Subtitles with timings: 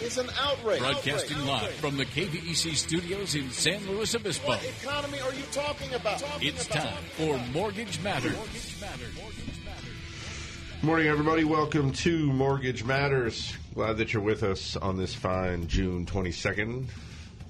[0.00, 0.80] is an outrage.
[0.80, 1.48] Broadcasting Outrage.
[1.48, 1.76] live Outrage.
[1.76, 4.48] from the KVEC studios in San Luis Obispo.
[4.48, 6.18] What economy are you talking about?
[6.20, 8.36] Talking It's about- time for Mortgage Matters.
[8.40, 11.42] Good Morning, everybody.
[11.44, 13.52] Welcome to Mortgage Matters.
[13.74, 16.86] Glad that you're with us on this fine June 22nd.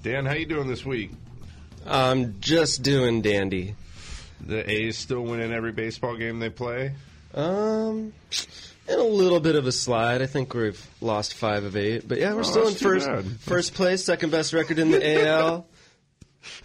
[0.01, 1.11] Dan, how you doing this week?
[1.85, 3.75] I'm just doing dandy.
[4.41, 6.93] The A's still winning every baseball game they play.
[7.33, 8.13] Um,
[8.89, 10.21] in a little bit of a slide.
[10.21, 12.85] I think we've lost five of eight, but yeah, we're still in Oh, that's too
[12.89, 13.25] first bad.
[13.41, 15.65] first place, second best record in the AL.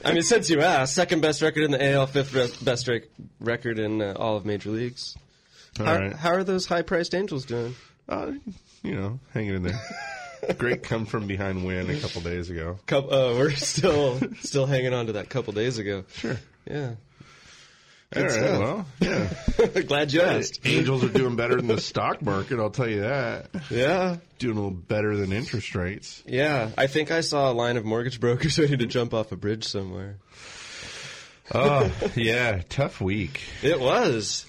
[0.04, 3.08] I mean, since you asked, second best record in the AL, fifth best rec-
[3.40, 5.16] record in uh, all of major leagues.
[5.80, 6.12] All how, right.
[6.12, 7.74] how are those high-priced Angels doing?
[8.08, 8.32] Uh,
[8.82, 9.80] you know, hanging in there.
[10.58, 12.78] Great come from behind win a couple days ago.
[12.86, 16.04] Coup uh, we're still still hanging on to that couple days ago.
[16.14, 16.36] Sure.
[16.70, 16.94] Yeah,
[18.16, 18.30] All right.
[18.32, 18.58] stuff.
[18.60, 19.80] Well, yeah.
[19.86, 20.60] glad you asked.
[20.64, 22.58] Angels are doing better than the stock market.
[22.58, 23.46] I'll tell you that.
[23.70, 26.22] Yeah, Doing a little better than interest rates.
[26.26, 26.70] yeah.
[26.76, 29.64] I think I saw a line of mortgage brokers ready to jump off a bridge
[29.64, 30.16] somewhere.
[31.54, 32.62] Oh, yeah.
[32.68, 33.40] Tough week.
[33.62, 34.46] It was.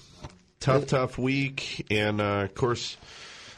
[0.60, 2.96] tough, tough week, and uh, of course,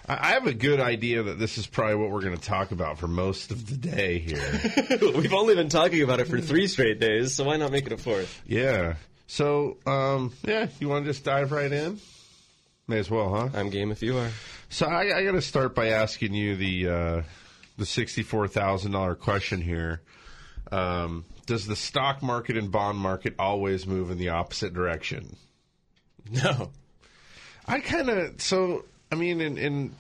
[0.08, 2.72] I I have a good idea that this is probably what we're going to talk
[2.72, 4.98] about for most of the day here.
[5.14, 7.92] We've only been talking about it for three straight days, so why not make it
[7.92, 8.42] a fourth?
[8.46, 8.94] yeah.
[9.28, 12.00] So, um, yeah, you want to just dive right in?
[12.88, 13.50] May as well, huh?
[13.54, 14.30] I'm game if you are.
[14.70, 17.22] So I, I got to start by asking you the uh,
[17.76, 20.00] the sixty four thousand dollar question here.
[20.72, 25.36] Um, does the stock market and bond market always move in the opposite direction?
[26.30, 26.70] No.
[27.66, 29.94] I kind of so I mean, and, and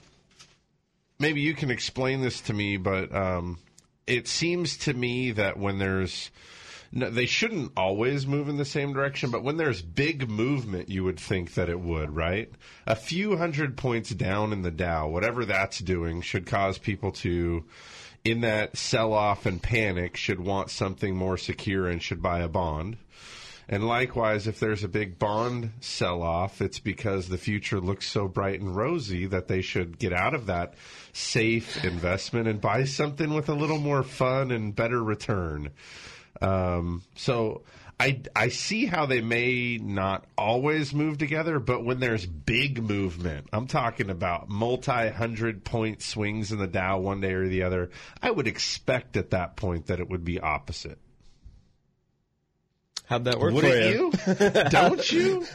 [1.18, 3.58] maybe you can explain this to me, but um,
[4.06, 6.30] it seems to me that when there's
[6.90, 11.04] no, they shouldn't always move in the same direction, but when there's big movement, you
[11.04, 12.50] would think that it would, right?
[12.86, 17.64] A few hundred points down in the Dow, whatever that's doing, should cause people to,
[18.24, 22.48] in that sell off and panic, should want something more secure and should buy a
[22.48, 22.96] bond.
[23.70, 28.26] And likewise, if there's a big bond sell off, it's because the future looks so
[28.26, 30.72] bright and rosy that they should get out of that
[31.12, 35.68] safe investment and buy something with a little more fun and better return.
[36.40, 37.62] Um, so
[38.00, 43.48] I, I see how they may not always move together, but when there's big movement,
[43.52, 47.90] I'm talking about multi hundred point swings in the Dow one day or the other,
[48.22, 50.98] I would expect at that point that it would be opposite.
[53.08, 54.12] How'd that work Wouldn't for you?
[54.54, 54.64] you?
[54.70, 55.46] Don't you?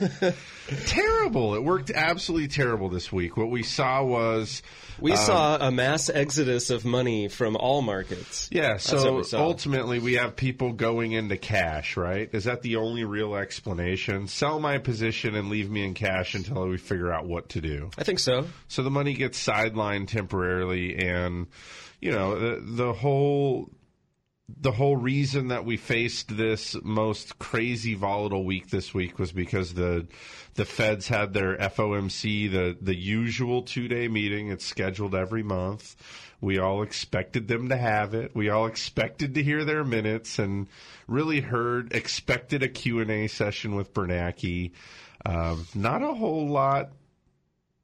[0.86, 1.56] terrible.
[1.56, 3.38] It worked absolutely terrible this week.
[3.38, 4.64] What we saw was
[5.00, 8.50] We um, saw a mass exodus of money from all markets.
[8.52, 9.40] yeah, what so we saw.
[9.44, 12.28] ultimately we have people going into cash, right?
[12.34, 14.28] Is that the only real explanation?
[14.28, 17.91] Sell my position and leave me in cash until we figure out what to do.
[17.97, 18.47] I think so.
[18.68, 21.47] So the money gets sidelined temporarily, and
[22.02, 23.70] you know the the whole
[24.49, 29.73] the whole reason that we faced this most crazy volatile week this week was because
[29.73, 30.05] the
[30.55, 34.49] the Feds had their FOMC the the usual two day meeting.
[34.49, 35.95] It's scheduled every month.
[36.41, 38.35] We all expected them to have it.
[38.35, 40.67] We all expected to hear their minutes and
[41.07, 44.71] really heard expected a Q and A session with Bernanke.
[45.25, 46.89] Um, not a whole lot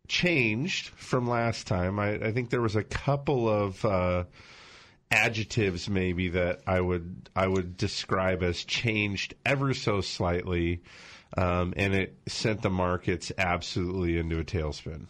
[0.10, 2.00] changed from last time.
[2.00, 4.26] I, I think there was a couple of uh,
[5.12, 10.82] adjectives maybe that I would I would describe as changed ever so slightly,
[11.36, 15.06] um, and it sent the markets absolutely into a tailspin.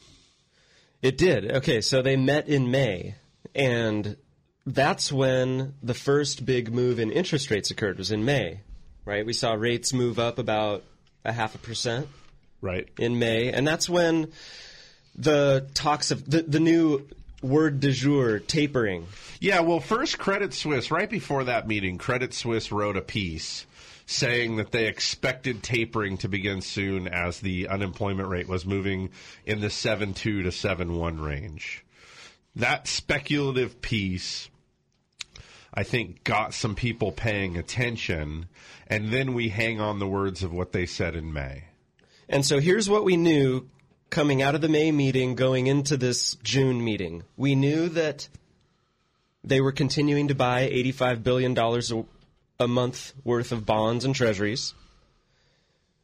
[1.02, 1.52] It did.
[1.52, 3.16] Okay, so they met in May,
[3.56, 4.18] and
[4.66, 7.98] that's when the first big move in interest rates occurred.
[7.98, 8.62] Was in May,
[9.06, 9.26] right?
[9.26, 10.84] We saw rates move up about
[11.26, 12.08] a half a percent
[12.62, 12.88] Right.
[12.98, 14.32] in May, and that's when
[15.16, 17.08] the talks of the, the new
[17.42, 19.08] word du jour tapering.
[19.40, 23.66] Yeah, well, first Credit Suisse, right before that meeting, Credit Suisse wrote a piece
[24.06, 29.12] saying that they expected tapering to begin soon as the unemployment rate was moving
[29.46, 31.86] in the 7.2 to 7.1 range.
[32.56, 34.50] That speculative piece,
[35.72, 38.48] I think, got some people paying attention,
[38.88, 41.66] and then we hang on the words of what they said in May.
[42.28, 43.70] And so here's what we knew
[44.10, 47.24] coming out of the May meeting, going into this June meeting.
[47.38, 48.28] We knew that
[49.44, 54.74] they were continuing to buy $85 billion a, a month worth of bonds and treasuries.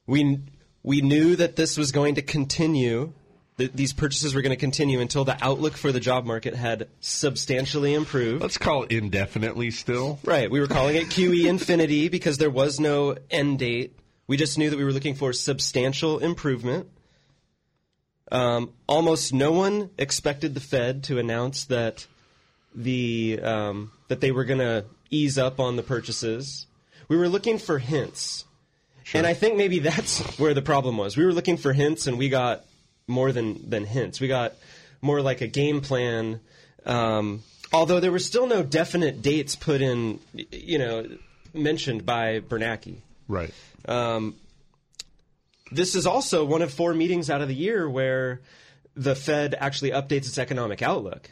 [0.08, 0.40] We,
[0.84, 3.14] we knew that this was going to continue.
[3.58, 6.90] That these purchases were going to continue until the outlook for the job market had
[7.00, 8.42] substantially improved.
[8.42, 10.20] Let's call it indefinitely still.
[10.26, 10.52] Right.
[10.52, 13.98] We were calling it QE infinity because there was no end date.
[14.28, 16.90] We just knew that we were looking for substantial improvement.
[18.32, 22.08] Um, almost no one expected the Fed to announce that
[22.74, 26.66] the um, that they were going to ease up on the purchases.
[27.08, 28.46] We were looking for hints,
[29.14, 31.16] and I think maybe that's where the problem was.
[31.16, 32.66] We were looking for hints, and we got
[33.08, 34.20] more than than hints.
[34.20, 34.54] We got
[35.02, 36.40] more like a game plan.
[36.86, 41.08] Um, although there were still no definite dates put in, you know,
[41.54, 42.98] mentioned by Bernanke.
[43.28, 43.54] Right.
[43.88, 44.36] Um,
[45.72, 48.42] this is also one of four meetings out of the year where
[48.96, 51.30] the Fed actually updates its economic outlook.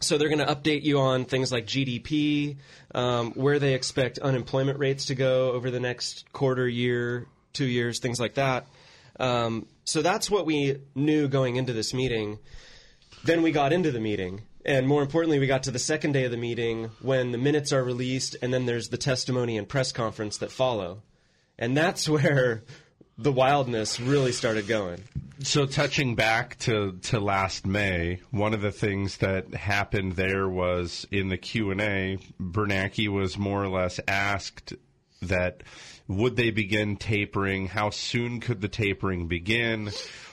[0.00, 2.56] So they're going to update you on things like GDP,
[2.94, 7.98] um, where they expect unemployment rates to go over the next quarter, year, two years,
[7.98, 8.66] things like that.
[9.18, 12.38] Um, so that's what we knew going into this meeting.
[13.24, 14.42] Then we got into the meeting.
[14.64, 17.72] And more importantly, we got to the second day of the meeting when the minutes
[17.72, 21.02] are released, and then there's the testimony and press conference that follow.
[21.58, 22.64] And that's where
[23.20, 25.02] the wildness really started going.
[25.42, 31.06] So touching back to, to last May, one of the things that happened there was
[31.10, 34.74] in the Q and A, Bernanke was more or less asked
[35.22, 35.62] that
[36.08, 37.68] would they begin tapering?
[37.68, 39.90] How soon could the tapering begin?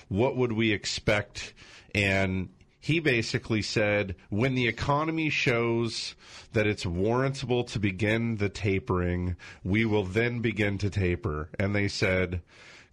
[0.07, 1.53] What would we expect?
[1.93, 2.49] And
[2.79, 6.15] he basically said when the economy shows
[6.53, 11.49] that it's warrantable to begin the tapering, we will then begin to taper.
[11.59, 12.41] And they said,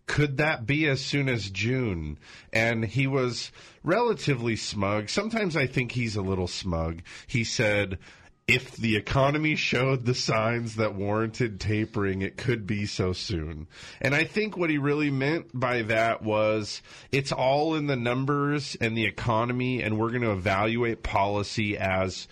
[0.06, 2.18] could that be as soon as June?
[2.52, 3.50] And he was
[3.82, 5.08] relatively smug.
[5.08, 7.02] Sometimes I think he's a little smug.
[7.26, 7.98] He said,
[8.46, 13.66] if the economy showed the signs that warranted tapering, it could be so soon.
[14.02, 18.76] And I think what he really meant by that was it's all in the numbers
[18.80, 22.28] and the economy, and we're going to evaluate policy as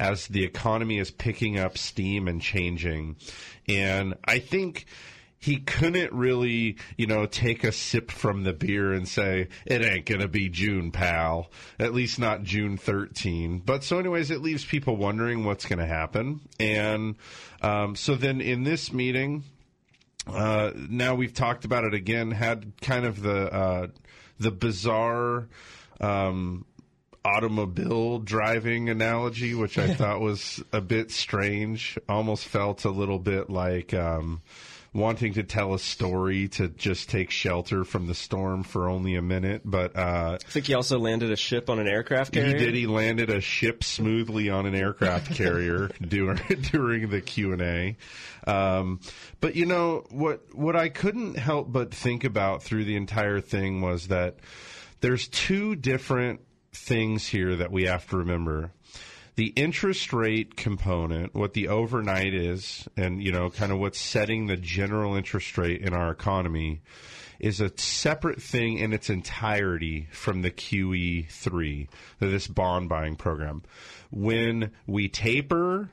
[0.00, 3.14] as the economy is picking up steam and changing.
[3.68, 4.86] And I think
[5.42, 10.06] he couldn't really, you know, take a sip from the beer and say, it ain't
[10.06, 11.50] going to be June, pal.
[11.80, 13.58] At least not June 13.
[13.58, 16.42] But so, anyways, it leaves people wondering what's going to happen.
[16.60, 17.16] And
[17.60, 19.42] um, so then in this meeting,
[20.28, 23.86] uh, now we've talked about it again, had kind of the, uh,
[24.38, 25.48] the bizarre.
[26.00, 26.66] Um,
[27.24, 31.96] automobile driving analogy, which I thought was a bit strange.
[32.08, 34.42] Almost felt a little bit like um,
[34.94, 39.22] wanting to tell a story to just take shelter from the storm for only a
[39.22, 39.62] minute.
[39.64, 42.58] But uh, I think he also landed a ship on an aircraft carrier.
[42.58, 42.74] he did.
[42.74, 46.36] He landed a ship smoothly on an aircraft carrier during
[46.72, 47.96] during the Q and A.
[48.46, 49.00] Um,
[49.40, 50.54] but you know what?
[50.54, 54.36] What I couldn't help but think about through the entire thing was that
[55.00, 56.40] there's two different
[56.74, 58.72] things here that we have to remember
[59.34, 64.46] the interest rate component, what the overnight is, and you know, kind of what's setting
[64.46, 66.82] the general interest rate in our economy,
[67.38, 71.88] is a separate thing in its entirety from the QE3,
[72.20, 73.62] this bond buying program.
[74.10, 75.90] When we taper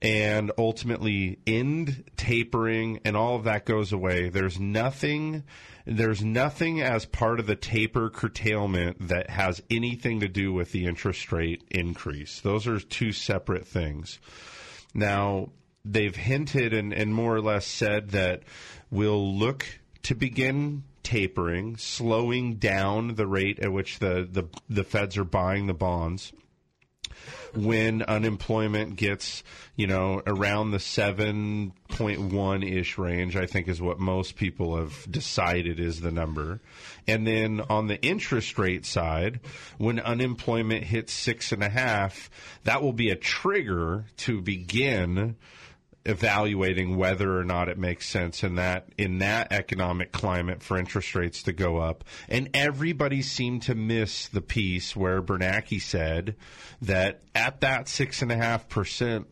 [0.00, 5.42] and ultimately end tapering and all of that goes away, there's nothing
[5.86, 10.84] there's nothing as part of the taper curtailment that has anything to do with the
[10.84, 12.40] interest rate increase.
[12.40, 14.18] Those are two separate things.
[14.92, 15.50] Now,
[15.84, 18.42] they've hinted and, and more or less said that
[18.90, 19.66] we'll look
[20.02, 25.66] to begin tapering, slowing down the rate at which the, the, the feds are buying
[25.66, 26.32] the bonds
[27.54, 29.42] when unemployment gets,
[29.76, 35.80] you know, around the 7.1 ish range, I think is what most people have decided
[35.80, 36.60] is the number.
[37.08, 39.40] And then on the interest rate side,
[39.78, 42.30] when unemployment hits six and a half,
[42.64, 45.36] that will be a trigger to begin
[46.06, 51.14] evaluating whether or not it makes sense in that in that economic climate for interest
[51.14, 52.04] rates to go up.
[52.28, 56.36] And everybody seemed to miss the piece where Bernanke said
[56.82, 59.26] that at that six and a half percent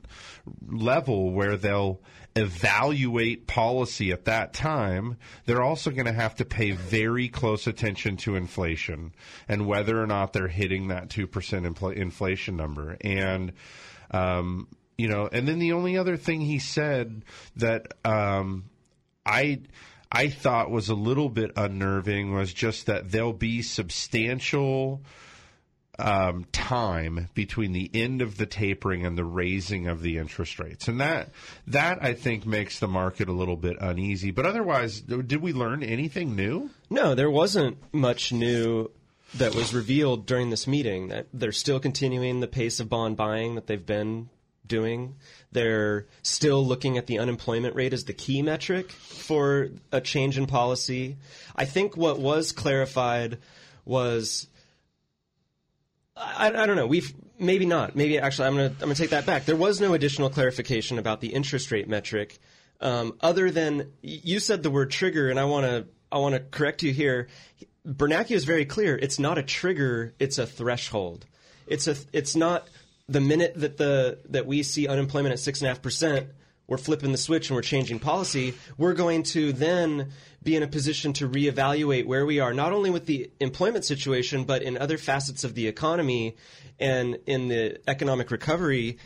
[0.67, 2.01] level where they'll
[2.37, 5.17] evaluate policy at that time,
[5.47, 9.15] they're also going to have to pay very close attention to inflation
[9.49, 12.97] and whether or not they're hitting that 2% infl- inflation number.
[13.01, 13.53] And,
[14.11, 17.25] um, you know, and then the only other thing he said
[17.57, 18.65] that um,
[19.27, 19.61] I
[20.11, 25.03] I thought was a little bit unnerving was just that there'll be substantial
[25.99, 30.89] um, time between the end of the tapering and the raising of the interest rates,
[30.89, 31.31] and that
[31.67, 34.31] that I think makes the market a little bit uneasy.
[34.31, 36.71] But otherwise, did we learn anything new?
[36.91, 38.91] No, there wasn't much new
[39.35, 41.09] that was revealed during this meeting.
[41.09, 44.29] That they're still continuing the pace of bond buying that they've been
[44.67, 45.17] doing.
[45.53, 50.47] They're still looking at the unemployment rate as the key metric for a change in
[50.47, 51.17] policy.
[51.55, 53.39] I think what was clarified
[53.85, 54.49] was
[56.17, 56.87] I, I, don't know.
[56.87, 57.97] We've maybe not.
[57.97, 59.47] Maybe actually, I'm gonna I'm gonna take that back.
[59.47, 62.39] There was no additional clarification about the interest rate metric,
[62.81, 66.41] um, other than you said the word trigger, and I want to I want to
[66.41, 67.29] correct you here.
[67.87, 68.97] Bernanke is very clear.
[68.97, 70.15] It's not a trigger.
[70.19, 71.27] It's a threshold.
[71.67, 72.69] It's a it's not
[73.09, 76.29] the minute that the that we see unemployment at six and a half percent
[76.67, 80.67] we're flipping the switch and we're changing policy, we're going to then be in a
[80.67, 84.97] position to reevaluate where we are, not only with the employment situation, but in other
[84.97, 86.37] facets of the economy
[86.81, 88.99] and in the economic recovery.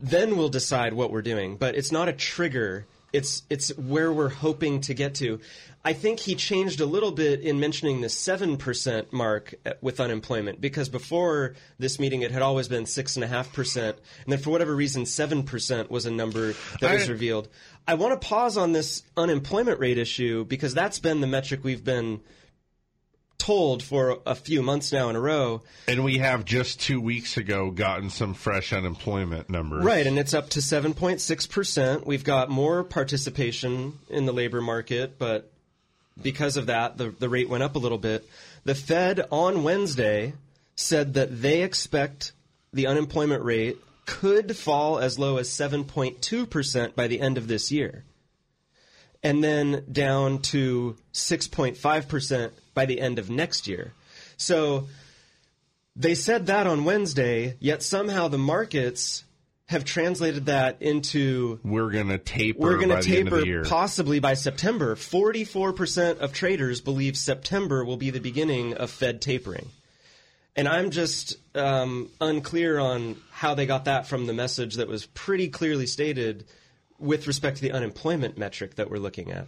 [0.00, 1.56] Then we'll decide what we're doing.
[1.56, 2.86] But it's not a trigger.
[3.14, 5.40] It's it's where we're hoping to get to.
[5.86, 10.58] I think he changed a little bit in mentioning the 7% mark uh, with unemployment
[10.58, 13.76] because before this meeting it had always been 6.5%.
[13.88, 17.48] And then for whatever reason, 7% was a number that was revealed.
[17.86, 21.84] I want to pause on this unemployment rate issue because that's been the metric we've
[21.84, 22.20] been
[23.44, 25.60] told for a few months now in a row.
[25.86, 29.84] And we have just two weeks ago gotten some fresh unemployment numbers.
[29.84, 32.06] Right, and it's up to 7.6%.
[32.06, 35.52] We've got more participation in the labor market, but
[36.20, 38.26] because of that, the, the rate went up a little bit.
[38.64, 40.32] The Fed on Wednesday
[40.74, 42.32] said that they expect
[42.72, 48.04] the unemployment rate could fall as low as 7.2% by the end of this year,
[49.24, 53.94] and then down to 6.5% by the end of next year.
[54.36, 54.86] So
[55.96, 59.24] they said that on Wednesday, yet somehow the markets
[59.66, 62.60] have translated that into we're going to taper.
[62.60, 64.94] We're going to taper possibly by September.
[64.94, 69.70] Forty-four percent of traders believe September will be the beginning of Fed tapering,
[70.54, 75.06] and I'm just um, unclear on how they got that from the message that was
[75.06, 76.44] pretty clearly stated
[76.98, 79.46] with respect to the unemployment metric that we're looking at.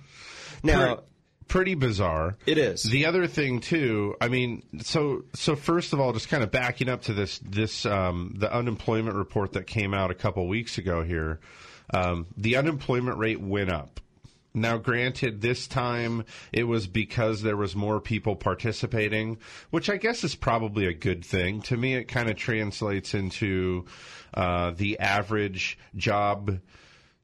[0.62, 1.00] Now,
[1.48, 2.36] pretty bizarre.
[2.46, 2.82] It is.
[2.82, 6.88] The other thing too, I mean, so so first of all, just kind of backing
[6.88, 11.02] up to this this um, the unemployment report that came out a couple weeks ago
[11.02, 11.40] here,
[11.92, 14.00] um, the unemployment rate went up.
[14.54, 19.36] Now, granted, this time it was because there was more people participating,
[19.68, 21.60] which I guess is probably a good thing.
[21.62, 23.84] To me, it kind of translates into
[24.32, 26.58] uh, the average job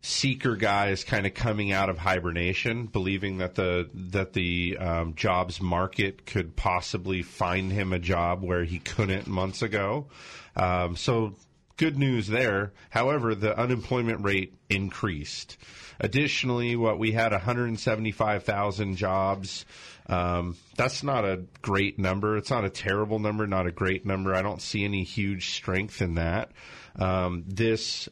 [0.03, 5.15] seeker guy is kind of coming out of hibernation, believing that the that the um,
[5.15, 10.09] jobs market could possibly find him a job where he couldn't months ago.
[10.57, 11.35] Um, so
[11.77, 12.73] good news there.
[12.91, 15.57] However, the unemployment rate increased.
[16.01, 19.65] Additionally, what we had 175,000 jobs.
[20.09, 22.37] Um, that's not a great number.
[22.37, 24.35] It's not a terrible number, not a great number.
[24.35, 26.51] I don't see any huge strength in that.
[26.97, 28.09] Um, this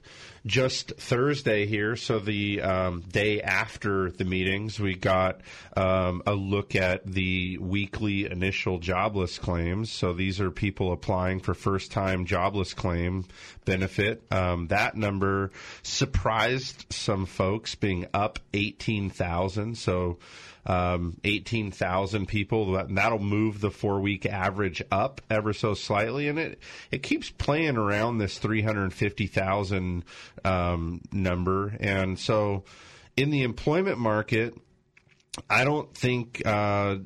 [0.47, 5.43] just Thursday here, so the um, day after the meetings, we got
[5.77, 9.91] um, a look at the weekly initial jobless claims.
[9.91, 13.27] So these are people applying for first time jobless claim
[13.65, 14.23] benefit.
[14.31, 15.51] Um, that number
[15.83, 19.77] surprised some folks, being up 18,000.
[19.77, 20.19] So
[20.67, 22.73] um, 18,000 people.
[22.89, 26.29] That'll move the four week average up ever so slightly.
[26.29, 26.59] And it,
[26.91, 30.05] it keeps playing around this 350,000
[30.45, 31.77] um, number.
[31.81, 32.65] And so
[33.17, 34.55] in the employment market,
[35.49, 36.97] I don't think uh,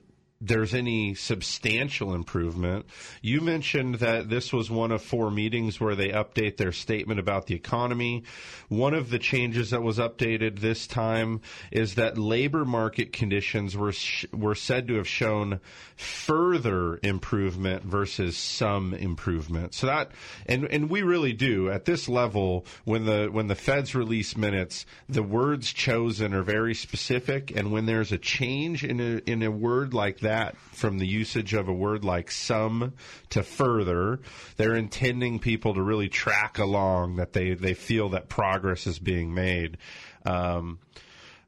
[0.47, 2.85] there's any substantial improvement.
[3.23, 7.47] You mentioned that this was one of four meetings where they update their statement about
[7.47, 8.25] the economy.
[8.69, 13.93] One of the changes that was updated this time is that labor market conditions were
[13.93, 15.61] sh- were said to have shown
[15.97, 19.73] further improvement versus some improvement.
[19.73, 20.11] So that
[20.45, 24.85] and and we really do at this level when the when the Feds release minutes,
[25.09, 29.51] the words chosen are very specific and when there's a change in a in a
[29.51, 32.93] word like that that from the usage of a word like some
[33.31, 34.19] to further.
[34.57, 39.33] They're intending people to really track along that they, they feel that progress is being
[39.33, 39.79] made.
[40.27, 40.81] Um,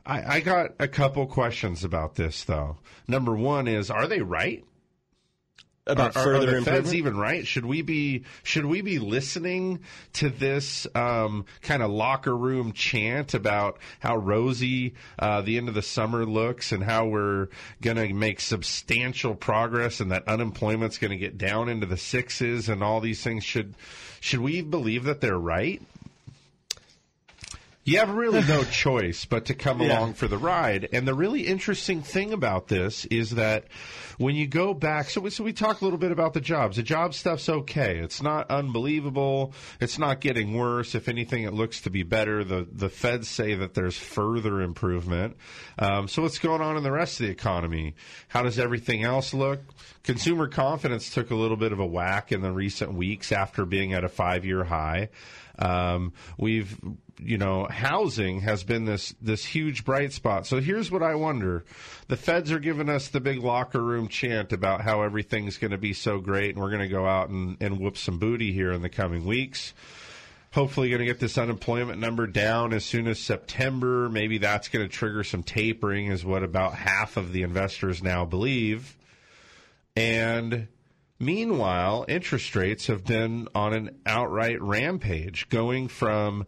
[0.05, 2.77] I, I got a couple questions about this, though.
[3.09, 4.65] Number one is, are they right?
[5.87, 6.85] About are, further are the improvement.
[6.85, 7.47] feds even right?
[7.47, 9.81] Should we be should we be listening
[10.15, 15.75] to this um, kind of locker room chant about how rosy uh, the end of
[15.75, 17.49] the summer looks and how we're
[17.81, 22.69] going to make substantial progress and that unemployment's going to get down into the sixes
[22.69, 23.45] and all these things?
[23.45, 23.75] Should
[24.21, 25.83] should we believe that they're right?
[27.87, 29.99] You have really no choice but to come Yeah.
[29.99, 30.89] along for the ride.
[30.93, 33.65] And the really interesting thing about this is that
[34.19, 36.79] when you go back, so we, so we talk a little bit about the jobs.
[36.79, 37.99] The job stuff's okay.
[37.99, 39.53] It's not unbelievable.
[39.81, 40.97] It's not getting worse.
[40.97, 42.43] If anything, it looks to be better.
[42.43, 45.37] The the feds say that there's further improvement.
[45.79, 47.95] Um, so what's going on in the rest of the economy?
[48.29, 49.61] How does everything else look?
[50.03, 53.93] Consumer confidence took a little bit of a whack in the recent weeks after being
[53.93, 55.11] at a five year high.
[55.59, 56.77] Um, we've
[57.19, 60.47] you know, housing has been this this huge bright spot.
[60.47, 61.65] So here's what I wonder:
[62.09, 65.79] the feds are giving us the big locker room chant about how everything's going to
[65.79, 68.73] be so great, and we're going to go out and, and whoop some booty here
[68.73, 69.75] in the coming weeks.
[70.53, 74.09] Hopefully, going to get this unemployment number down as soon as September.
[74.09, 78.25] Maybe that's going to trigger some tapering, is what about half of the investors now
[78.25, 78.97] believe.
[79.95, 80.69] And
[81.19, 86.47] Meanwhile, interest rates have been on an outright rampage, going from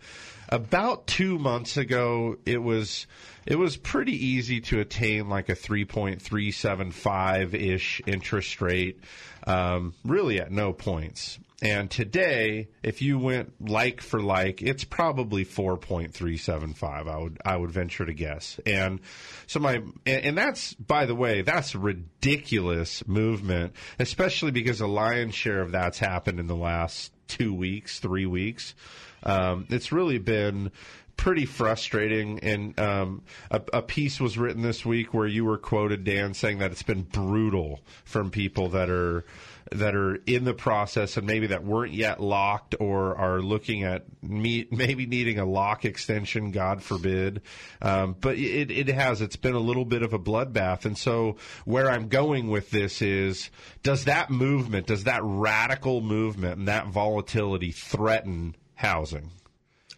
[0.48, 2.36] about two months ago.
[2.44, 3.06] It was
[3.46, 8.60] it was pretty easy to attain like a three point three seven five ish interest
[8.60, 9.00] rate,
[9.46, 11.38] um, really at no points.
[11.60, 17.08] And today, if you went like for like, it's probably four point three seven five.
[17.08, 18.60] I would I would venture to guess.
[18.64, 19.00] And
[19.48, 25.60] so my and that's by the way, that's ridiculous movement, especially because a lion's share
[25.60, 28.74] of that's happened in the last two weeks, three weeks.
[29.22, 30.70] Um, it's really been
[31.18, 32.38] pretty frustrating.
[32.40, 36.58] And um, a, a piece was written this week where you were quoted, Dan, saying
[36.58, 39.26] that it's been brutal from people that are
[39.70, 44.04] that are in the process and maybe that weren't yet locked or are looking at
[44.22, 47.42] me, maybe needing a lock extension, God forbid.
[47.82, 49.20] Um, but it, it has.
[49.20, 50.86] It's been a little bit of a bloodbath.
[50.86, 53.50] And so where I'm going with this is,
[53.82, 59.30] does that movement, does that radical movement and that volatility threaten housing?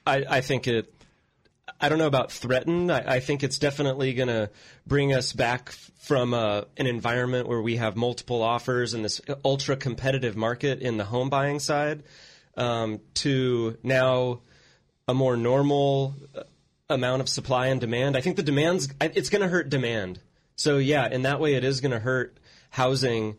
[0.07, 0.93] I, I think it.
[1.81, 2.91] I don't know about threaten.
[2.91, 4.51] I, I think it's definitely going to
[4.87, 9.77] bring us back from uh, an environment where we have multiple offers and this ultra
[9.77, 12.03] competitive market in the home buying side
[12.57, 14.41] um, to now
[15.07, 16.43] a more normal uh,
[16.89, 18.17] amount of supply and demand.
[18.17, 20.21] I think the demand's it's going to hurt demand.
[20.57, 22.37] So yeah, in that way, it is going to hurt
[22.71, 23.37] housing.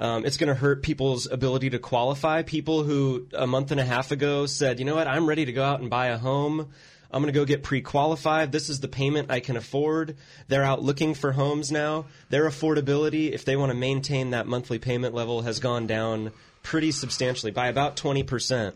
[0.00, 2.42] Um, it's going to hurt people's ability to qualify.
[2.42, 5.52] People who a month and a half ago said, you know what, I'm ready to
[5.52, 6.68] go out and buy a home.
[7.10, 8.52] I'm going to go get pre qualified.
[8.52, 10.16] This is the payment I can afford.
[10.46, 12.06] They're out looking for homes now.
[12.28, 16.32] Their affordability, if they want to maintain that monthly payment level, has gone down
[16.62, 18.74] pretty substantially by about 20%.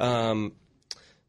[0.00, 0.52] Um,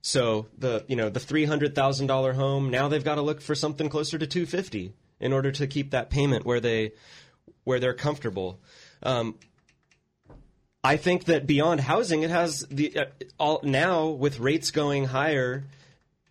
[0.02, 3.40] so the you know the three hundred thousand dollar home now they've got to look
[3.40, 6.94] for something closer to two fifty in order to keep that payment where they
[7.64, 8.60] where they're comfortable.
[9.04, 9.36] Um,
[10.84, 13.06] I think that beyond housing, it has the uh,
[13.40, 15.64] all now with rates going higher,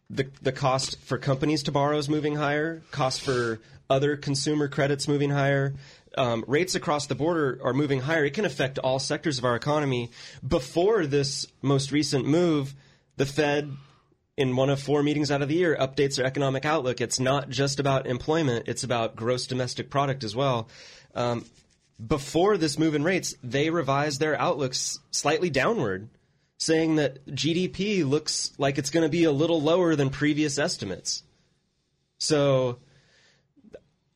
[0.08, 2.82] the the cost for companies to borrow is moving higher.
[2.90, 5.74] Cost for other consumer credits moving higher.
[6.18, 8.24] Um, rates across the border are moving higher.
[8.24, 10.10] It can affect all sectors of our economy.
[10.46, 12.74] Before this most recent move,
[13.16, 13.70] the Fed,
[14.36, 17.00] in one of four meetings out of the year, updates their economic outlook.
[17.00, 20.68] It's not just about employment; it's about gross domestic product as well.
[21.14, 21.44] Um,
[22.06, 26.08] before this move in rates, they revised their outlooks slightly downward,
[26.58, 31.22] saying that GDP looks like it's going to be a little lower than previous estimates.
[32.18, 32.78] So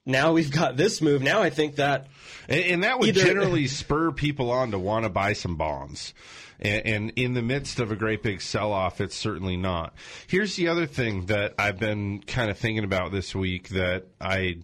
[0.06, 1.22] now we've got this move.
[1.22, 2.08] Now I think that
[2.48, 6.12] And, and that would Either- generally spur people on to want to buy some bonds.
[6.60, 9.94] And, and in the midst of a great big sell off, it's certainly not.
[10.28, 14.58] Here's the other thing that I've been kind of thinking about this week that I.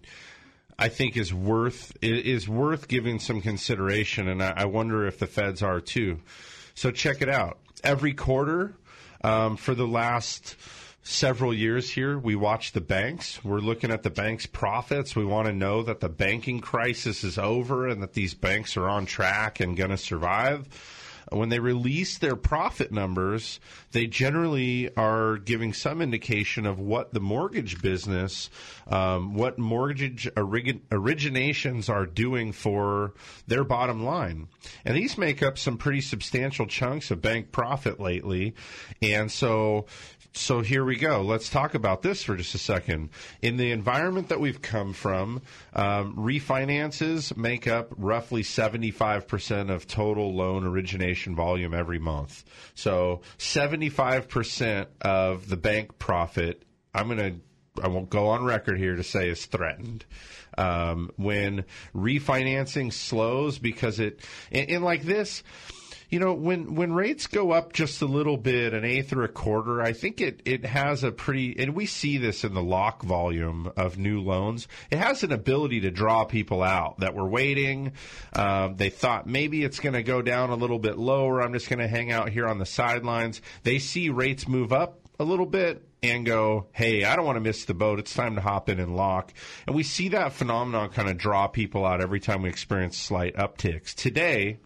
[0.81, 5.61] I think is worth is worth giving some consideration, and I, wonder if the feds
[5.61, 6.17] are too.
[6.73, 7.59] So check it out.
[7.83, 8.73] Every quarter
[9.23, 10.55] um, for the last
[11.03, 13.45] several years here, we watch the banks.
[13.45, 15.15] We're looking at the banks' profits.
[15.15, 18.89] We want to know that the banking crisis is over and that these banks are
[18.89, 20.67] on track and going to survive
[21.29, 23.59] when they release their profit numbers,
[23.91, 28.49] they generally are giving some indication of what the mortgage business,
[28.87, 33.13] um, what mortgage orig- originations are doing for
[33.47, 34.47] their bottom line.
[34.85, 38.53] And these make up some pretty substantial chunks of bank profit lately.
[39.01, 39.85] And so
[40.33, 41.21] so here we go.
[41.21, 43.09] Let's talk about this for just a second.
[43.41, 45.41] In the environment that we've come from,
[45.73, 52.45] um, refinances make up roughly 75% of total loan origination volume every month.
[52.75, 56.63] So 75% of the bank profit,
[56.93, 57.39] I'm going to
[57.81, 60.05] I won't go on record here to say is threatened.
[60.57, 61.63] Um, when
[61.95, 64.19] refinancing slows because it,
[64.51, 65.41] and like this,
[66.11, 69.29] you know, when when rates go up just a little bit, an eighth or a
[69.29, 73.01] quarter, I think it it has a pretty, and we see this in the lock
[73.01, 74.67] volume of new loans.
[74.91, 77.93] It has an ability to draw people out that were waiting.
[78.33, 81.41] Um, they thought maybe it's going to go down a little bit lower.
[81.41, 83.41] I'm just going to hang out here on the sidelines.
[83.63, 87.41] They see rates move up a little bit and go, hey, I don't want to
[87.41, 87.99] miss the boat.
[87.99, 89.31] It's time to hop in and lock.
[89.65, 93.35] And we see that phenomenon kind of draw people out every time we experience slight
[93.35, 93.93] upticks.
[93.93, 94.57] Today,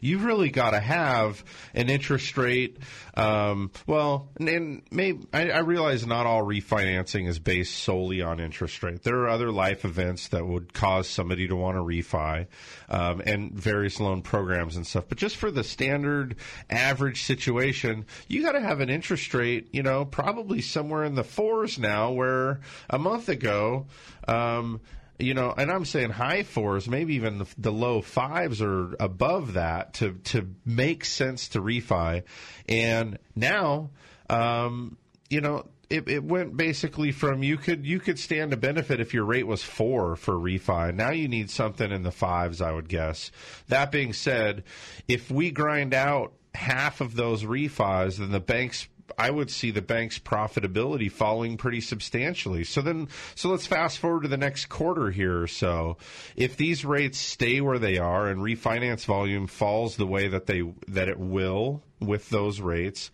[0.00, 1.44] you've really got to have
[1.74, 2.78] an interest rate.
[3.14, 8.40] Um, well, and, and maybe I, I, realize not all refinancing is based solely on
[8.40, 9.02] interest rate.
[9.02, 12.46] There are other life events that would cause somebody to want to refi,
[12.88, 15.04] um, and various loan programs and stuff.
[15.08, 16.36] But just for the standard
[16.70, 19.68] average situation, you got to have an interest rate.
[19.72, 23.86] You know, probably somewhere in the fours now, where a month ago.
[24.26, 24.80] Um,
[25.22, 29.54] you know, and I'm saying high fours, maybe even the, the, low fives or above
[29.54, 32.24] that to to make sense to refi.
[32.68, 33.90] And now,
[34.28, 34.96] um,
[35.30, 39.14] you know, it, it went basically from you could you could stand to benefit if
[39.14, 40.94] your rate was four for refi.
[40.94, 43.30] Now you need something in the fives, I would guess.
[43.68, 44.64] That being said,
[45.06, 49.82] if we grind out half of those refis, then the banks I would see the
[49.82, 52.64] bank's profitability falling pretty substantially.
[52.64, 55.96] So then, so let's fast forward to the next quarter here or so.
[56.36, 60.62] If these rates stay where they are and refinance volume falls the way that they
[60.88, 63.10] that it will with those rates,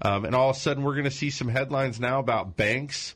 [0.00, 3.14] um, and all of a sudden we're going to see some headlines now about banks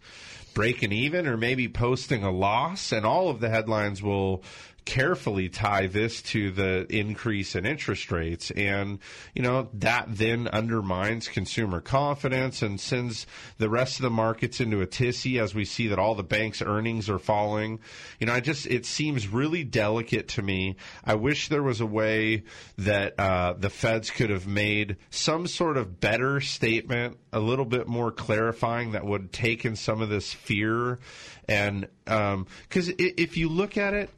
[0.55, 4.43] breaking even or maybe posting a loss, and all of the headlines will
[4.87, 8.51] carefully tie this to the increase in interest rates.
[8.53, 9.01] And,
[9.35, 13.27] you know, that then undermines consumer confidence and sends
[13.59, 16.63] the rest of the markets into a tizzy as we see that all the banks'
[16.63, 17.81] earnings are falling.
[18.21, 20.77] You know, I just, it seems really delicate to me.
[21.05, 22.45] I wish there was a way
[22.79, 27.89] that uh, the feds could have made some sort of better statement, a little bit
[27.89, 31.01] more clarifying that would take in some of this fear.
[31.49, 34.11] And because um, if you look at it,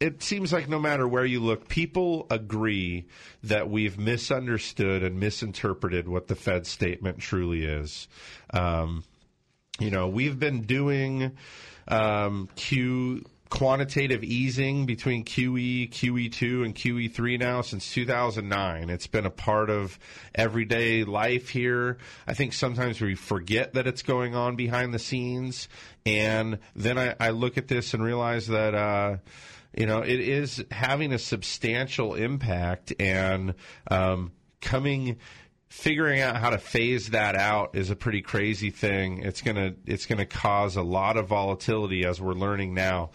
[0.00, 3.06] it seems like no matter where you look, people agree
[3.42, 8.08] that we've misunderstood and misinterpreted what the Fed statement truly is.
[8.54, 9.04] Um,
[9.78, 11.36] you know, we've been doing
[11.86, 18.88] um, Q quantitative easing between QE, QE2, and QE3 now since 2009.
[18.88, 19.98] It's been a part of
[20.34, 21.98] everyday life here.
[22.28, 25.68] I think sometimes we forget that it's going on behind the scenes.
[26.06, 28.74] And then I, I look at this and realize that.
[28.74, 29.16] Uh,
[29.76, 33.54] you know, it is having a substantial impact and
[33.90, 35.18] um, coming
[35.68, 39.22] figuring out how to phase that out is a pretty crazy thing.
[39.22, 43.10] It's gonna it's gonna cause a lot of volatility as we're learning now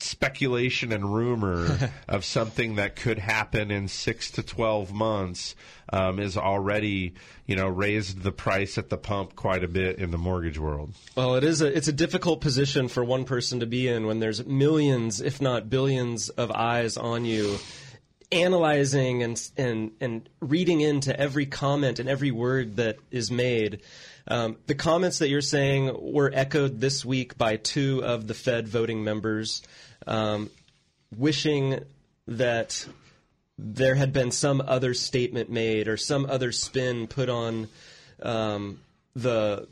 [0.00, 5.54] speculation and rumor of something that could happen in six to 12 months
[5.92, 7.14] um, is already,
[7.46, 10.92] you know, raised the price at the pump quite a bit in the mortgage world.
[11.16, 14.20] Well, it is a, it's a difficult position for one person to be in when
[14.20, 17.58] there's millions, if not billions, of eyes on you
[18.30, 23.80] analyzing and and and reading into every comment and every word that is made.
[24.26, 28.68] Um, the comments that you're saying were echoed this week by two of the Fed
[28.68, 29.62] voting members
[30.06, 30.50] um,
[31.16, 31.80] wishing
[32.26, 32.86] that
[33.58, 37.68] there had been some other statement made or some other spin put on
[38.22, 38.80] um,
[39.14, 39.66] the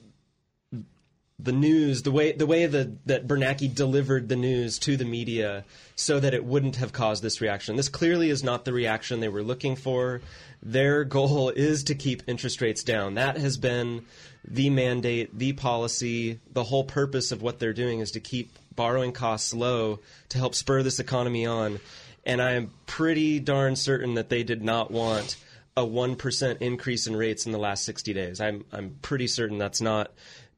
[1.38, 5.64] the news, the way the way that that Bernanke delivered the news to the media,
[5.94, 7.76] so that it wouldn't have caused this reaction.
[7.76, 10.22] This clearly is not the reaction they were looking for.
[10.62, 13.14] Their goal is to keep interest rates down.
[13.14, 14.06] That has been
[14.48, 19.12] the mandate, the policy, the whole purpose of what they're doing is to keep borrowing
[19.12, 21.80] costs low to help spur this economy on.
[22.24, 25.36] And I am pretty darn certain that they did not want
[25.76, 28.40] a 1% increase in rates in the last 60 days.
[28.40, 30.12] I'm, I'm pretty certain that's not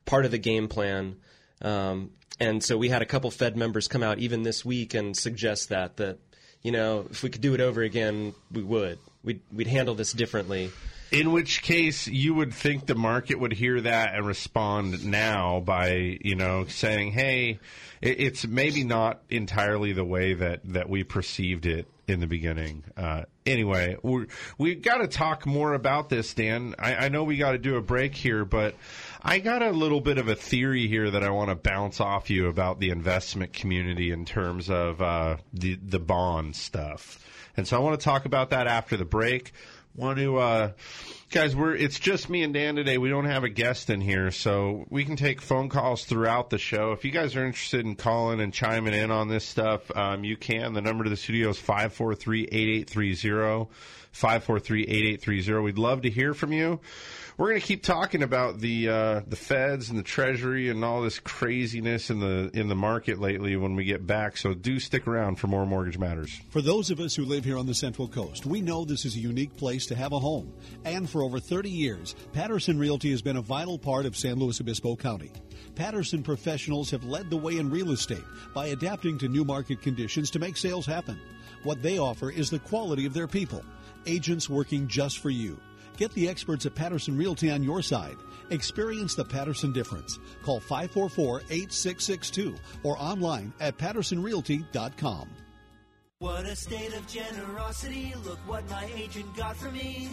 [0.06, 1.16] part of the game plan.
[1.60, 5.16] Um, and so we had a couple Fed members come out even this week and
[5.16, 6.18] suggest that, that,
[6.62, 8.98] you know, if we could do it over again, we would.
[9.24, 10.70] We'd, we'd handle this differently.
[11.10, 16.18] In which case, you would think the market would hear that and respond now by,
[16.20, 17.60] you know, saying, "Hey,
[18.02, 23.22] it's maybe not entirely the way that that we perceived it in the beginning." Uh,
[23.46, 23.96] anyway,
[24.58, 26.74] we got to talk more about this, Dan.
[26.78, 28.74] I, I know we got to do a break here, but
[29.22, 32.28] I got a little bit of a theory here that I want to bounce off
[32.28, 37.24] you about the investment community in terms of uh, the the bond stuff,
[37.56, 39.54] and so I want to talk about that after the break
[39.98, 40.70] want to uh,
[41.32, 42.98] guys we're it's just me and dan today.
[42.98, 46.58] We don't have a guest in here so we can take phone calls throughout the
[46.58, 46.92] show.
[46.92, 50.36] If you guys are interested in calling and chiming in on this stuff um, you
[50.36, 50.72] can.
[50.72, 53.66] The number to the studio is 543-8830
[54.14, 56.80] 543-8830 we'd love to hear from you
[57.38, 61.02] we're going to keep talking about the uh, the feds and the treasury and all
[61.02, 64.36] this craziness in the in the market lately when we get back.
[64.36, 66.40] So do stick around for more mortgage matters.
[66.50, 69.14] For those of us who live here on the Central Coast, we know this is
[69.14, 70.52] a unique place to have a home.
[70.84, 74.60] And for over 30 years, Patterson Realty has been a vital part of San Luis
[74.60, 75.30] Obispo County.
[75.76, 80.28] Patterson professionals have led the way in real estate by adapting to new market conditions
[80.30, 81.20] to make sales happen.
[81.62, 83.64] What they offer is the quality of their people,
[84.06, 85.60] agents working just for you.
[85.98, 88.16] Get the experts at Patterson Realty on your side.
[88.50, 90.18] Experience the Patterson difference.
[90.44, 95.28] Call 544 8662 or online at pattersonrealty.com.
[96.20, 98.14] What a state of generosity.
[98.24, 100.08] Look what my agent got for me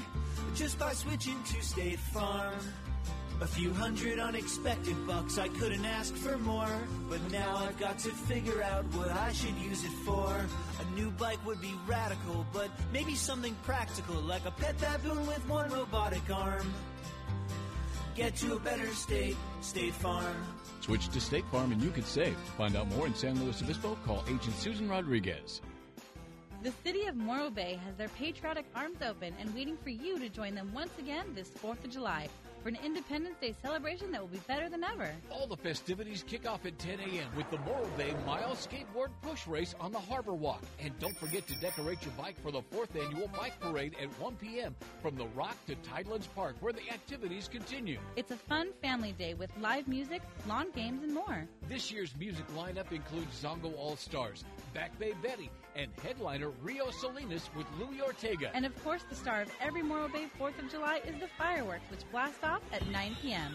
[0.56, 2.54] just by switching to State Farm.
[3.42, 6.80] A few hundred unexpected bucks, I couldn't ask for more.
[7.10, 10.34] But now I've got to figure out what I should use it for.
[10.80, 15.48] A new bike would be radical, but maybe something practical, like a pet baboon with
[15.50, 16.74] one robotic arm.
[18.16, 20.38] Get to a better state, State Farm.
[20.80, 22.38] Switch to State Farm and you could save.
[22.58, 23.98] Find out more in San Luis Obispo.
[24.06, 25.60] Call Agent Susan Rodriguez.
[26.64, 30.30] The city of Morro Bay has their patriotic arms open and waiting for you to
[30.30, 32.30] join them once again this 4th of July
[32.66, 35.12] for an Independence Day celebration that will be better than ever.
[35.30, 37.28] All the festivities kick off at 10 a.m.
[37.38, 40.64] with the Morro Bay Mile Skateboard Push Race on the Harbor Walk.
[40.80, 44.36] And don't forget to decorate your bike for the fourth annual Bike Parade at 1
[44.38, 44.76] p.m.
[45.04, 48.00] from the Rock to Tidelands Park, where the activities continue.
[48.16, 51.48] It's a fun family day with live music, lawn games, and more.
[51.70, 57.50] This year's music lineup includes Zongo All Stars, Back Bay Betty, and headliner Rio Salinas
[57.56, 58.52] with Louis Ortega.
[58.54, 61.90] And of course, the star of every Morro Bay 4th of July is the fireworks,
[61.92, 63.54] which blast off at 9 p.m.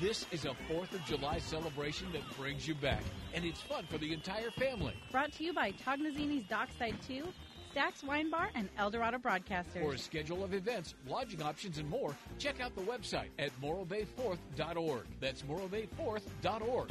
[0.00, 3.02] This is a 4th of July celebration that brings you back,
[3.34, 4.94] and it's fun for the entire family.
[5.12, 7.24] Brought to you by Tognazzini's Dockside 2,
[7.70, 9.80] Stacks Wine Bar, and Eldorado Broadcasters.
[9.80, 15.04] For a schedule of events, lodging options, and more, check out the website at morrobay4th.org.
[15.20, 16.90] That's morrobay4th.org.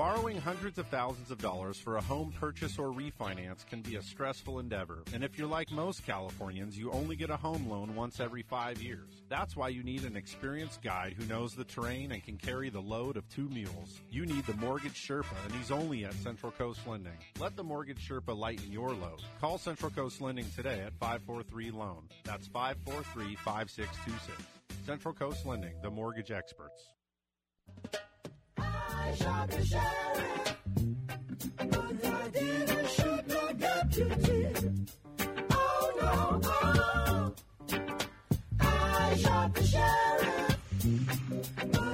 [0.00, 4.02] Borrowing hundreds of thousands of dollars for a home purchase or refinance can be a
[4.02, 5.02] stressful endeavor.
[5.12, 8.80] And if you're like most Californians, you only get a home loan once every five
[8.80, 9.10] years.
[9.28, 12.80] That's why you need an experienced guide who knows the terrain and can carry the
[12.80, 14.00] load of two mules.
[14.10, 17.18] You need the Mortgage Sherpa, and he's only at Central Coast Lending.
[17.38, 19.20] Let the Mortgage Sherpa lighten your load.
[19.38, 22.08] Call Central Coast Lending today at 543 Loan.
[22.24, 24.86] That's 543 5626.
[24.86, 26.86] Central Coast Lending, the mortgage experts.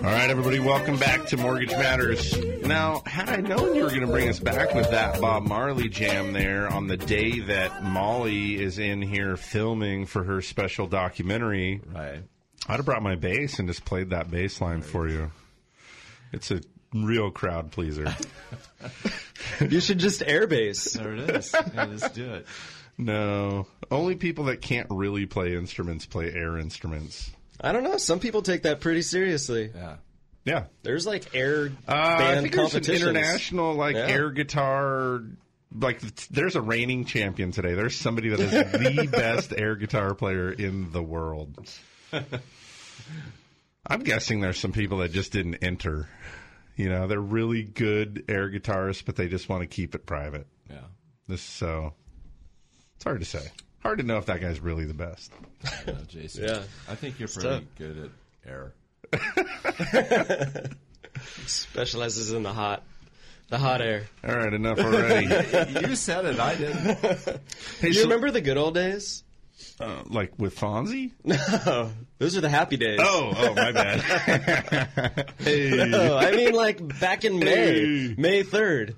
[0.06, 2.36] All right, everybody, welcome back to Mortgage Matters.
[2.62, 5.88] Now, had I known you were going to bring us back with that Bob Marley
[5.88, 11.80] jam there on the day that Molly is in here filming for her special documentary,
[11.86, 12.22] right?
[12.68, 15.30] I'd have brought my bass and just played that bass line for you.
[16.32, 16.60] It's a
[17.04, 18.14] real crowd pleaser.
[19.68, 20.92] you should just airbase.
[20.92, 21.54] There it is.
[21.74, 22.46] Yeah, just do it.
[22.98, 27.30] No, only people that can't really play instruments play air instruments.
[27.60, 27.96] I don't know.
[27.98, 29.70] Some people take that pretty seriously.
[29.74, 29.96] Yeah.
[30.44, 30.64] Yeah.
[30.82, 34.06] There's like air Uh, band I think there's an international like Yeah.
[34.06, 35.22] air guitar.
[35.78, 37.74] Like there's a reigning champion today.
[37.74, 41.68] There's somebody that is the best air guitar player in the world.
[43.86, 46.08] I'm guessing there's some people that just didn't enter.
[46.76, 50.46] You know, they're really good air guitarists, but they just want to keep it private.
[50.70, 50.80] Yeah.
[51.26, 51.94] This so
[52.96, 53.50] It's hard to say.
[53.80, 55.32] Hard to know if that guy's really the best.
[56.08, 56.44] Jason.
[56.44, 56.62] Yeah.
[56.88, 57.62] I think you're pretty tough.
[57.78, 58.10] good
[58.44, 58.72] at air.
[61.46, 62.82] Specializes in the hot,
[63.48, 64.04] the hot air.
[64.26, 65.26] All right, enough already.
[65.88, 66.38] you said it.
[66.38, 66.98] I didn't.
[66.98, 67.38] Hey,
[67.88, 69.22] you so- remember the good old days?
[69.80, 71.12] Uh, like with Fonzie?
[71.24, 72.98] No, those are the happy days.
[73.02, 75.30] Oh, oh, my bad.
[75.38, 75.86] hey.
[75.88, 78.96] No, I mean like back in May, May third.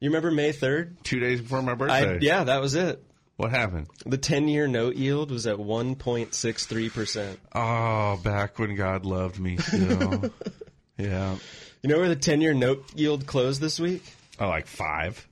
[0.00, 0.96] You remember May third?
[1.04, 2.16] Two days before my birthday.
[2.16, 3.02] I, yeah, that was it.
[3.36, 3.88] What happened?
[4.04, 7.38] The ten-year note yield was at one point six three percent.
[7.54, 10.30] Oh, back when God loved me still.
[10.98, 11.36] yeah.
[11.82, 14.02] You know where the ten-year note yield closed this week?
[14.38, 15.26] Oh, like five.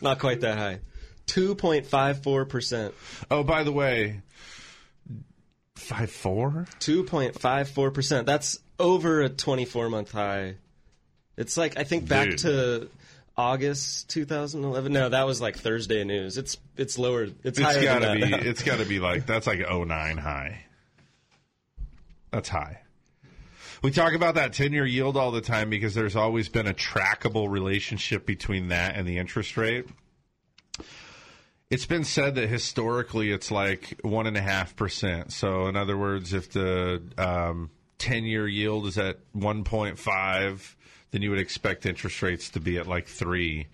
[0.00, 0.78] Not quite that high.
[1.26, 2.94] Two point five four percent.
[3.30, 4.20] Oh, by the way,
[5.76, 6.66] five four.
[6.78, 8.26] Two point five four percent.
[8.26, 10.56] That's over a twenty-four month high.
[11.36, 12.38] It's like I think back Dude.
[12.40, 12.88] to
[13.36, 14.92] August 2011.
[14.92, 16.38] No, that was like Thursday news.
[16.38, 17.24] It's it's lower.
[17.24, 18.30] It's, It's higher gotta than be.
[18.30, 18.46] that.
[18.46, 20.64] It's gotta be like that's like 09 high.
[22.30, 22.80] That's high.
[23.82, 26.72] We talk about that 10 year yield all the time because there's always been a
[26.74, 29.86] trackable relationship between that and the interest rate.
[31.74, 35.32] It's been said that historically it's like one and a half percent.
[35.32, 40.74] So, in other words, if the um, 10 year yield is at 1.5,
[41.10, 43.66] then you would expect interest rates to be at like three.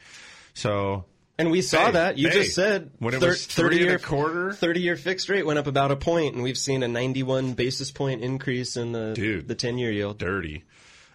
[0.54, 1.04] So,
[1.38, 2.16] And we saw Hey, that.
[2.18, 4.52] You hey, just said when it thir- was three and year a quarter?
[4.52, 7.90] 30 year fixed rate went up about a point, and we've seen a 91 basis
[7.90, 9.46] point increase in the Dude.
[9.48, 10.18] the 10 year yield.
[10.18, 10.64] dirty.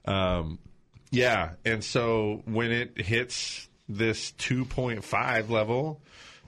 [0.06, 0.60] Um,
[1.12, 6.02] yeah, and so when it hits this 2.5 level,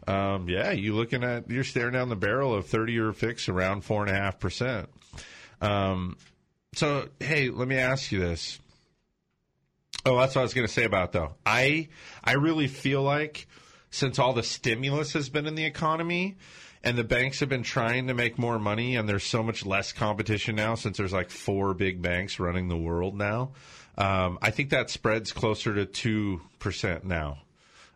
[0.08, 3.82] um, yeah, you looking at you're staring down the barrel of 30 year fix around
[3.82, 4.90] four and a half percent.
[5.62, 6.18] Um,
[6.74, 8.60] so hey, let me ask you this.
[10.06, 11.36] Oh, that's what I was going to say about though.
[11.46, 11.90] I
[12.24, 13.48] I really feel like
[13.90, 16.38] since all the stimulus has been in the economy
[16.84, 19.92] and the banks have been trying to make more money and there's so much less
[19.92, 23.52] competition now since there's like four big banks running the world now.
[23.98, 27.40] Um, I think that spreads closer to two percent now.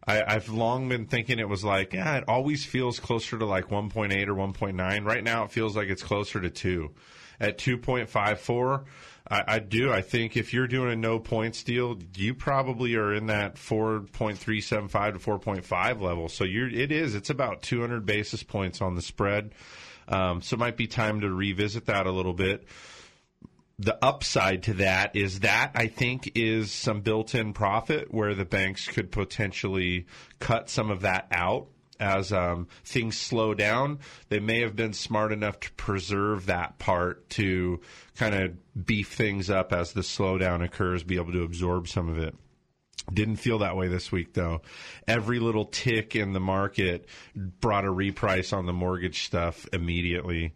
[0.05, 3.69] I, I've long been thinking it was like, yeah, it always feels closer to like
[3.69, 5.05] 1.8 or 1.9.
[5.05, 6.91] Right now, it feels like it's closer to two.
[7.39, 8.83] At 2.54,
[9.29, 9.91] I, I do.
[9.91, 15.13] I think if you're doing a no points deal, you probably are in that 4.375
[15.13, 16.29] to 4.5 level.
[16.29, 17.15] So you're, it is.
[17.15, 19.53] It's about 200 basis points on the spread.
[20.07, 22.67] Um, so it might be time to revisit that a little bit
[23.81, 28.87] the upside to that is that I think is some built-in profit where the banks
[28.87, 30.05] could potentially
[30.39, 31.67] cut some of that out
[31.99, 33.99] as um, things slow down.
[34.29, 37.81] They may have been smart enough to preserve that part to
[38.15, 42.19] kind of beef things up as the slowdown occurs, be able to absorb some of
[42.19, 42.35] it.
[43.11, 44.61] Didn't feel that way this week, though.
[45.07, 50.53] Every little tick in the market brought a reprice on the mortgage stuff immediately.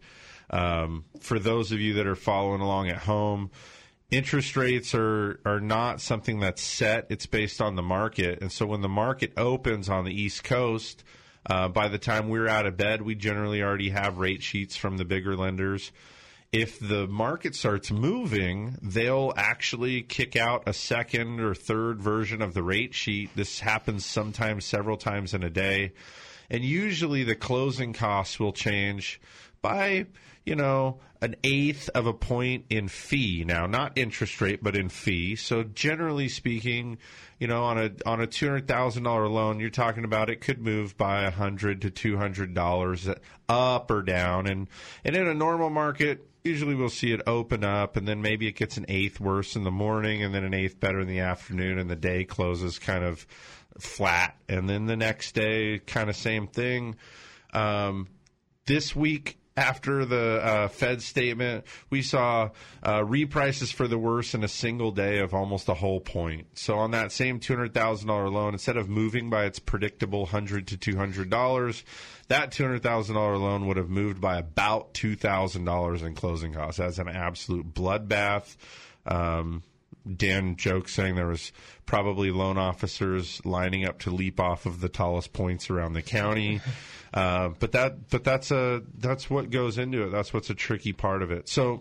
[0.50, 3.50] Um, for those of you that are following along at home,
[4.10, 7.06] interest rates are are not something that's set.
[7.10, 11.02] It's based on the market, and so when the market opens on the East Coast,
[11.48, 14.96] uh, by the time we're out of bed, we generally already have rate sheets from
[14.96, 15.92] the bigger lenders.
[16.52, 22.54] If the market starts moving, they'll actually kick out a second or third version of
[22.54, 23.30] the rate sheet.
[23.34, 25.92] This happens sometimes several times in a day.
[26.48, 29.20] And usually the closing costs will change
[29.60, 30.06] by,
[30.46, 33.44] you know, an eighth of a point in fee.
[33.44, 35.34] Now, not interest rate, but in fee.
[35.34, 36.98] So generally speaking,
[37.38, 40.40] you know, on a on a two hundred thousand dollar loan, you're talking about it
[40.40, 43.08] could move by a hundred to two hundred dollars
[43.48, 44.46] up or down.
[44.46, 44.68] And
[45.04, 48.54] and in a normal market, usually we'll see it open up and then maybe it
[48.54, 51.78] gets an eighth worse in the morning and then an eighth better in the afternoon
[51.78, 53.26] and the day closes kind of
[53.78, 56.94] flat and then the next day kind of same thing
[57.52, 58.06] um,
[58.66, 62.50] this week after the uh, Fed statement, we saw
[62.82, 66.46] uh, reprices for the worse in a single day of almost a whole point.
[66.58, 70.26] So on that same two hundred thousand dollar loan, instead of moving by its predictable
[70.26, 71.84] hundred to two hundred dollars,
[72.28, 76.14] that two hundred thousand dollar loan would have moved by about two thousand dollars in
[76.14, 76.78] closing costs.
[76.78, 78.56] That's an absolute bloodbath.
[79.06, 79.62] Um,
[80.14, 81.52] Dan jokes saying there was
[81.84, 86.60] probably loan officers lining up to leap off of the tallest points around the county.
[87.14, 90.10] Uh, but that but that's a that's what goes into it.
[90.10, 91.48] That's what's a tricky part of it.
[91.48, 91.80] So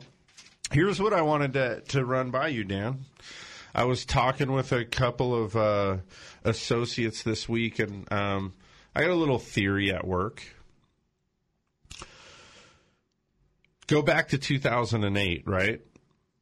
[0.72, 3.06] here's what I wanted to to run by you, Dan.
[3.74, 5.98] I was talking with a couple of uh,
[6.46, 8.54] associates this week, and um,
[8.96, 10.42] I got a little theory at work.
[13.88, 15.82] Go back to 2008, right?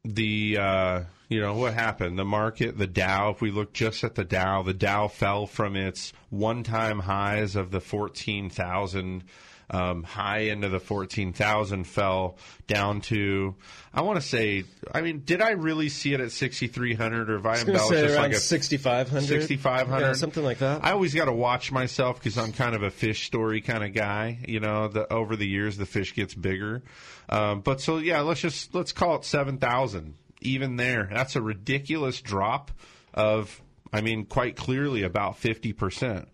[0.06, 2.20] The uh, You know, what happened?
[2.20, 5.76] The market, the Dow, if we look just at the Dow, the Dow fell from
[5.76, 9.24] its one time highs of the 14,000
[9.70, 12.38] um, high into the 14,000 fell
[12.68, 13.56] down to,
[13.94, 17.46] I want to say, I mean, did I really see it at 6,300 or have
[17.46, 19.28] I I was embellished say just around like a 6,500.
[19.28, 20.06] 6,500?
[20.06, 20.86] Yeah, something like that.
[20.86, 23.94] I always got to watch myself because I'm kind of a fish story kind of
[23.94, 24.40] guy.
[24.48, 26.84] You know, the, over the years, the fish gets bigger.
[27.30, 30.16] Um, but so, yeah, let's just, let's call it 7,000.
[30.44, 32.72] Even there, that's a ridiculous drop
[33.14, 36.28] of, I mean, quite clearly about 50%.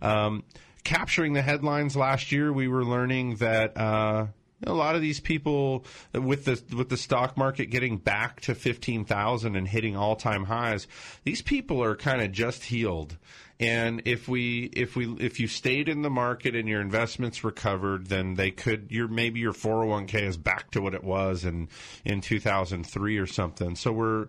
[0.00, 0.44] Um,
[0.84, 4.26] capturing the headlines last year, we were learning that uh,
[4.66, 9.04] a lot of these people with the with the stock market getting back to fifteen
[9.04, 10.86] thousand and hitting all time highs,
[11.24, 13.16] these people are kind of just healed.
[13.60, 18.08] And if we if we if you stayed in the market and your investments recovered,
[18.08, 21.04] then they could your maybe your four hundred one k is back to what it
[21.04, 21.68] was in
[22.04, 23.76] in two thousand three or something.
[23.76, 24.28] So we're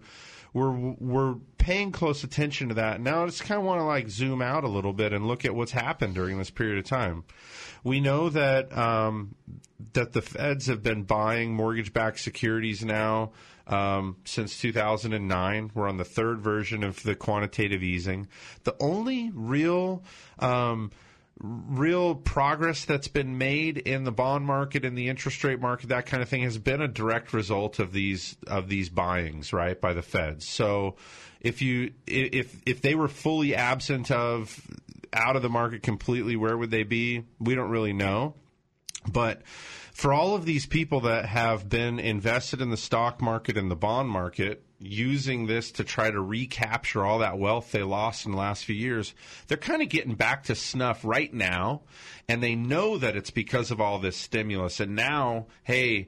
[0.53, 3.01] we're we're paying close attention to that.
[3.01, 5.45] Now I just kind of want to like zoom out a little bit and look
[5.45, 7.23] at what's happened during this period of time.
[7.83, 9.35] We know that um,
[9.93, 13.31] that the Feds have been buying mortgage-backed securities now
[13.67, 15.71] um, since 2009.
[15.73, 18.27] We're on the third version of the quantitative easing.
[18.63, 20.03] The only real
[20.39, 20.91] um,
[21.39, 26.05] real progress that's been made in the bond market and the interest rate market that
[26.05, 29.93] kind of thing has been a direct result of these of these buyings right by
[29.93, 30.95] the feds so
[31.41, 34.61] if you if if they were fully absent of
[35.11, 38.35] out of the market completely where would they be we don't really know
[39.11, 39.41] but
[39.93, 43.75] for all of these people that have been invested in the stock market and the
[43.75, 48.37] bond market, using this to try to recapture all that wealth they lost in the
[48.37, 49.13] last few years,
[49.47, 51.81] they're kind of getting back to snuff right now.
[52.27, 54.79] And they know that it's because of all this stimulus.
[54.79, 56.07] And now, hey,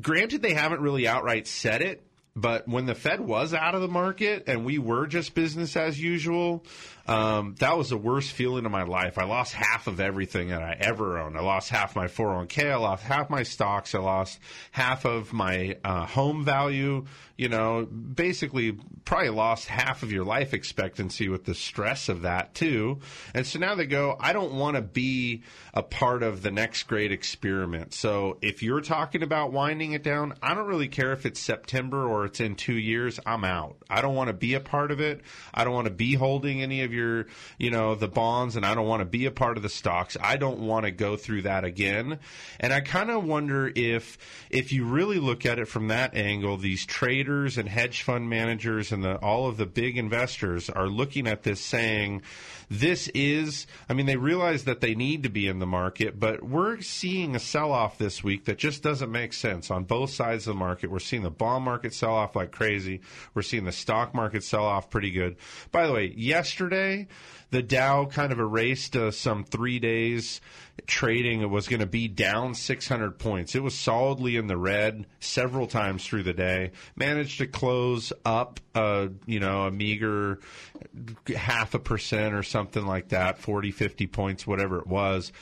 [0.00, 2.06] granted, they haven't really outright said it.
[2.36, 6.00] But when the Fed was out of the market and we were just business as
[6.00, 6.64] usual,
[7.06, 9.18] um, that was the worst feeling of my life.
[9.18, 11.36] I lost half of everything that I ever owned.
[11.36, 12.70] I lost half my 401k.
[12.70, 13.94] I lost half my stocks.
[13.94, 14.38] I lost
[14.70, 17.04] half of my uh, home value.
[17.36, 22.54] You know, basically, probably lost half of your life expectancy with the stress of that
[22.54, 23.00] too.
[23.34, 25.42] And so now they go, I don't want to be
[25.74, 27.92] a part of the next great experiment.
[27.92, 32.06] So if you're talking about winding it down, I don't really care if it's September
[32.06, 33.18] or it's in two years.
[33.26, 33.76] I'm out.
[33.90, 35.20] I don't want to be a part of it.
[35.52, 37.26] I don't want to be holding any of your,
[37.58, 40.16] you know, the bonds, and I don't want to be a part of the stocks.
[40.20, 42.18] I don't want to go through that again.
[42.60, 44.18] And I kind of wonder if,
[44.50, 48.92] if you really look at it from that angle, these traders and hedge fund managers
[48.92, 52.22] and the, all of the big investors are looking at this saying,
[52.70, 56.42] this is, I mean, they realize that they need to be in the market, but
[56.42, 60.46] we're seeing a sell off this week that just doesn't make sense on both sides
[60.46, 60.90] of the market.
[60.90, 63.00] We're seeing the bond market sell off like crazy.
[63.34, 65.36] We're seeing the stock market sell off pretty good.
[65.72, 67.08] By the way, yesterday,
[67.50, 70.40] the Dow kind of erased uh, some three days
[70.86, 71.40] trading.
[71.40, 73.54] It was going to be down 600 points.
[73.54, 76.72] It was solidly in the red several times through the day.
[76.96, 80.40] Managed to close up, uh, you know, a meager
[81.34, 85.32] half a percent or something like that, 40, 50 points, whatever it was.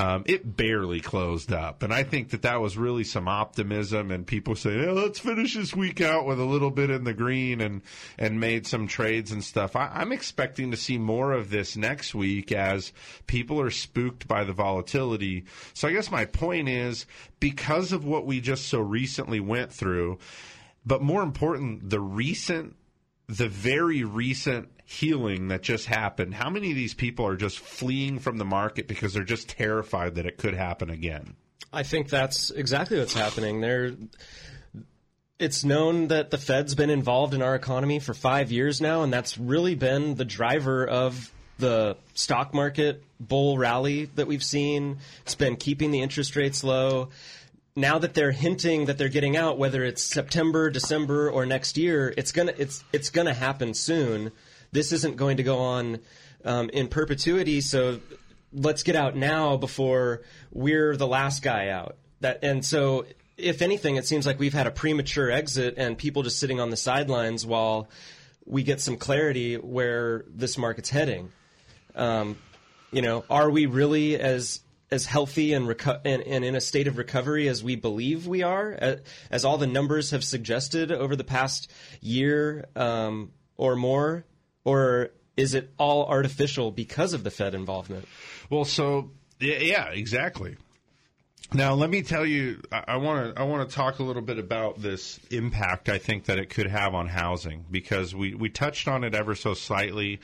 [0.00, 1.82] Um, it barely closed up.
[1.82, 5.56] And I think that that was really some optimism and people saying, hey, let's finish
[5.56, 7.82] this week out with a little bit in the green and,
[8.16, 9.74] and made some trades and stuff.
[9.74, 12.92] I, I'm expecting to see more of this next week as
[13.26, 15.46] people are spooked by the volatility.
[15.74, 17.04] So I guess my point is
[17.40, 20.18] because of what we just so recently went through,
[20.86, 22.76] but more important, the recent,
[23.28, 28.18] the very recent healing that just happened, how many of these people are just fleeing
[28.18, 31.36] from the market because they're just terrified that it could happen again?
[31.72, 33.60] I think that's exactly what's happening.
[33.60, 33.92] There,
[35.38, 39.12] it's known that the Fed's been involved in our economy for five years now, and
[39.12, 44.98] that's really been the driver of the stock market bull rally that we've seen.
[45.22, 47.10] It's been keeping the interest rates low.
[47.78, 52.12] Now that they're hinting that they're getting out, whether it's September, December, or next year,
[52.16, 54.32] it's gonna it's it's gonna happen soon.
[54.72, 56.00] This isn't going to go on
[56.44, 57.60] um, in perpetuity.
[57.60, 58.00] So
[58.52, 61.96] let's get out now before we're the last guy out.
[62.20, 63.06] That and so
[63.36, 66.70] if anything, it seems like we've had a premature exit and people just sitting on
[66.70, 67.88] the sidelines while
[68.44, 71.30] we get some clarity where this market's heading.
[71.94, 72.38] Um,
[72.90, 74.60] you know, are we really as
[74.90, 78.42] as healthy and, reco- and, and in a state of recovery as we believe we
[78.42, 78.98] are,
[79.30, 81.70] as, all the numbers have suggested over the past
[82.00, 84.24] year um, or more,
[84.64, 88.06] or is it all artificial because of the Fed involvement?
[88.50, 89.10] Well, so
[89.40, 90.56] yeah, yeah exactly.
[91.52, 94.38] Now, let me tell you, I want to I want to talk a little bit
[94.38, 98.86] about this impact I think that it could have on housing because we we touched
[98.86, 100.20] on it ever so slightly.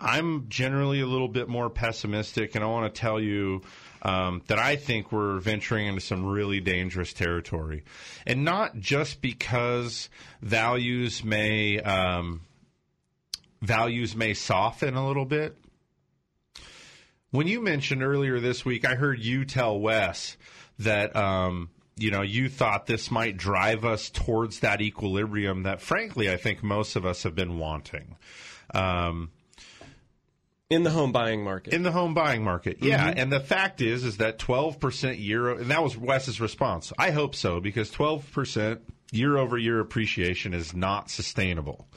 [0.00, 3.62] I'm generally a little bit more pessimistic, and I want to tell you
[4.02, 7.84] um, that I think we're venturing into some really dangerous territory,
[8.26, 10.08] and not just because
[10.40, 12.42] values may um,
[13.60, 15.56] values may soften a little bit.
[17.30, 20.36] When you mentioned earlier this week, I heard you tell Wes
[20.78, 26.30] that um, you know you thought this might drive us towards that equilibrium that, frankly,
[26.30, 28.16] I think most of us have been wanting.
[28.74, 29.30] Um,
[30.70, 31.72] in the home buying market.
[31.72, 33.12] In the home buying market, yeah.
[33.16, 36.92] And the fact is, is that twelve percent year, and that was Wes's response.
[36.98, 41.88] I hope so because twelve percent year over year appreciation is not sustainable.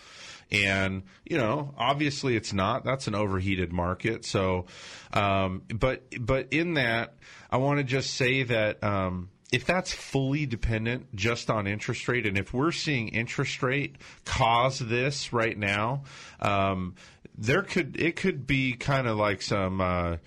[0.51, 2.83] And you know, obviously, it's not.
[2.83, 4.25] That's an overheated market.
[4.25, 4.65] So,
[5.13, 7.15] um, but but in that,
[7.49, 8.83] I want to just say that.
[8.83, 13.97] Um, if that's fully dependent just on interest rate, and if we're seeing interest rate
[14.23, 16.03] cause this right now,
[16.39, 16.95] um,
[17.37, 19.81] there could it could be kind of like some.
[19.81, 20.17] Uh,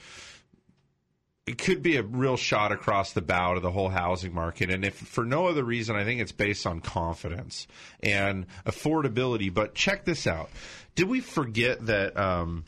[1.47, 4.71] it could be a real shot across the bow to the whole housing market.
[4.71, 7.67] And if for no other reason, I think it's based on confidence
[8.01, 9.53] and affordability.
[9.53, 10.49] But check this out.
[10.95, 12.17] Did we forget that?
[12.17, 12.65] Um,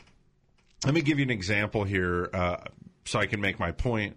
[0.85, 2.57] let me give you an example here uh,
[3.05, 4.15] so I can make my point.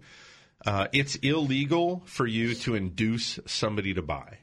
[0.63, 4.37] Uh, it's illegal for you to induce somebody to buy.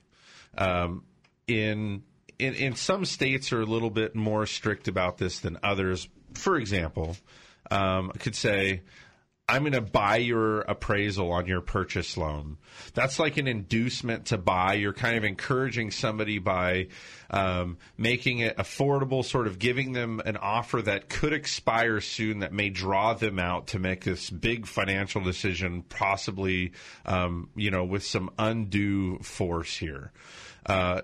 [0.57, 1.05] Um,
[1.47, 2.03] in,
[2.39, 6.09] in in some states are a little bit more strict about this than others.
[6.35, 7.17] For example,
[7.71, 8.83] um, I could say,
[9.51, 12.59] I'm going to buy your appraisal on your purchase loan.
[12.93, 14.75] That's like an inducement to buy.
[14.75, 16.89] You're kind of encouraging somebody by
[17.31, 22.53] um, making it affordable, sort of giving them an offer that could expire soon that
[22.53, 26.73] may draw them out to make this big financial decision, possibly,
[27.07, 30.13] um, you know, with some undue force here.
[30.67, 31.01] Uh,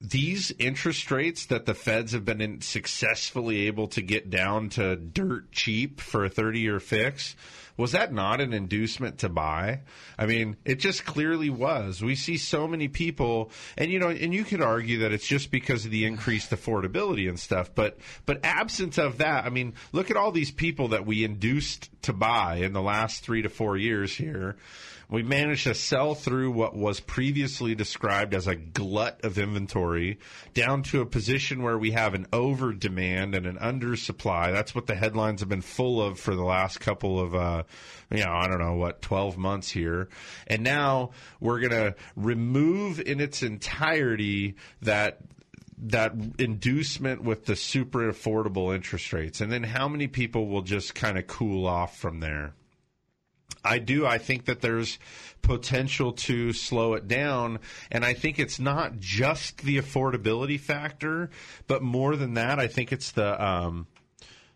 [0.00, 5.52] these interest rates that the feds have been successfully able to get down to dirt
[5.52, 7.36] cheap for a 30 year fix
[7.80, 9.80] was that not an inducement to buy?
[10.18, 12.02] I mean it just clearly was.
[12.02, 15.50] We see so many people and you know and you could argue that it's just
[15.50, 20.10] because of the increased affordability and stuff but but absent of that i mean look
[20.10, 23.76] at all these people that we induced to buy in the last 3 to 4
[23.78, 24.56] years here
[25.10, 30.18] we managed to sell through what was previously described as a glut of inventory
[30.54, 34.52] down to a position where we have an over demand and an under supply.
[34.52, 37.64] That's what the headlines have been full of for the last couple of, uh,
[38.10, 40.08] you know, I don't know, what, 12 months here.
[40.46, 45.18] And now we're going to remove in its entirety that
[45.82, 50.94] that inducement with the super affordable interest rates and then how many people will just
[50.94, 52.52] kind of cool off from there
[53.64, 54.06] I do.
[54.06, 54.98] I think that there's
[55.42, 57.58] potential to slow it down.
[57.90, 61.30] And I think it's not just the affordability factor,
[61.66, 63.42] but more than that, I think it's the.
[63.42, 63.86] Um,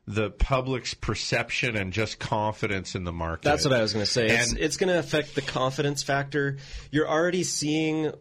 [0.06, 3.42] the public's perception and just confidence in the market.
[3.44, 4.28] That's what I was going to say.
[4.28, 6.58] And it's, it's going to affect the confidence factor.
[6.90, 8.12] You're already seeing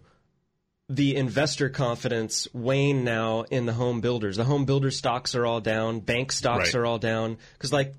[0.89, 4.37] the investor confidence wane now in the home builders.
[4.37, 5.99] The home builder stocks are all down.
[5.99, 6.75] Bank stocks Right.
[6.75, 7.93] are all down because, like,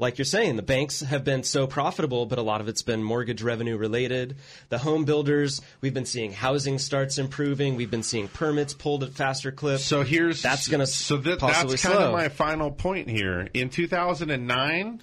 [0.00, 3.02] like you're saying, the banks have been so profitable, but a lot of it's been
[3.02, 4.36] mortgage revenue related.
[4.68, 7.76] The home builders, we've been seeing housing starts improving.
[7.76, 9.84] We've been seeing permits pulled at faster clips.
[9.84, 12.06] So here's that's going to so that, possibly that's kind slow.
[12.08, 13.48] of my final point here.
[13.54, 15.02] In 2009,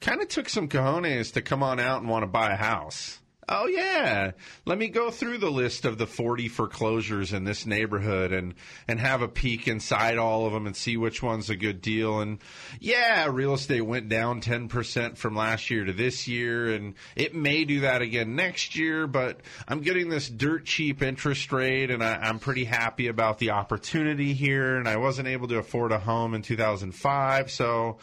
[0.00, 3.19] kind of took some cojones to come on out and want to buy a house.
[3.52, 4.30] Oh yeah,
[4.64, 8.54] let me go through the list of the 40 foreclosures in this neighborhood and
[8.86, 12.20] and have a peek inside all of them and see which one's a good deal.
[12.20, 12.38] And
[12.78, 17.64] yeah, real estate went down 10% from last year to this year, and it may
[17.64, 19.08] do that again next year.
[19.08, 23.50] But I'm getting this dirt cheap interest rate, and I, I'm pretty happy about the
[23.50, 24.76] opportunity here.
[24.76, 27.98] And I wasn't able to afford a home in 2005, so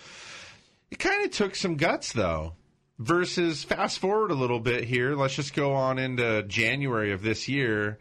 [0.91, 2.51] it kind of took some guts though.
[2.99, 7.47] Versus fast forward a little bit here, let's just go on into January of this
[7.47, 7.99] year.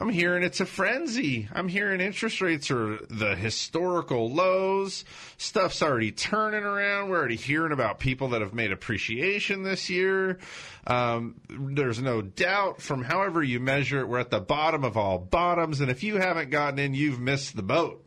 [0.00, 1.48] I'm hearing it's a frenzy.
[1.52, 5.04] I'm hearing interest rates are the historical lows.
[5.36, 7.10] Stuff's already turning around.
[7.10, 10.38] We're already hearing about people that have made appreciation this year.
[10.86, 15.18] Um, there's no doubt from however you measure it, we're at the bottom of all
[15.18, 15.80] bottoms.
[15.80, 18.04] And if you haven't gotten in, you've missed the boat.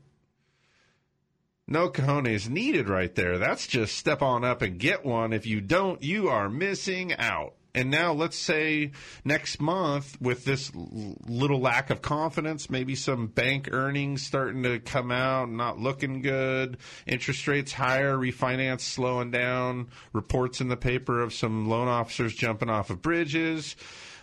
[1.68, 3.38] No cojones needed right there.
[3.38, 5.32] That's just step on up and get one.
[5.32, 7.54] If you don't, you are missing out.
[7.76, 8.92] And now let's say
[9.26, 15.12] next month with this little lack of confidence, maybe some bank earnings starting to come
[15.12, 21.34] out, not looking good, interest rates higher, refinance slowing down, reports in the paper of
[21.34, 23.76] some loan officers jumping off of bridges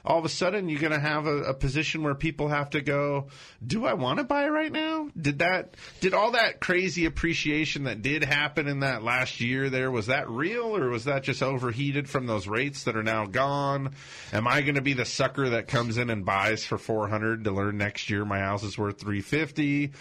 [0.05, 2.81] all of a sudden you're going to have a, a, position where people have to
[2.81, 3.27] go,
[3.65, 5.09] do I want to buy right now?
[5.21, 9.91] Did that, did all that crazy appreciation that did happen in that last year there,
[9.91, 13.95] was that real or was that just overheated from those rates that are now gone?
[14.33, 17.51] Am I going to be the sucker that comes in and buys for 400 to
[17.51, 19.93] learn next year my house is worth 350?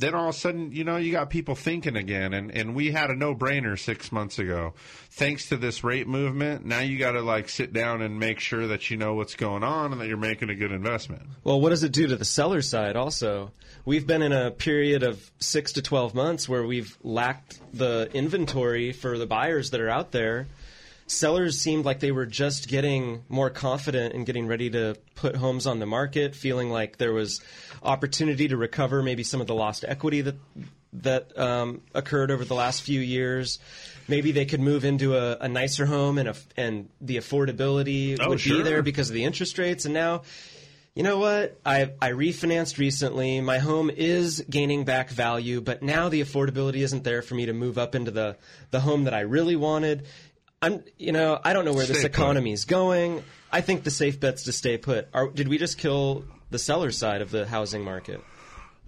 [0.00, 2.90] Then all of a sudden, you know, you got people thinking again, and, and we
[2.90, 4.72] had a no brainer six months ago.
[5.10, 8.66] Thanks to this rate movement, now you got to like sit down and make sure
[8.68, 11.22] that you know what's going on and that you're making a good investment.
[11.44, 13.52] Well, what does it do to the seller side also?
[13.84, 18.92] We've been in a period of six to 12 months where we've lacked the inventory
[18.92, 20.48] for the buyers that are out there
[21.10, 25.66] sellers seemed like they were just getting more confident and getting ready to put homes
[25.66, 27.40] on the market, feeling like there was
[27.82, 30.36] opportunity to recover maybe some of the lost equity that
[30.92, 33.58] that um, occurred over the last few years.
[34.08, 38.30] Maybe they could move into a, a nicer home and a, and the affordability Oh,
[38.30, 38.58] would sure.
[38.58, 39.84] be there because of the interest rates.
[39.84, 40.22] And now,
[40.96, 41.60] you know what?
[41.64, 43.40] I I refinanced recently.
[43.40, 47.52] My home is gaining back value, but now the affordability isn't there for me to
[47.52, 48.36] move up into the
[48.72, 50.06] the home that I really wanted.
[50.62, 52.18] I'm, you know, I don't know where this Stay put.
[52.18, 53.24] economy is going.
[53.50, 55.08] I think the safe bet's to stay put.
[55.14, 58.22] Are, did we just kill the seller side of the housing market?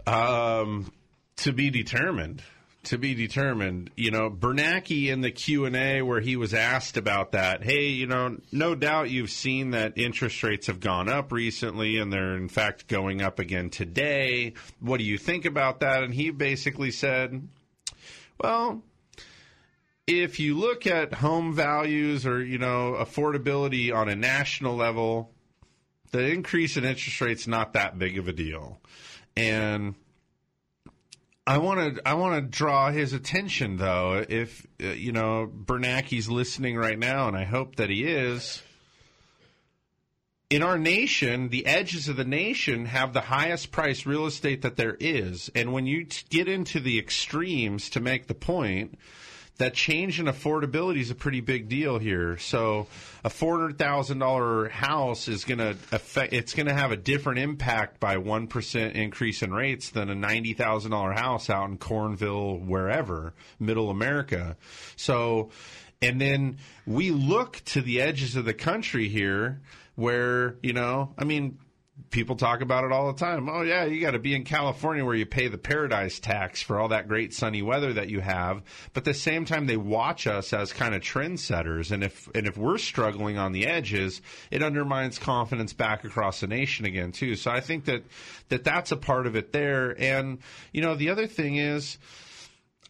[0.07, 0.93] Um,
[1.37, 2.43] to be determined.
[2.85, 3.91] To be determined.
[3.97, 7.63] You know, Bernanke in the Q and A where he was asked about that.
[7.63, 12.13] Hey, you know, no doubt you've seen that interest rates have gone up recently, and
[12.13, 14.53] they're in fact going up again today.
[14.81, 16.03] What do you think about that?
[16.03, 17.49] And he basically said,
[18.39, 18.83] well.
[20.07, 25.33] If you look at home values or you know affordability on a national level,
[26.11, 28.81] the increase in interest rates not that big of a deal,
[29.37, 29.95] and
[31.47, 34.25] I want to I want to draw his attention though.
[34.29, 38.63] If uh, you know Bernanke's listening right now, and I hope that he is.
[40.51, 44.77] In our nation, the edges of the nation have the highest price real estate that
[44.77, 48.99] there is, and when you t- get into the extremes to make the point,
[49.59, 52.39] that change in affordability is a pretty big deal here.
[52.39, 52.87] So
[53.23, 56.33] a four hundred thousand dollar house is going to affect.
[56.33, 60.15] It's going to have a different impact by one percent increase in rates than a
[60.15, 64.57] ninety thousand dollar house out in Cornville, wherever, Middle America.
[64.97, 65.51] So,
[66.01, 69.61] and then we look to the edges of the country here,
[69.95, 71.59] where you know, I mean
[72.11, 73.49] people talk about it all the time.
[73.49, 76.79] Oh yeah, you got to be in California where you pay the paradise tax for
[76.79, 78.63] all that great sunny weather that you have.
[78.93, 82.47] But at the same time, they watch us as kind of trendsetters, and if and
[82.47, 87.37] if we're struggling on the edges, it undermines confidence back across the nation again too.
[87.37, 88.05] So I think that
[88.49, 89.95] that that's a part of it there.
[90.01, 90.39] And
[90.73, 91.99] you know, the other thing is,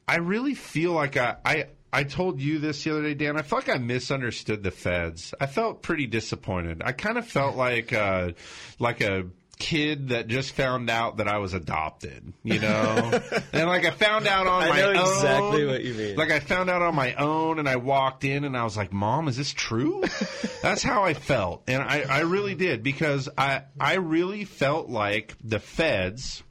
[0.09, 1.37] I really feel like I.
[1.45, 3.37] I I told you this the other day, Dan.
[3.39, 5.35] I felt like I misunderstood the feds.
[5.39, 6.83] I felt pretty disappointed.
[6.85, 8.33] I kind of felt like uh,
[8.79, 9.27] like a
[9.59, 13.21] kid that just found out that I was adopted, you know?
[13.53, 14.97] and like I found out on I my know own.
[14.97, 16.17] exactly what you mean.
[16.17, 18.93] Like I found out on my own and I walked in and I was like,
[18.93, 20.03] "Mom, is this true?"
[20.63, 21.63] That's how I felt.
[21.69, 26.43] And I I really did because I I really felt like the feds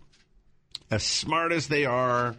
[0.89, 2.35] as smart as they are,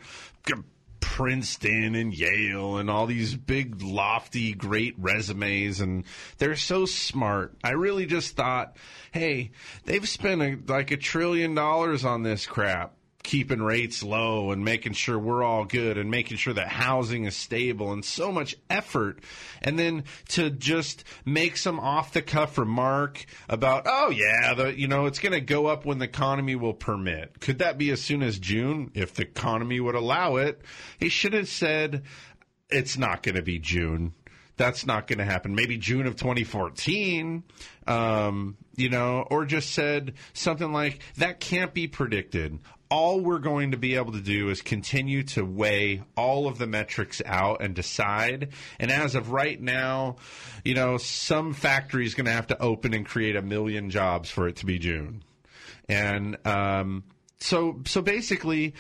[1.03, 6.05] Princeton and Yale and all these big, lofty, great resumes, and
[6.39, 7.55] they're so smart.
[7.63, 8.77] I really just thought,
[9.11, 9.51] hey,
[9.85, 12.95] they've spent a, like a trillion dollars on this crap.
[13.23, 17.37] Keeping rates low and making sure we're all good and making sure that housing is
[17.37, 19.21] stable and so much effort.
[19.61, 24.89] And then to just make some off the cuff remark about, oh yeah, the, you
[24.89, 27.39] know, it's going to go up when the economy will permit.
[27.41, 30.61] Could that be as soon as June if the economy would allow it?
[30.99, 32.03] He should have said,
[32.69, 34.15] it's not going to be June.
[34.57, 35.55] That's not going to happen.
[35.55, 37.43] Maybe June of 2014,
[37.87, 42.59] um, you know, or just said something like, that can't be predicted.
[42.93, 46.67] All we're going to be able to do is continue to weigh all of the
[46.67, 48.51] metrics out and decide.
[48.79, 50.17] And as of right now,
[50.63, 54.29] you know, some factory is going to have to open and create a million jobs
[54.29, 55.23] for it to be June.
[55.89, 57.05] And um,
[57.41, 58.75] so, so basically,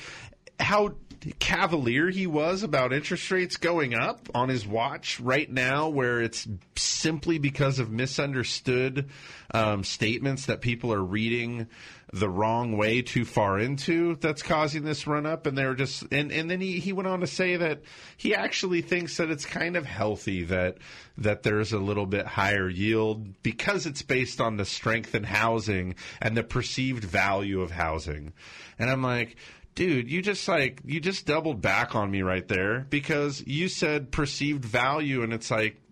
[0.62, 0.94] how
[1.38, 6.48] cavalier he was about interest rates going up on his watch right now, where it's
[6.76, 9.08] simply because of misunderstood
[9.54, 11.68] um, statements that people are reading
[12.12, 16.30] the wrong way too far into that's causing this run up and they're just and,
[16.30, 17.80] and then he, he went on to say that
[18.18, 20.76] he actually thinks that it's kind of healthy that
[21.16, 25.94] that there's a little bit higher yield because it's based on the strength in housing
[26.20, 28.32] and the perceived value of housing.
[28.78, 29.36] And I'm like,
[29.74, 34.10] dude, you just like you just doubled back on me right there because you said
[34.10, 35.82] perceived value and it's like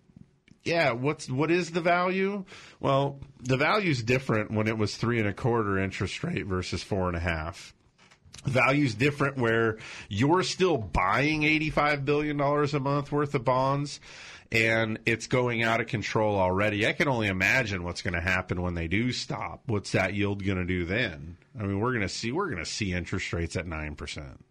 [0.63, 2.45] yeah, what's what is the value?
[2.79, 7.07] Well, the value's different when it was three and a quarter interest rate versus four
[7.07, 7.73] and a half.
[8.45, 9.77] Value's different where
[10.09, 13.99] you're still buying eighty-five billion dollars a month worth of bonds,
[14.51, 16.85] and it's going out of control already.
[16.85, 19.61] I can only imagine what's going to happen when they do stop.
[19.67, 21.37] What's that yield going to do then?
[21.57, 24.43] I mean, we're going to see we're going to see interest rates at nine percent.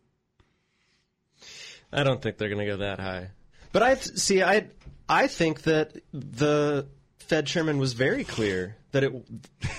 [1.93, 3.31] I don't think they're going to go that high.
[3.73, 4.43] But I see.
[4.43, 4.69] I
[5.09, 6.87] I think that the
[7.19, 9.13] Fed chairman was very clear that it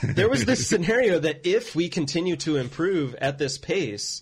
[0.03, 4.21] there was this scenario that if we continue to improve at this pace,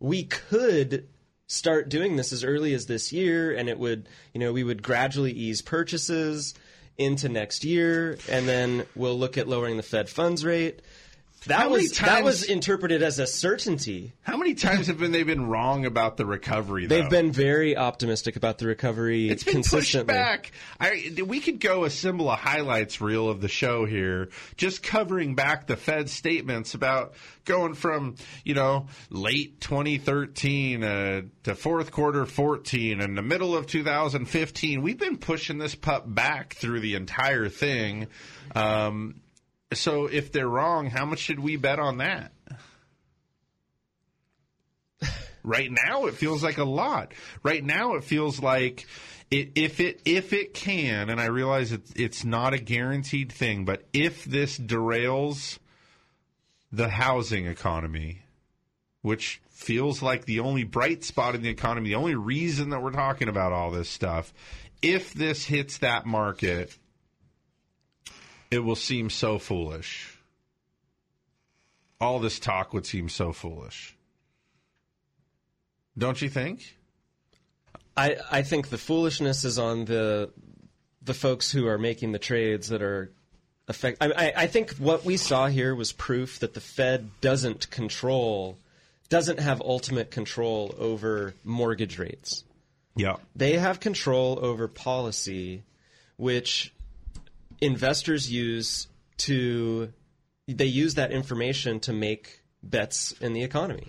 [0.00, 1.08] we could
[1.48, 4.82] start doing this as early as this year, and it would you know we would
[4.82, 6.54] gradually ease purchases
[6.96, 10.80] into next year, and then we'll look at lowering the Fed funds rate.
[11.46, 14.12] That How was that was interpreted as a certainty.
[14.22, 16.86] How many times have been they been wrong about the recovery?
[16.86, 16.96] Though?
[16.96, 20.52] They've been very optimistic about the recovery It's been pushed back.
[20.80, 25.66] I, we could go assemble a highlights reel of the show here, just covering back
[25.68, 27.14] the Fed statements about
[27.44, 33.66] going from you know late 2013 uh, to fourth quarter 14 and the middle of
[33.66, 34.82] 2015.
[34.82, 38.08] We've been pushing this pup back through the entire thing.
[38.54, 39.20] Um,
[39.72, 42.32] so if they're wrong, how much should we bet on that?
[45.48, 47.12] right now it feels like a lot
[47.42, 48.86] right now it feels like
[49.30, 53.64] it, if it if it can and i realize it, it's not a guaranteed thing
[53.64, 55.58] but if this derails
[56.70, 58.22] the housing economy
[59.02, 62.90] which feels like the only bright spot in the economy the only reason that we're
[62.90, 64.34] talking about all this stuff
[64.82, 66.76] if this hits that market
[68.50, 70.18] it will seem so foolish
[72.00, 73.98] all this talk would seem so foolish
[75.98, 76.76] don't you think?
[77.96, 80.30] I, I think the foolishness is on the
[81.02, 83.10] the folks who are making the trades that are
[83.66, 83.98] affect.
[84.00, 88.56] I, I, I think what we saw here was proof that the Fed doesn't control,
[89.08, 92.44] doesn't have ultimate control over mortgage rates.
[92.94, 93.16] Yeah.
[93.34, 95.64] They have control over policy,
[96.16, 96.72] which
[97.60, 98.88] investors use
[99.18, 99.92] to.
[100.46, 103.88] They use that information to make bets in the economy.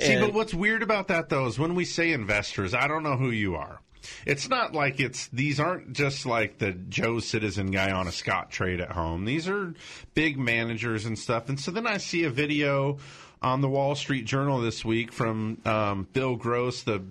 [0.00, 3.02] See, And- but what's weird about that though is when we say investors, I don't
[3.02, 3.80] know who you are.
[4.26, 8.80] It's not like it's these aren't just like the Joe Citizen guy on a Scottrade
[8.80, 9.24] at home.
[9.26, 9.74] These are
[10.14, 11.48] big managers and stuff.
[11.48, 12.98] And so then I see a video
[13.42, 17.02] on the Wall Street Journal this week from um, Bill Gross, the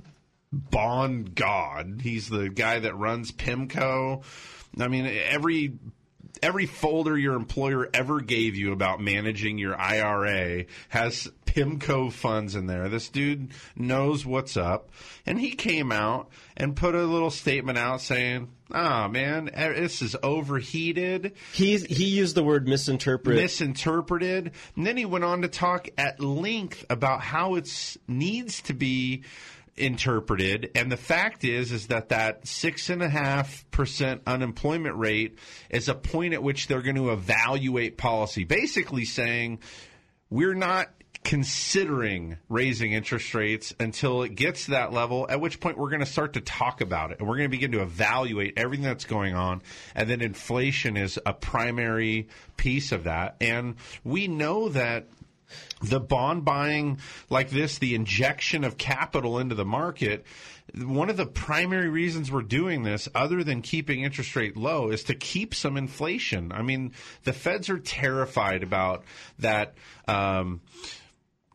[0.52, 2.00] bond god.
[2.02, 4.24] He's the guy that runs PIMCO.
[4.80, 5.74] I mean, every
[6.42, 12.68] every folder your employer ever gave you about managing your IRA has PIMCO funds in
[12.68, 12.90] there.
[12.90, 14.92] This dude knows what's up.
[15.26, 20.02] And he came out and put a little statement out saying, ah, man, eh, this
[20.02, 21.34] is overheated.
[21.54, 23.36] He, he used the word misinterpret.
[23.36, 24.52] Misinterpreted.
[24.76, 29.24] And then he went on to talk at length about how it needs to be
[29.80, 30.72] interpreted.
[30.76, 35.38] And the fact is, is that that six and a half percent unemployment rate
[35.70, 38.44] is a point at which they're going to evaluate policy.
[38.44, 39.60] Basically saying
[40.30, 40.90] we're not
[41.24, 46.00] considering raising interest rates until it gets to that level, at which point we're going
[46.00, 49.06] to start to talk about it and we're going to begin to evaluate everything that's
[49.06, 49.62] going on.
[49.96, 53.36] And then inflation is a primary piece of that.
[53.42, 55.08] And we know that
[55.82, 60.26] the bond buying like this, the injection of capital into the market,
[60.76, 65.04] one of the primary reasons we're doing this, other than keeping interest rate low, is
[65.06, 66.52] to keep some inflation.
[66.52, 66.94] I mean,
[67.24, 69.04] the feds are terrified about
[69.40, 69.76] that.
[70.08, 70.62] Um,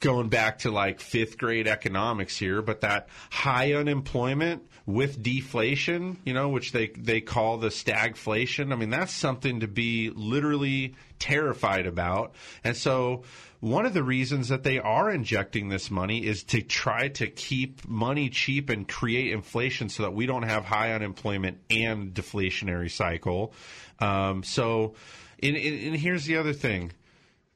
[0.01, 6.35] going back to like fifth grade economics here, but that high unemployment with deflation, you
[6.35, 8.71] know, which they, they call the stagflation.
[8.71, 12.35] I mean, that's something to be literally terrified about.
[12.63, 13.23] And so
[13.65, 17.89] one of the reasons that they are injecting this money is to try to keep
[17.89, 23.55] money cheap and create inflation so that we don't have high unemployment and deflationary cycle.
[24.01, 24.97] Um, so,
[25.43, 26.93] and, and and here's the other thing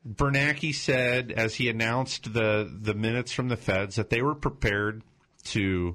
[0.08, 5.02] Bernanke said, as he announced the the minutes from the feds, that they were prepared
[5.44, 5.94] to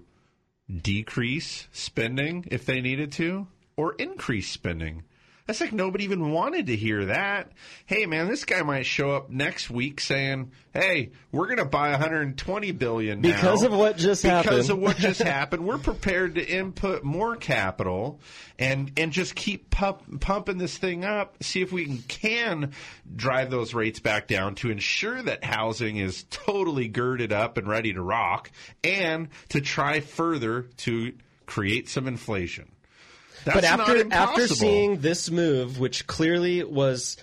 [0.71, 5.05] decrease spending if they needed to, or increase spending.
[5.45, 7.51] That's like nobody even wanted to hear that.
[7.85, 11.91] Hey man, this guy might show up next week saying, "Hey, we're going to buy
[11.91, 15.65] 120 billion now Because of what just because happened." Because of what just happened.
[15.65, 18.21] We're prepared to input more capital
[18.57, 21.43] and and just keep pump, pumping this thing up.
[21.43, 22.71] See if we can, can
[23.13, 27.91] drive those rates back down to ensure that housing is totally girded up and ready
[27.91, 28.49] to rock,
[28.81, 31.13] and to try further to
[31.45, 32.72] create some inflation."
[33.45, 37.17] That's but after after seeing this move, which clearly was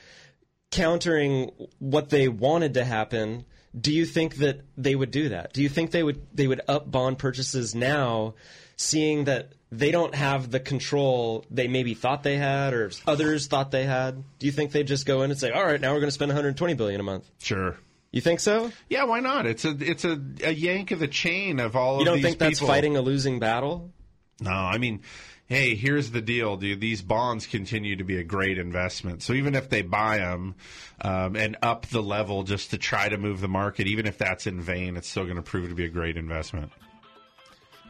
[0.71, 3.45] countering what they wanted to happen,
[3.79, 5.53] do you think that they would do that?
[5.53, 8.35] Do you think they would they would up bond purchases now,
[8.77, 13.71] seeing that they don't have the control they maybe thought they had or others thought
[13.71, 14.23] they had?
[14.39, 16.13] Do you think they'd just go in and say, "All right, now we're going to
[16.15, 17.31] spend 120 billion a month"?
[17.39, 17.77] Sure.
[18.13, 18.73] You think so?
[18.89, 19.47] Yeah, why not?
[19.47, 22.39] It's a it's a, a yank of the chain of all You don't these think
[22.39, 22.67] that's people.
[22.69, 23.93] fighting a losing battle?
[24.41, 25.03] No, I mean,
[25.51, 26.81] hey, here's the deal, dude.
[26.81, 29.21] These bonds continue to be a great investment.
[29.21, 30.55] So even if they buy them
[31.01, 34.47] um, and up the level just to try to move the market, even if that's
[34.47, 36.71] in vain, it's still going to prove to be a great investment.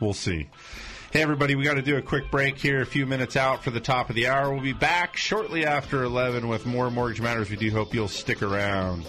[0.01, 0.49] We'll see.
[1.13, 3.71] Hey, everybody, we got to do a quick break here, a few minutes out for
[3.71, 4.51] the top of the hour.
[4.51, 7.51] We'll be back shortly after 11 with more Mortgage Matters.
[7.51, 9.05] We do hope you'll stick around.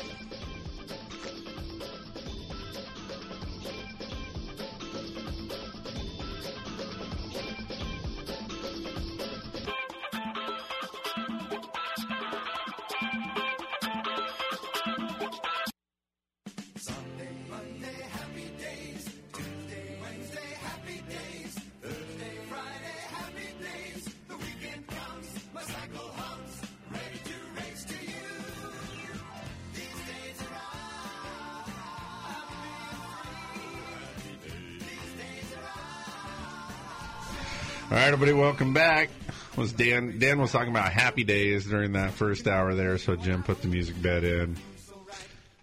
[37.92, 39.10] All right, everybody, welcome back.
[39.58, 40.18] Was Dan?
[40.18, 43.68] Dan was talking about happy days during that first hour there, so Jim put the
[43.68, 44.56] music bed in.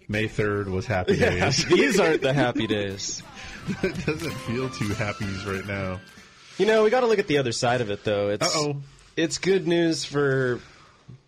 [0.09, 1.64] May third was happy Yeah, days.
[1.70, 3.22] these aren't the happy days.
[3.83, 6.01] it doesn't feel too happy right now.
[6.59, 8.29] You know, we got to look at the other side of it, though.
[8.29, 8.76] It's Uh-oh.
[9.16, 10.61] it's good news for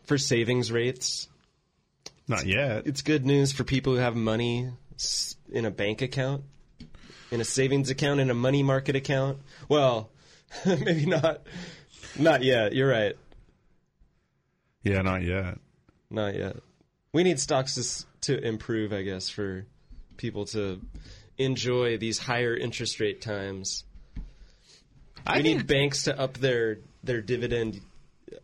[0.04, 1.28] for savings rates.
[2.28, 2.86] Not yet.
[2.86, 4.70] It's good news for people who have money
[5.50, 6.42] in a bank account,
[7.30, 9.38] in a savings account, in a money market account.
[9.66, 10.10] Well,
[10.66, 11.42] maybe not.
[12.18, 12.74] Not yet.
[12.74, 13.16] You're right.
[14.82, 15.58] Yeah, not yet.
[16.10, 16.56] Not yet.
[17.12, 19.66] We need stocks to to improve, I guess, for
[20.16, 20.80] people to
[21.38, 23.84] enjoy these higher interest rate times.
[25.26, 27.80] I we need think- banks to up their their dividend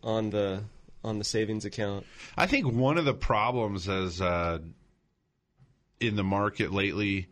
[0.03, 0.63] on the
[1.03, 2.05] on the savings account.
[2.35, 4.59] I think one of the problems as uh,
[5.99, 7.27] in the market lately,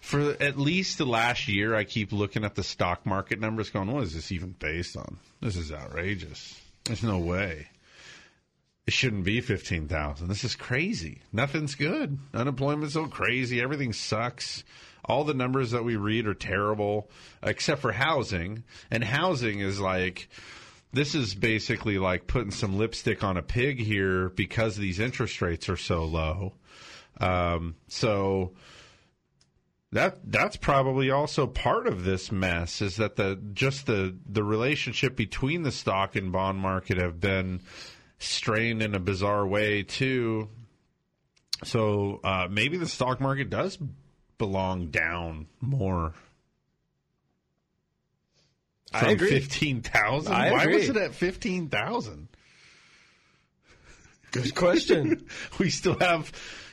[0.00, 3.90] for at least the last year, I keep looking at the stock market numbers, going,
[3.90, 5.18] "What is this even based on?
[5.40, 6.60] This is outrageous.
[6.84, 7.68] There's no way."
[8.86, 10.26] It shouldn't be 15,000.
[10.26, 11.20] This is crazy.
[11.32, 12.18] Nothing's good.
[12.34, 13.60] Unemployment's so crazy.
[13.60, 14.64] Everything sucks.
[15.04, 17.08] All the numbers that we read are terrible,
[17.42, 18.64] except for housing.
[18.90, 20.28] And housing is like,
[20.92, 25.68] this is basically like putting some lipstick on a pig here because these interest rates
[25.68, 26.54] are so low.
[27.20, 28.54] Um, so
[29.92, 35.16] that that's probably also part of this mess is that the just the the relationship
[35.16, 37.60] between the stock and bond market have been
[38.18, 40.48] strained in a bizarre way too.
[41.64, 43.78] So uh, maybe the stock market does
[44.38, 46.14] belong down more.
[48.92, 49.28] I agree.
[49.28, 50.32] fifteen thousand.
[50.32, 50.76] Why agree.
[50.76, 52.28] was it at fifteen thousand?
[54.30, 55.26] Good question.
[55.58, 56.32] we still have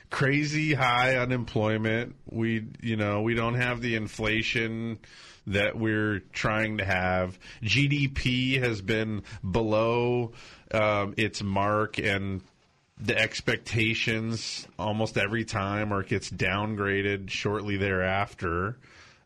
[0.10, 2.16] crazy high unemployment.
[2.30, 5.00] We, you know, we don't have the inflation
[5.48, 7.40] that we're trying to have.
[7.64, 10.34] GDP has been below
[10.72, 12.42] um, its mark, and
[13.00, 18.78] the expectations almost every time, or it gets downgraded shortly thereafter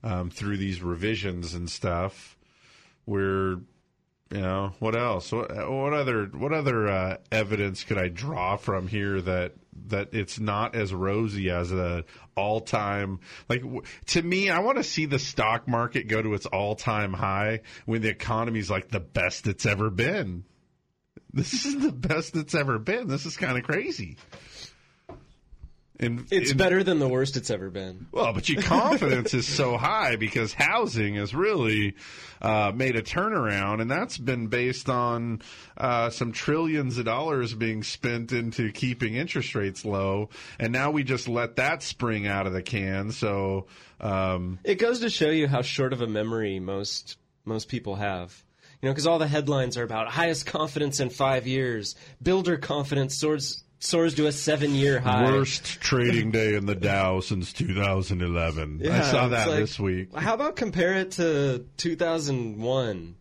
[0.03, 2.37] um, through these revisions and stuff.
[3.05, 3.57] We're
[4.31, 5.31] you know what else?
[5.31, 9.53] What, what other what other uh, evidence could I draw from here that
[9.87, 12.03] that it's not as rosy as a
[12.35, 13.19] all time
[13.49, 13.63] like
[14.07, 14.49] to me?
[14.49, 18.09] I want to see the stock market go to its all time high when the
[18.09, 20.43] economy's like the best it's ever been.
[21.33, 23.07] This is the best it's ever been.
[23.07, 24.17] This is kind of crazy.
[26.01, 28.07] In, It's in- better than the worst it's ever been.
[28.11, 31.95] Well, but your confidence is so high because housing has really
[32.41, 35.41] uh, made a turnaround, and that's been based on
[35.77, 40.29] uh, some trillions of dollars being spent into keeping interest rates low,
[40.59, 43.11] and now we just let that spring out of the can.
[43.11, 43.67] So,
[43.99, 48.43] um, It goes to show you how short of a memory most most people have.
[48.81, 53.15] You know, because all the headlines are about highest confidence in five years, builder confidence
[53.15, 55.25] soars soars to a seven year high.
[55.25, 58.79] worst trading day in the Dow since 2011.
[58.81, 60.15] Yeah, I saw that like, this week.
[60.15, 63.15] How about compare it to 2001?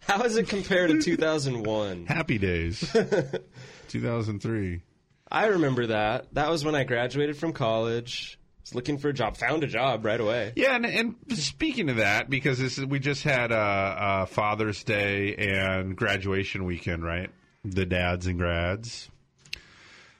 [0.00, 2.06] How does it compare to 2001?
[2.06, 2.80] Happy days,
[3.88, 4.82] 2003.
[5.30, 6.32] I remember that.
[6.34, 8.38] That was when I graduated from college.
[8.62, 10.52] Was looking for a job, found a job right away.
[10.56, 14.82] Yeah, and, and speaking of that, because this is, we just had uh, uh, Father's
[14.82, 17.30] Day and graduation weekend, right?
[17.64, 19.08] The dads and grads.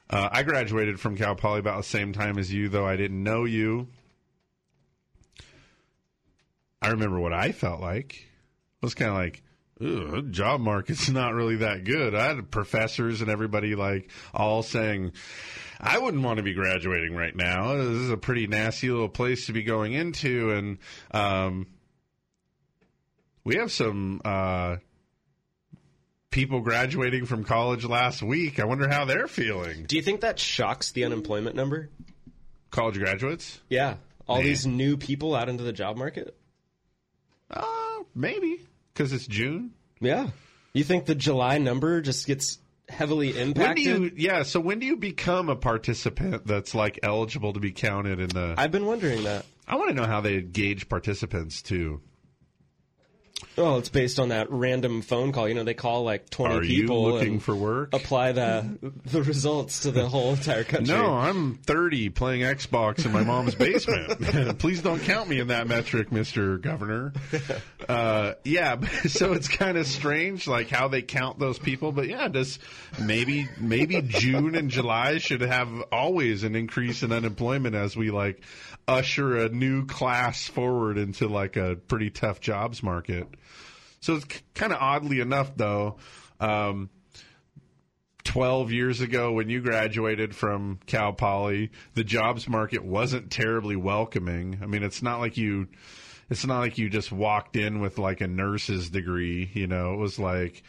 [0.08, 3.22] Uh, I graduated from Cal Poly about the same time as you, though I didn't
[3.22, 3.88] know you.
[6.80, 8.14] I remember what I felt like.
[8.14, 9.42] It was kind of like,
[9.80, 12.14] Ugh, job market's not really that good.
[12.14, 15.12] I had professors and everybody like all saying,
[15.80, 17.74] I wouldn't want to be graduating right now.
[17.74, 20.52] This is a pretty nasty little place to be going into.
[20.52, 20.78] And
[21.10, 21.66] um,
[23.44, 24.76] we have some uh,
[26.30, 28.58] people graduating from college last week.
[28.60, 29.84] I wonder how they're feeling.
[29.84, 31.88] Do you think that shocks the unemployment number?
[32.70, 33.60] College graduates?
[33.68, 33.96] Yeah.
[34.28, 34.42] All Nah.
[34.42, 36.36] these new people out into the job market?
[37.50, 37.64] Uh,
[38.14, 38.60] maybe.
[38.92, 39.72] Because it's June.
[40.00, 40.28] Yeah.
[40.72, 42.58] You think the July number just gets
[42.88, 43.84] heavily When impacted?
[43.84, 47.72] do you, yeah, so when do you become a participant that's like eligible to be
[47.72, 48.54] counted in the.
[48.58, 49.46] I've been wondering that.
[49.66, 52.00] I want to know how they gauge participants too.
[53.58, 55.48] Oh, it's based on that random phone call.
[55.48, 57.94] You know, they call like 20 Are you people looking and for work?
[57.94, 60.94] apply the the results to the whole entire country.
[60.94, 64.58] No, I'm 30 playing Xbox in my mom's basement.
[64.58, 66.60] Please don't count me in that metric, Mr.
[66.60, 67.12] Governor.
[67.88, 71.92] Uh, yeah, so it's kind of strange, like how they count those people.
[71.92, 72.58] But yeah, does
[73.00, 78.42] maybe maybe June and July should have always an increase in unemployment as we like
[78.88, 83.28] usher a new class forward into like a pretty tough jobs market.
[84.00, 85.96] So it's kind of oddly enough, though.
[86.38, 86.90] Um,
[88.24, 94.58] 12 years ago when you graduated from Cal Poly, the jobs market wasn't terribly welcoming.
[94.62, 95.68] I mean, it's not like you
[96.28, 99.94] it's not like you just walked in with like a nurse's degree, you know.
[99.94, 100.64] It was like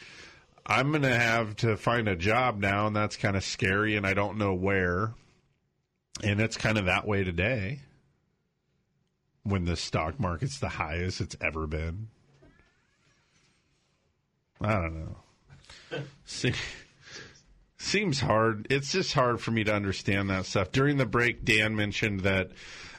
[0.65, 4.05] I'm going to have to find a job now and that's kind of scary and
[4.05, 5.13] I don't know where.
[6.23, 7.79] And it's kind of that way today.
[9.47, 12.09] When the stock market's the highest it's ever been.
[14.59, 15.99] I don't know.
[16.25, 16.53] See
[17.77, 18.67] seems hard.
[18.69, 20.71] It's just hard for me to understand that stuff.
[20.71, 22.51] During the break, Dan mentioned that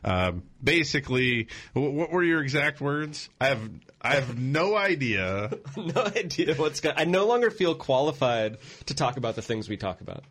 [0.05, 3.29] um, basically, wh- what were your exact words?
[3.41, 3.71] I have
[4.01, 5.51] I have no idea.
[5.77, 6.95] no idea what's going.
[6.97, 10.25] I no longer feel qualified to talk about the things we talk about.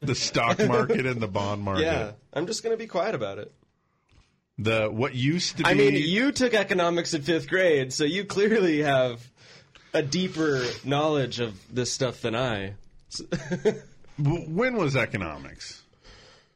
[0.00, 1.84] The stock market and the bond market.
[1.84, 3.52] Yeah, I'm just going to be quiet about it.
[4.58, 5.68] The what used to be.
[5.68, 9.26] I mean, you took economics in fifth grade, so you clearly have
[9.94, 12.74] a deeper knowledge of this stuff than I.
[14.18, 15.82] when was economics?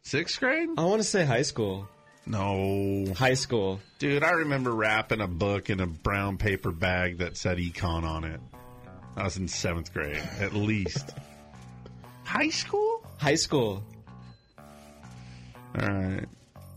[0.02, 0.68] Sixth grade?
[0.76, 1.88] I want to say high school.
[2.26, 3.12] No.
[3.16, 3.80] High school.
[3.98, 8.24] Dude, I remember wrapping a book in a brown paper bag that said econ on
[8.24, 8.40] it.
[9.16, 11.12] I was in seventh grade, at least.
[12.24, 13.06] High school?
[13.18, 13.82] High school.
[14.58, 16.26] All right.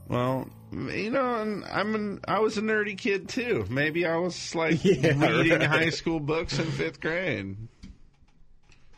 [0.07, 3.65] Well, you know, I'm an, I was a nerdy kid too.
[3.69, 5.63] Maybe I was like Yeah, reading right.
[5.69, 7.55] high school books in fifth grade.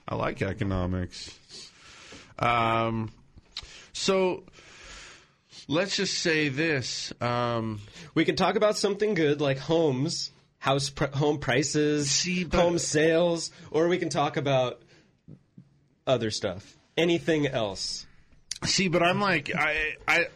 [0.08, 1.38] I like economics.
[2.40, 3.12] Um,
[3.94, 4.44] so
[5.68, 7.14] let's just say this.
[7.22, 7.80] Um,
[8.14, 13.88] We can talk about something good like homes, house pr- home prices, home sales, or
[13.88, 14.82] we can talk about
[16.06, 16.76] other stuff.
[16.98, 18.06] Anything else.
[18.66, 20.28] See, but I'm like I I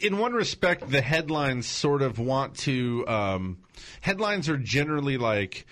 [0.00, 3.58] in one respect the headlines sort of want to um
[4.00, 5.66] headlines are generally like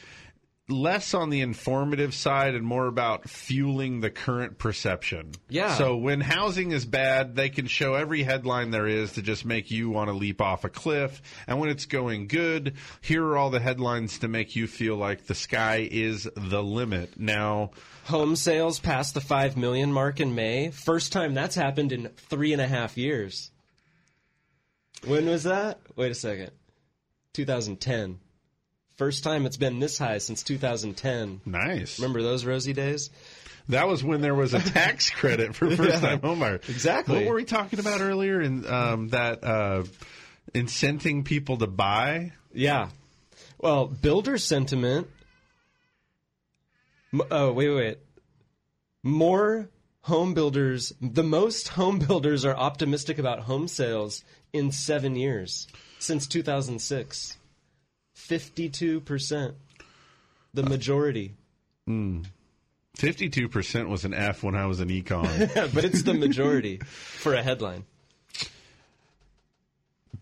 [0.68, 5.32] less on the informative side and more about fueling the current perception.
[5.48, 5.74] Yeah.
[5.74, 9.70] So when housing is bad, they can show every headline there is to just make
[9.70, 11.20] you want to leap off a cliff.
[11.46, 15.26] And when it's going good, here are all the headlines to make you feel like
[15.26, 17.18] the sky is the limit.
[17.20, 17.72] Now,
[18.04, 20.70] Home sales passed the 5 million mark in May.
[20.70, 23.50] First time that's happened in three and a half years.
[25.06, 25.80] When was that?
[25.96, 26.50] Wait a second.
[27.34, 28.18] 2010.
[28.96, 31.40] First time it's been this high since 2010.
[31.44, 31.98] Nice.
[31.98, 33.10] Remember those rosy days?
[33.70, 36.68] That was when there was a tax credit for first time Yeah, homebuyers.
[36.68, 37.16] exactly.
[37.16, 38.40] What were we talking about earlier?
[38.40, 39.84] In um, that uh,
[40.54, 42.32] incenting people to buy.
[42.52, 42.90] Yeah.
[43.58, 45.08] Well, builder sentiment.
[47.12, 47.98] M- Oh, wait, wait, wait.
[49.02, 49.68] More
[50.02, 54.22] home builders, the most home builders are optimistic about home sales
[54.54, 55.66] in seven years
[55.98, 57.36] since 2006.
[58.16, 59.54] 52%.
[60.54, 61.34] The majority.
[62.96, 65.52] Fifty-two percent was an F when I was an econ.
[65.74, 67.84] but it's the majority for a headline.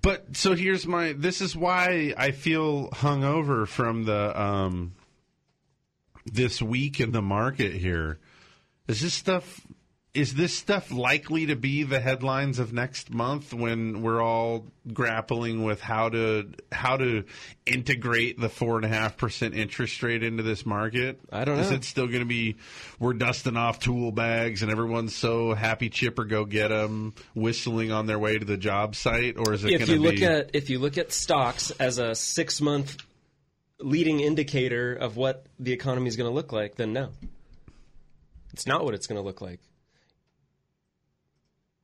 [0.01, 1.13] But so here's my.
[1.13, 4.95] This is why I feel hungover from the um,
[6.25, 8.19] this week in the market here.
[8.89, 9.61] Is this stuff?
[10.15, 15.65] Is this stuff likely to be the headlines of next month when we're all grappling
[15.65, 17.25] with how to how to
[17.65, 21.19] integrate the four and a half percent interest rate into this market?
[21.33, 21.63] I don't know.
[21.63, 22.57] Is it still going to be
[22.99, 28.05] we're dusting off tool bags and everyone's so happy chipper go get them whistling on
[28.05, 30.21] their way to the job site, or is it if going to you be?
[30.21, 32.99] look at if you look at stocks as a six month
[33.81, 37.09] leading indicator of what the economy is going to look like, then no,
[38.53, 39.61] it's not what it's going to look like.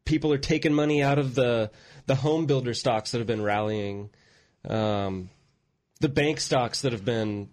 [0.08, 1.70] People are taking money out of the
[2.06, 4.08] the home builder stocks that have been rallying,
[4.66, 5.28] um,
[6.00, 7.50] the bank stocks that have been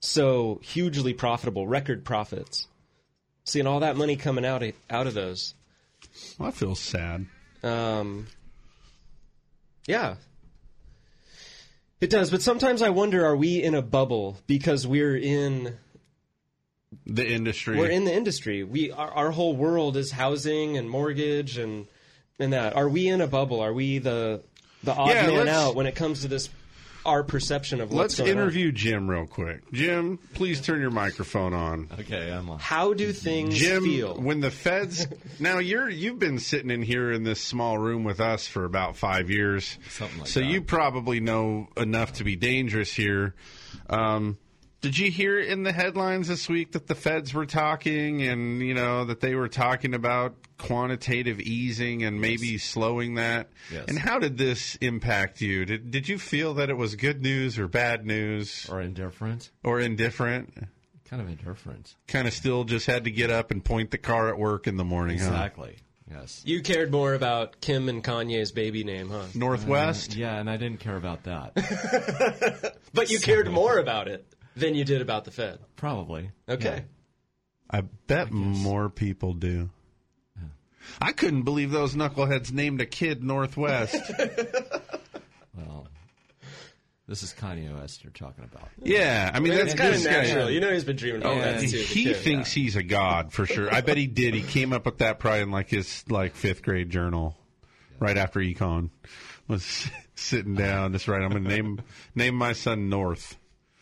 [0.00, 2.68] so hugely profitable, record profits.
[3.44, 5.54] Seeing all that money coming out of, out of those.
[6.38, 7.24] Well, I feel sad.
[7.62, 8.26] Um,
[9.86, 10.16] yeah.
[12.02, 15.78] It does, but sometimes I wonder are we in a bubble because we're in
[17.06, 17.76] the industry.
[17.76, 18.64] we're in the industry.
[18.64, 21.86] We our, our whole world is housing and mortgage and
[22.38, 22.76] and that.
[22.76, 23.60] Are we in a bubble?
[23.60, 24.42] Are we the
[24.84, 26.48] the odd Yeah, man out when it comes to this
[27.06, 28.36] our perception of Let's what's going on?
[28.36, 29.70] interview Jim real quick.
[29.72, 31.88] Jim, please turn your microphone on.
[32.00, 32.58] Okay, I'm on.
[32.58, 34.14] How do things Jim, feel?
[34.20, 35.06] when the feds
[35.40, 38.96] now you're you've been sitting in here in this small room with us for about
[38.96, 40.46] five years, Something like so that.
[40.46, 43.34] So you probably know enough to be dangerous here.
[43.88, 44.36] Um,
[44.80, 48.74] did you hear in the headlines this week that the feds were talking and you
[48.74, 53.48] know that they were talking about quantitative easing and maybe slowing that?
[53.72, 53.86] Yes.
[53.88, 55.64] And how did this impact you?
[55.64, 59.50] Did did you feel that it was good news or bad news Or indifferent.
[59.64, 60.54] or indifferent?
[61.08, 61.94] Kind of indifferent.
[62.06, 64.76] Kind of still just had to get up and point the car at work in
[64.76, 65.24] the morning, huh?
[65.26, 65.76] Exactly.
[66.10, 66.42] Yes.
[66.46, 69.24] you cared more about Kim and Kanye's baby name, huh?
[69.34, 70.12] Northwest.
[70.12, 72.74] Uh, yeah, and I didn't care about that.
[72.94, 74.26] But you cared more about it
[74.58, 75.58] than you did about the Fed.
[75.76, 76.30] Probably.
[76.48, 76.84] Okay.
[77.70, 79.70] I bet more people do.
[81.00, 83.94] I couldn't believe those knuckleheads named a kid Northwest.
[85.56, 85.88] Well,
[87.08, 88.68] this is Kanye West you're talking about.
[88.82, 90.50] yeah, I mean that's kind of this guy- natural.
[90.50, 91.78] You know he's been dreaming about Oh, that and too.
[91.78, 92.16] He kid.
[92.16, 93.72] thinks he's a god for sure.
[93.74, 94.34] I bet he did.
[94.34, 97.36] He came up with that probably in like his like fifth grade journal,
[97.98, 98.90] right after econ.
[99.48, 101.22] Was sitting down just right.
[101.22, 101.80] I'm gonna name
[102.14, 103.36] name my son North.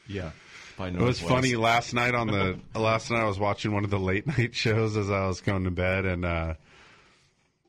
[0.09, 0.31] Yeah.
[0.77, 3.91] By It was funny last night on the last night I was watching one of
[3.91, 6.55] the late night shows as I was going to bed, and uh,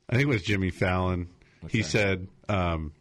[0.10, 1.30] I think it was Jimmy Fallon.
[1.70, 2.94] He said um,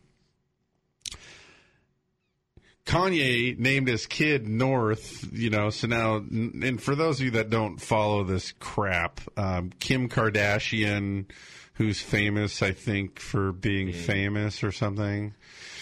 [2.86, 5.28] Kanye named his kid North.
[5.32, 9.72] You know, so now, and for those of you that don't follow this crap, um,
[9.80, 11.26] Kim Kardashian,
[11.74, 15.34] who's famous, I think, for being famous or something.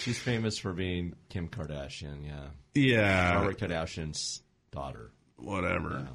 [0.04, 2.48] She's famous for being Kim Kardashian, yeah.
[2.74, 5.10] Yeah, Robert Kardashian's daughter.
[5.36, 6.08] whatever.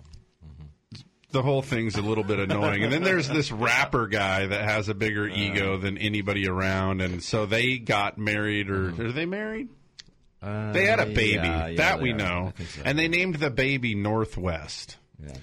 [1.31, 2.83] The whole thing's a little bit annoying.
[2.83, 7.01] And then there's this rapper guy that has a bigger ego than anybody around.
[7.01, 9.69] And so they got married, or are they married?
[10.41, 11.33] Uh, They had a baby.
[11.35, 12.15] yeah, yeah, that we are.
[12.15, 12.53] know.
[12.57, 12.81] So.
[12.83, 14.97] And they named the baby Northwest.
[15.23, 15.33] Yeah.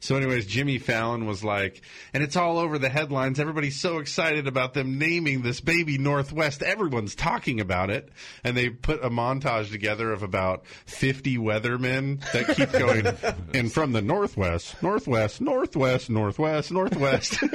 [0.00, 1.82] So, anyways, Jimmy Fallon was like,
[2.14, 3.40] and it's all over the headlines.
[3.40, 6.62] Everybody's so excited about them naming this baby Northwest.
[6.62, 8.08] Everyone's talking about it.
[8.44, 13.06] And they put a montage together of about 50 weathermen that keep going,
[13.54, 17.38] and from the Northwest, Northwest, Northwest, Northwest, Northwest.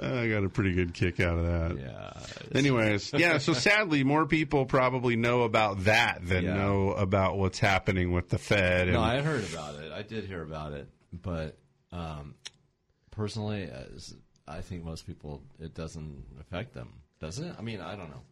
[0.00, 1.78] I got a pretty good kick out of that.
[1.80, 2.58] Yeah.
[2.58, 6.54] Anyways, yeah, so sadly, more people probably know about that than Yeah.
[6.54, 8.88] know about what's happening with the Fed.
[8.88, 9.92] And No, I heard about it.
[9.94, 11.56] I did hear about it, but
[11.92, 12.34] um,
[13.10, 14.14] personally, as
[14.46, 16.88] I think most people, it doesn't affect them,
[17.20, 17.54] does it?
[17.58, 18.22] I mean, I don't know.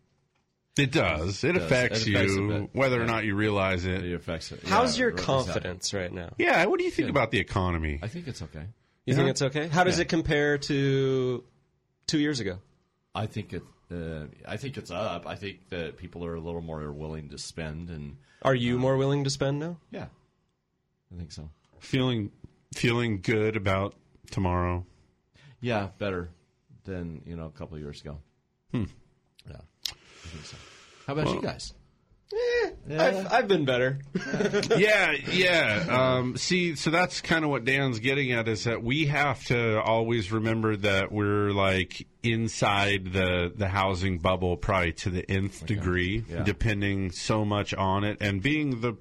[0.78, 1.44] It does.
[1.44, 1.64] It, It does.
[1.64, 2.70] affects It affects you, bit.
[2.72, 4.04] whether or not you realize it.
[4.04, 4.60] It affects it.
[4.66, 5.34] How's Yeah, your exactly.
[5.44, 6.30] confidence right now?
[6.38, 7.10] Yeah, what do you think Good.
[7.10, 7.98] about the economy?
[8.02, 8.64] I think it's okay.
[9.04, 9.68] You think it's okay?
[9.68, 11.44] How does it compare to
[12.06, 12.58] two years ago?
[13.14, 13.62] I think it.
[13.90, 15.26] Uh, I think it's up.
[15.26, 18.96] I think that people are a little more willing to spend, and Are you more
[18.96, 19.76] willing to spend now?
[19.90, 20.06] yeah,
[21.12, 21.48] I think so.
[21.80, 22.30] Feeling
[22.74, 23.94] feeling good about
[24.30, 24.86] tomorrow?
[25.60, 26.30] Yeah, better
[26.84, 28.18] than you know a couple of years ago.
[28.72, 28.84] Hmm.
[29.48, 29.56] Yeah,
[29.90, 30.56] I think so.
[31.06, 31.74] How about Well- you guys?
[32.90, 33.98] I've, I've been better.
[34.78, 35.84] yeah, yeah.
[35.90, 39.80] Um, see, so that's kind of what Dan's getting at is that we have to
[39.82, 46.24] always remember that we're like inside the the housing bubble, probably to the nth degree,
[46.26, 46.42] Yeah.
[46.42, 48.94] depending so much on it, and being the.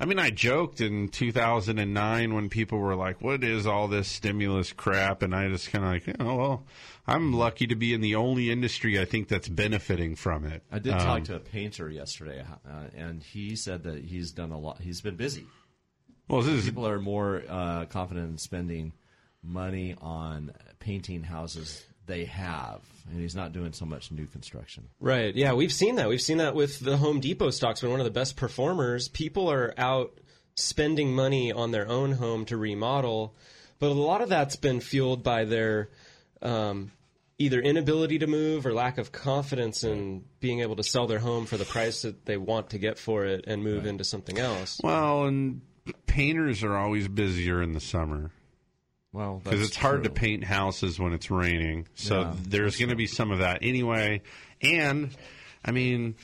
[0.00, 4.72] I mean, I joked in 2009 when people were like, "What is all this stimulus
[4.72, 6.66] crap?" And I just kind of like, "Oh well,
[7.06, 10.78] I'm lucky to be in the only industry I think that's benefiting from it." I
[10.78, 14.58] did Um, talk to a painter yesterday, uh, and he said that he's done a
[14.58, 14.80] lot.
[14.80, 15.46] He's been busy.
[16.28, 18.92] Well, is people are more uh, confident in spending
[19.42, 24.88] money on painting houses they have, and he's not doing so much new construction.
[24.98, 25.34] Right.
[25.34, 26.08] Yeah, we've seen that.
[26.08, 27.80] We've seen that with the Home Depot stocks.
[27.80, 29.06] Been one of the best performers.
[29.06, 30.18] People are out
[30.56, 33.34] spending money on their own home to remodel,
[33.78, 35.88] but a lot of that's been fueled by their
[36.42, 36.90] um,
[37.38, 41.46] either inability to move or lack of confidence in being able to sell their home
[41.46, 44.80] for the price that they want to get for it and move into something else.
[44.82, 45.60] Well, and
[46.06, 48.32] painters are always busier in the summer.
[49.12, 51.88] Well, because it's hard to paint houses when it's raining.
[51.94, 54.22] So Yeah, there's going to be some of that anyway.
[54.60, 55.10] And
[55.64, 56.16] I mean,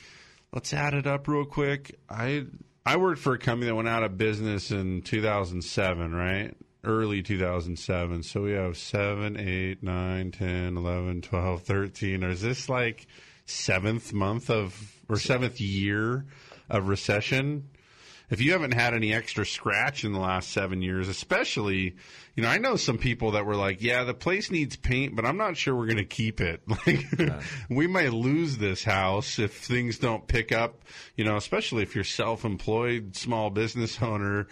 [0.53, 1.97] let's add it up real quick.
[2.09, 2.45] I
[2.85, 6.55] I worked for a company that went out of business in 2007, right?
[6.83, 8.21] Early 2007.
[8.21, 12.23] So we have 7, 8, 9, 10, 11, 12, 13.
[12.23, 13.07] Or is this like
[13.47, 16.25] seventh month of, or seventh year
[16.69, 17.69] of recession?
[18.29, 21.95] If you haven't had any extra scratch in the last seven years, especially,
[22.35, 25.25] you know, I know some people that were like, yeah, the place needs paint, but
[25.25, 26.61] I'm not sure we're going to keep it.
[26.85, 27.05] Like,
[27.69, 30.83] we might lose this house if things don't pick up,
[31.15, 34.47] you know, especially if you're self employed, small business owner.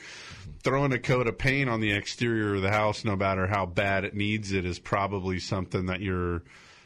[0.64, 4.06] Throwing a coat of paint on the exterior of the house, no matter how bad
[4.06, 6.44] it needs it, is probably something that you're,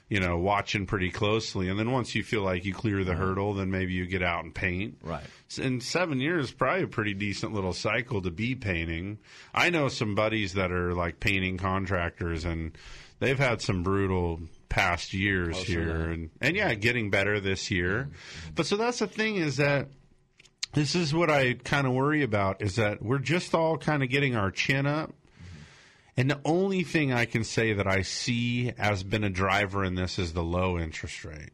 [0.09, 1.69] you know, watching pretty closely.
[1.69, 3.21] And then once you feel like you clear the mm-hmm.
[3.21, 4.97] hurdle, then maybe you get out and paint.
[5.03, 5.23] Right.
[5.57, 9.17] In seven years, probably a pretty decent little cycle to be painting.
[9.53, 12.77] I know some buddies that are like painting contractors, and
[13.19, 16.09] they've had some brutal past years Oh, here, sure.
[16.11, 18.09] and and yeah, getting better this year.
[18.55, 19.87] But so that's the thing is that
[20.73, 24.09] this is what I kind of worry about is that we're just all kind of
[24.09, 25.13] getting our chin up.
[26.17, 29.95] And the only thing I can say that I see as been a driver in
[29.95, 31.51] this is the low interest rate.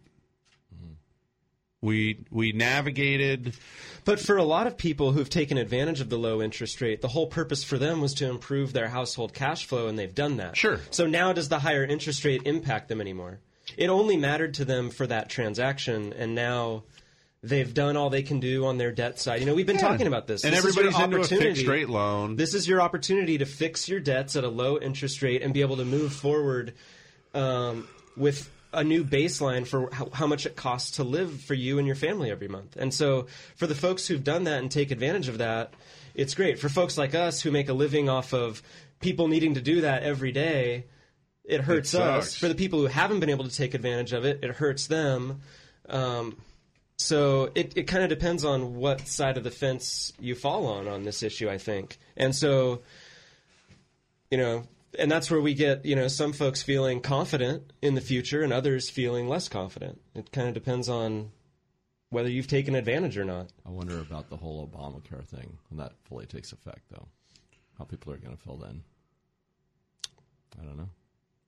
[1.83, 3.55] We we navigated
[4.05, 7.07] But for a lot of people who've taken advantage of the low interest rate, the
[7.09, 10.55] whole purpose for them was to improve their household cash flow, and they've done that.
[10.57, 10.79] Sure.
[10.91, 13.39] So now does the higher interest rate impact them anymore?
[13.77, 16.83] It only mattered to them for that transaction, and now
[17.41, 19.39] they've done all they can do on their debt side.
[19.41, 19.89] You know, we've been Yeah.
[19.89, 20.43] talking about this.
[20.45, 21.53] And This everybody's into a opportunity.
[21.55, 22.35] fixed rate loan.
[22.37, 25.59] This is your opportunity to fix your debts at a low interest rate and be
[25.61, 26.73] able to move forward
[27.33, 31.77] um, with a new baseline for how, how much it costs to live for you
[31.77, 32.75] and your family every month.
[32.75, 35.73] And so, for the folks who've done that and take advantage of that,
[36.15, 36.59] it's great.
[36.59, 38.61] For folks like us who make a living off of
[38.99, 40.85] people needing to do that every day,
[41.43, 42.35] it hurts us.
[42.35, 45.41] For the people who haven't been able to take advantage of it, it hurts them.
[45.89, 46.37] Um,
[46.97, 50.87] so it, it kind of depends on what side of the fence you fall on
[50.87, 51.97] on this issue, I think.
[52.15, 52.81] And so,
[54.31, 54.63] you know,
[54.99, 58.51] and that's where we get, you know, some folks feeling confident in the future and
[58.53, 60.01] others feeling less confident.
[60.15, 61.31] It kind of depends on
[62.09, 63.51] whether you've taken advantage or not.
[63.65, 67.07] I wonder about the whole Obamacare thing when that fully takes effect, though.
[67.77, 68.83] How people are going to feel then.
[70.61, 70.89] I don't know.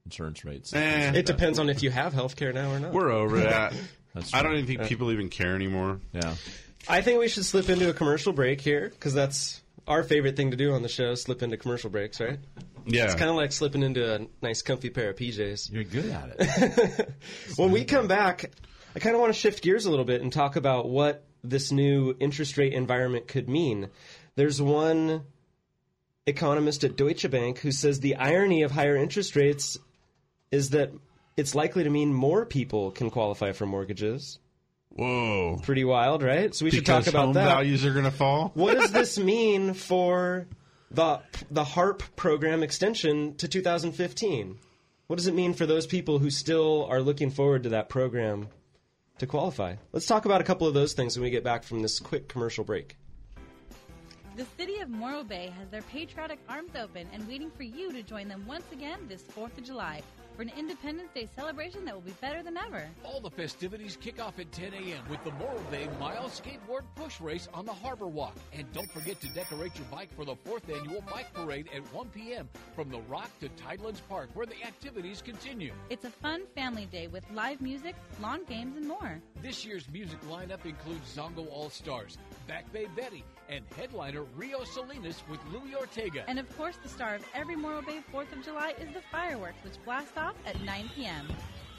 [0.05, 0.73] Insurance rates.
[0.73, 1.33] and things like It that.
[1.37, 2.93] depends on if you have health care now or not.
[2.93, 3.73] We're over that.
[4.13, 4.87] That's I don't even think Yeah.
[4.87, 5.99] people even care anymore.
[6.13, 6.35] Yeah.
[6.87, 10.51] I think we should slip into a commercial break here because that's our favorite thing
[10.51, 12.39] to do on the show: is slip into commercial breaks, right?
[12.85, 13.05] Yeah.
[13.05, 15.71] it's kind of like slipping into a nice, comfy pair of PJs.
[15.71, 17.09] You're good at it.
[17.55, 18.51] when we come back,
[18.95, 21.71] I kind of want to shift gears a little bit and talk about what this
[21.71, 23.89] new interest rate environment could mean.
[24.35, 25.23] There's one
[26.27, 29.77] economist at Deutsche Bank who says the irony of higher interest rates
[30.51, 30.91] is that
[31.37, 34.39] it's likely to mean more people can qualify for mortgages.
[34.95, 35.59] Whoa.
[35.61, 36.55] Pretty wild, right?
[36.55, 37.45] So we should talk about home that.
[37.45, 38.51] values are going to fall.
[38.53, 40.47] What does this mean for
[40.91, 41.19] the
[41.51, 44.57] the HARP program extension to 2015?
[45.07, 48.47] What does it mean for those people who still are looking forward to that program
[49.19, 49.75] to qualify?
[49.91, 52.27] Let's talk about a couple of those things when we get back from this quick
[52.29, 52.97] commercial break.
[54.35, 58.01] The city of Morro Bay has their patriotic arms open and waiting for you to
[58.01, 60.01] join them once again this 4th of July.
[60.35, 62.87] For an Independence Day celebration that will be better than ever.
[63.03, 65.03] All the festivities kick off at 10 a.m.
[65.09, 68.35] with the Morro Bay Mile Skateboard Push Race on the Harbor Walk.
[68.53, 72.09] And don't forget to decorate your bike for the fourth annual Bike Parade at 1
[72.09, 72.49] p.m.
[72.75, 75.73] from the Rock to Tidelands Park, where the activities continue.
[75.89, 79.21] It's a fun family day with live music, lawn games, and more.
[79.41, 82.17] This year's music lineup includes Zongo All Stars,
[82.47, 86.23] Back Bay Betty, and headliner Rio Salinas with Louis Ortega.
[86.27, 89.63] And of course, the star of every Morro Bay 4th of July is the fireworks,
[89.63, 91.27] which blast off at 9 p.m.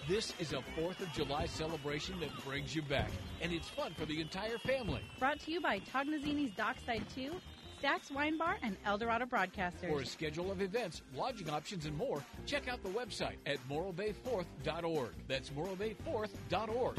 [0.09, 3.11] This is a 4th of July celebration that brings you back,
[3.41, 5.01] and it's fun for the entire family.
[5.19, 7.33] Brought to you by Tognazzini's Dockside 2,
[7.81, 9.89] Stacks Wine Bar, and Eldorado Broadcasters.
[9.89, 15.11] For a schedule of events, lodging options, and more, check out the website at morrobay4th.org.
[15.27, 16.99] That's morrobay4th.org.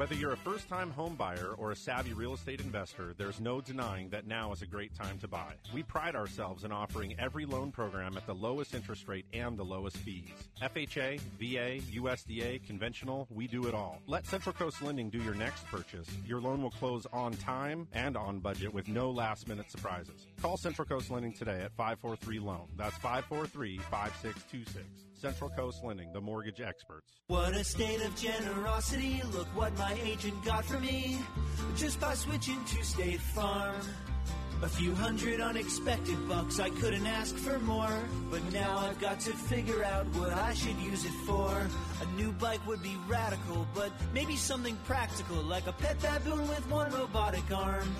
[0.00, 3.60] Whether you're a first time home buyer or a savvy real estate investor, there's no
[3.60, 5.52] denying that now is a great time to buy.
[5.74, 9.62] We pride ourselves in offering every loan program at the lowest interest rate and the
[9.62, 10.30] lowest fees.
[10.62, 14.00] FHA, VA, USDA, conventional, we do it all.
[14.06, 16.08] Let Central Coast Lending do your next purchase.
[16.26, 20.26] Your loan will close on time and on budget with no last minute surprises.
[20.40, 22.68] Call Central Coast Lending today at 543 Loan.
[22.74, 25.09] That's 543 5626.
[25.20, 27.20] Central Coast Lending, the mortgage experts.
[27.26, 29.22] What a state of generosity.
[29.32, 31.18] Look what my agent got for me
[31.76, 33.76] just by switching to State Farm.
[34.62, 37.98] A few hundred unexpected bucks, I couldn't ask for more.
[38.30, 41.66] But now I've got to figure out what I should use it for.
[42.00, 46.70] A new bike would be radical, but maybe something practical, like a pet baboon with
[46.70, 47.94] one robotic arm.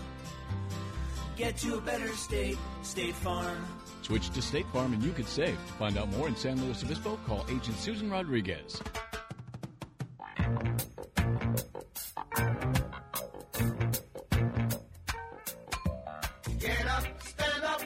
[1.36, 3.66] Get to a better state, State Farm.
[4.02, 5.54] Switch to State Farm and you could save.
[5.66, 8.80] To find out more in San Luis Obispo, call Agent Susan Rodriguez.
[16.58, 17.82] Get up, stand up.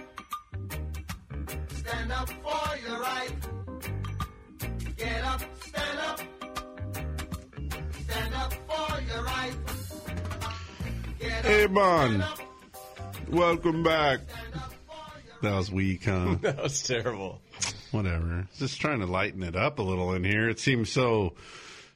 [1.72, 3.32] Stand up for your right.
[4.96, 6.20] Get up, stand up.
[8.04, 9.54] Stand up for your right.
[11.18, 12.22] Get Hey, up, Bon.
[12.22, 12.48] stand.
[13.28, 14.20] Welcome back.
[15.44, 16.36] That was weak, huh?
[16.42, 17.40] that was terrible.
[17.90, 18.46] Whatever.
[18.58, 20.48] Just trying to lighten it up a little in here.
[20.48, 21.34] It seems so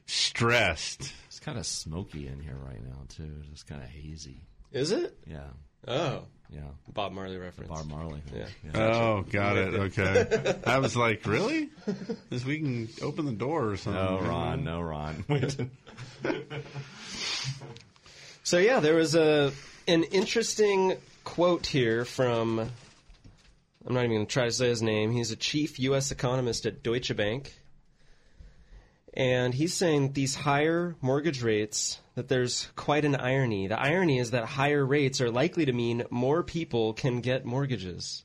[0.05, 1.13] stressed.
[1.27, 3.43] It's kind of smoky in here right now too.
[3.51, 4.41] It's kind of hazy.
[4.71, 5.17] Is it?
[5.25, 5.47] Yeah.
[5.87, 6.23] Oh.
[6.51, 6.61] Yeah.
[6.93, 7.69] Bob Marley reference.
[7.69, 8.21] Bob Marley.
[8.33, 8.47] Yeah.
[8.73, 9.73] Oh, got it.
[9.75, 10.55] Okay.
[10.65, 11.69] I was like, really?
[12.29, 14.01] This we can open the door or something.
[14.03, 14.63] No, Ron.
[14.63, 15.23] No, Ron.
[18.49, 19.51] So yeah, there was a
[19.87, 22.71] an interesting quote here from
[23.87, 25.11] I'm not even going to try to say his name.
[25.11, 26.11] He's a chief U.S.
[26.11, 27.53] economist at Deutsche Bank,
[29.13, 33.67] and he's saying these higher mortgage rates that there's quite an irony.
[33.67, 38.23] The irony is that higher rates are likely to mean more people can get mortgages.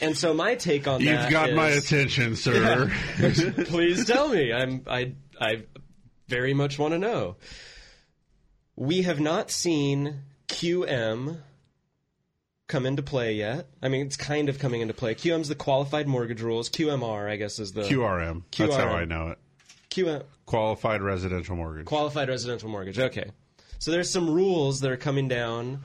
[0.00, 1.10] And so my take on that.
[1.10, 2.90] You've that got my attention, sir.
[3.66, 4.52] Please tell me.
[4.52, 5.64] I'm I I
[6.28, 7.36] very much want to know.
[8.74, 11.38] We have not seen QM
[12.72, 13.66] come into play yet.
[13.82, 15.14] I mean, it's kind of coming into play.
[15.14, 16.70] QM's the qualified mortgage rules.
[16.70, 18.42] QMR, I guess, is the QRM.
[18.56, 19.38] That's how I know it.
[19.90, 21.84] QM Qualified residential mortgage.
[21.84, 22.98] qualified residential mortgage.
[22.98, 23.30] Okay,
[23.78, 25.82] so there's some rules that are coming down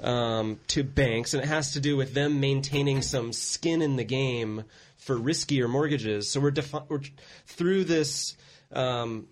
[0.00, 4.04] um, to banks, and it has to do with them maintaining some skin in the
[4.04, 4.62] game
[4.96, 6.30] for riskier mortgages.
[6.30, 7.00] So we're, defi- we're
[7.46, 8.36] through this
[8.72, 9.26] um,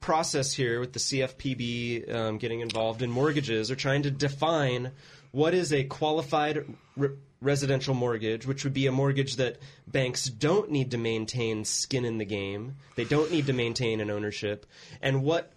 [0.00, 3.70] process here with the CFPB um, getting involved in mortgages.
[3.70, 4.92] Are trying to define
[5.32, 6.64] what is a qualified
[6.96, 7.10] re-
[7.40, 12.18] residential mortgage, which would be a mortgage that banks don't need to maintain skin in
[12.18, 12.76] the game.
[12.94, 14.64] They don't need to maintain an ownership,
[15.02, 15.52] and what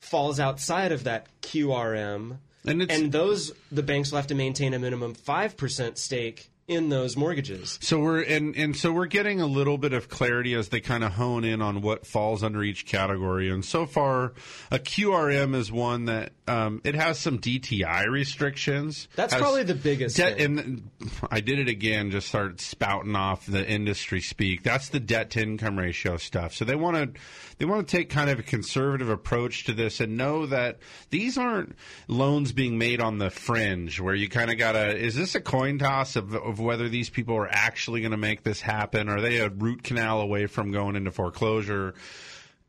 [0.00, 5.14] falls outside of that QRM And, those the banks will have to maintain a minimum
[5.14, 7.78] five percent stake in those mortgages.
[7.82, 11.02] So we're and and so we're getting a little bit of clarity as they kind
[11.02, 13.50] of hone in on what falls under each category.
[13.50, 14.34] And so far,
[14.70, 19.06] a QRM is one that um, it has some DTI restrictions.
[19.14, 20.40] That's Has probably the biggest thing.
[20.40, 20.90] And
[21.30, 22.10] I did it again.
[22.10, 24.64] Just started spouting off the industry speak.
[24.64, 26.54] That's the debt to income ratio stuff.
[26.54, 27.20] So they want to
[27.58, 30.78] they want to take kind of a conservative approach to this and know that
[31.10, 31.76] these aren't
[32.08, 35.40] loans being made on the fringe where you kind of got to is this a
[35.40, 39.20] coin toss of, of whether these people are actually going to make this happen are
[39.20, 41.94] they a root canal away from going into foreclosure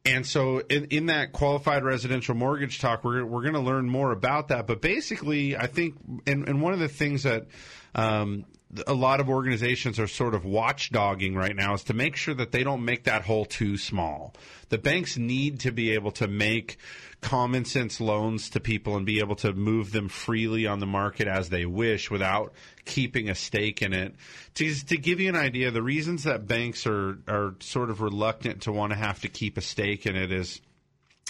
[0.06, 4.12] and so in, in that qualified residential mortgage talk, we're, we're going to learn more
[4.12, 4.66] about that.
[4.66, 5.96] But basically, I think,
[6.26, 7.48] and, and one of the things that
[7.94, 8.46] um,
[8.88, 12.52] a lot of organizations are sort of watchdogging right now is to make sure that
[12.52, 14.34] they don't make that hole too small.
[14.70, 16.78] The banks need to be able to make
[17.20, 21.28] common sense loans to people and be able to move them freely on the market
[21.28, 22.54] as they wish without
[22.86, 24.16] keeping a stake in it.
[24.56, 28.64] To, to give you an idea, the reasons that banks are, are sort of reluctant
[28.64, 30.62] to want to have to keep a stake in it is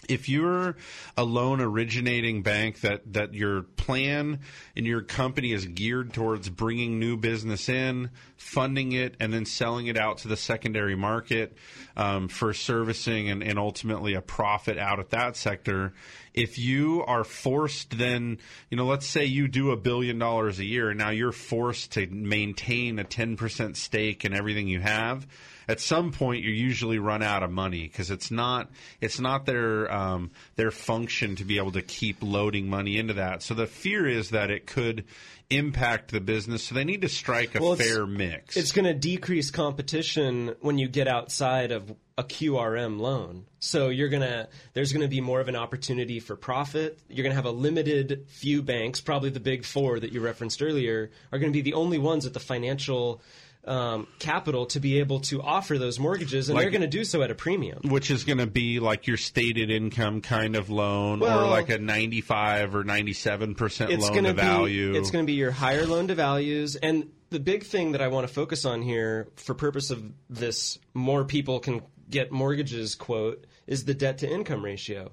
[0.09, 0.75] if you're
[1.15, 4.39] a loan originating bank that, that your plan
[4.75, 9.87] and your company is geared towards bringing new business in, funding it, and then selling
[9.87, 11.55] it out to the secondary market
[11.95, 15.93] um, for servicing and, and ultimately a profit out at that sector,
[16.33, 18.37] if you are forced then,
[18.69, 21.91] you know, let's say you do a billion dollars a year and now you're forced
[21.93, 25.27] to maintain a 10% stake in everything you have,
[25.67, 28.69] at some point you usually run out of money because it's not
[28.99, 33.43] it's not their um, their function to be able to keep loading money into that.
[33.43, 35.05] So the fear is that it could
[35.51, 36.63] impact the business.
[36.63, 38.55] So they need to strike a Well, fair mix.
[38.55, 43.45] It's going to decrease competition when you get outside of a QRM loan.
[43.59, 46.99] So you're going to there's going to be more of an opportunity for profit.
[47.09, 50.61] You're going to have a limited few banks, probably the big 4 that you referenced
[50.61, 53.21] earlier, are going to be the only ones at the financial
[53.65, 57.03] um, capital to be able to offer those mortgages, and Like- they're going to do
[57.03, 57.79] so at a premium.
[57.83, 61.77] which is going to be like your stated income kind of loan, or like a
[61.77, 64.93] ninety-five or ninety-seven percent it's loan to value.
[64.93, 68.01] Be, it's going to be your higher loan to values, and the big thing that
[68.01, 72.95] I want to focus on here, for purpose of this, more people can get mortgages
[72.95, 75.11] quote is the debt to income ratio.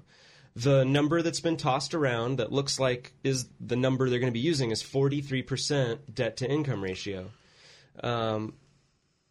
[0.55, 4.37] The number that's been tossed around that looks like is the number they're going to
[4.37, 7.29] be using is forty three percent debt to income ratio.
[8.03, 8.53] Um,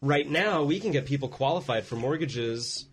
[0.01, 2.85] right now, we can get people qualified for mortgages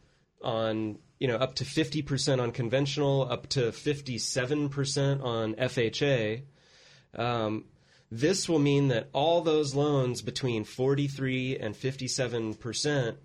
[0.42, 6.42] on you know up to 50% on conventional up to 57% on FHA
[7.14, 7.64] um,
[8.10, 13.16] this will mean that all those loans between 43 and 57%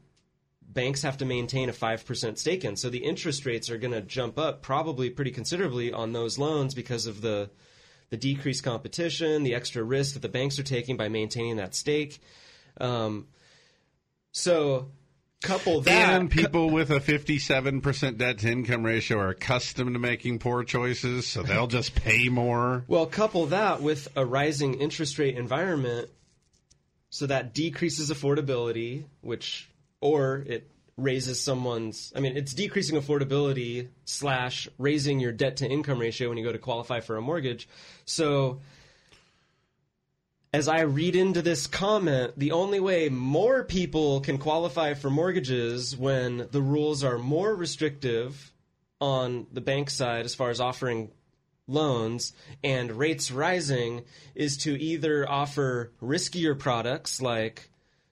[0.64, 2.76] banks have to maintain a 5% stake in.
[2.76, 6.74] So the interest rates are going to jump up probably pretty considerably on those loans
[6.74, 7.50] because of the
[8.12, 12.22] the decreased competition the extra risk that the banks are taking by maintaining that stake
[12.80, 13.28] um,
[14.32, 14.88] so
[15.42, 20.40] couple that and people with a 57% debt to income ratio are accustomed to making
[20.40, 22.84] poor choices, so they'll just pay more.
[22.88, 26.10] Well, couple that with a rising interest rate environment,
[27.10, 29.70] so that decreases affordability, which
[30.00, 30.70] or it
[31.02, 32.12] raises someone's.
[32.16, 36.52] I mean, it's decreasing affordability slash raising your debt to income ratio when you go
[36.52, 37.68] to qualify for a mortgage.
[38.06, 38.62] So.
[40.54, 45.96] As I read into this comment, the only way more people can qualify for mortgages
[45.96, 48.52] when the rules are more restrictive
[49.00, 51.10] on the bank side as far as offering
[51.68, 52.34] loans
[52.64, 54.04] and rates rising
[54.36, 57.71] is to either offer riskier products like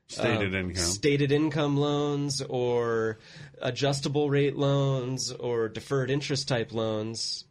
[0.09, 0.83] Stated uh, income.
[0.83, 3.19] stated income loans or
[3.61, 7.45] adjustable rate loans or deferred interest type loans.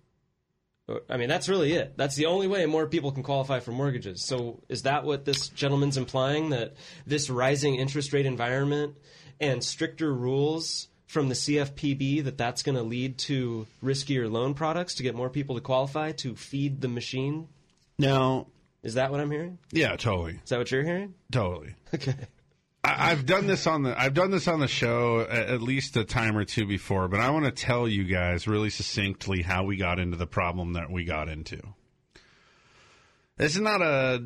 [1.09, 1.95] I mean, that's really it.
[1.97, 4.25] That's the only way more people can qualify for mortgages.
[4.25, 6.51] So, is that what this gentleman's implying?
[6.51, 6.75] That
[7.07, 8.97] this rising interest rate environment
[9.39, 14.95] and stricter rules from the CFPB that that's going to lead to riskier loan products
[14.97, 17.49] to get more people to qualify to feed the machine?
[17.99, 18.49] No.
[18.83, 19.59] Is that what I'm hearing?
[19.73, 20.41] Yeah, totally.
[20.43, 21.15] Is that what you're hearing?
[21.31, 21.75] Totally.
[21.95, 22.15] Okay.
[22.89, 25.97] I, I've done this on the I've done this on the show at, at least
[25.97, 29.65] a time or two before, but I want to tell you guys really succinctly how
[29.65, 31.61] we got into the problem that we got into.
[33.37, 34.25] This is not a,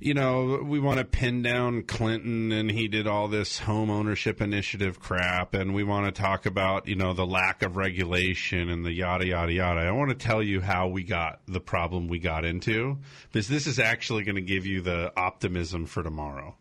[0.00, 4.40] you know, we want to pin down Clinton and he did all this home ownership
[4.40, 8.84] initiative crap, and we want to talk about, you know, the lack of regulation and
[8.84, 9.80] the yada, yada, yada.
[9.82, 12.98] I want to tell you how we got the problem we got into,
[13.30, 16.56] because this is actually going to give you the optimism for tomorrow.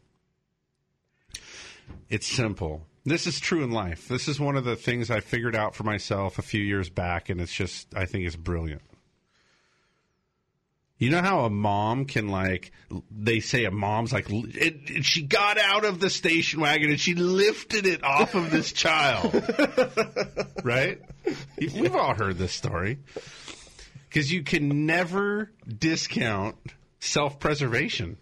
[2.09, 2.85] It's simple.
[3.05, 4.07] This is true in life.
[4.07, 7.29] This is one of the things I figured out for myself a few years back,
[7.29, 8.81] and it's just, I think it's brilliant.
[10.97, 12.71] You know how a mom can like
[13.09, 16.99] they say a mom's like it, it- she got out of the station wagon and
[16.99, 19.33] she lifted it off of this child,
[20.63, 21.01] right?
[21.57, 22.99] We've all heard this story
[24.09, 26.57] because you can never discount
[26.99, 28.17] self preservation.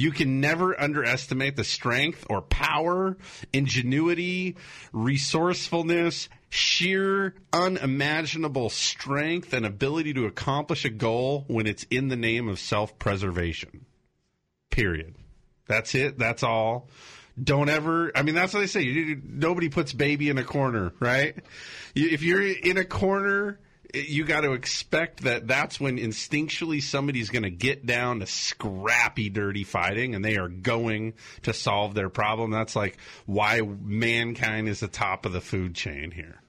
[0.00, 3.18] You can never underestimate the strength or power,
[3.52, 4.56] ingenuity,
[4.94, 12.48] resourcefulness, sheer unimaginable strength and ability to accomplish a goal when it's in the name
[12.48, 13.84] of self preservation.
[14.70, 15.16] Period.
[15.68, 16.18] That's it.
[16.18, 16.88] That's all.
[17.42, 18.10] Don't ever.
[18.16, 19.18] I mean, that's what they say.
[19.22, 21.36] Nobody puts baby in a corner, right?
[21.94, 23.60] If you're in a corner,
[23.94, 29.28] you got to expect that that's when instinctually somebody's going to get down to scrappy,
[29.28, 32.50] dirty fighting, and they are going to solve their problem.
[32.50, 36.40] That's like why mankind is the top of the food chain here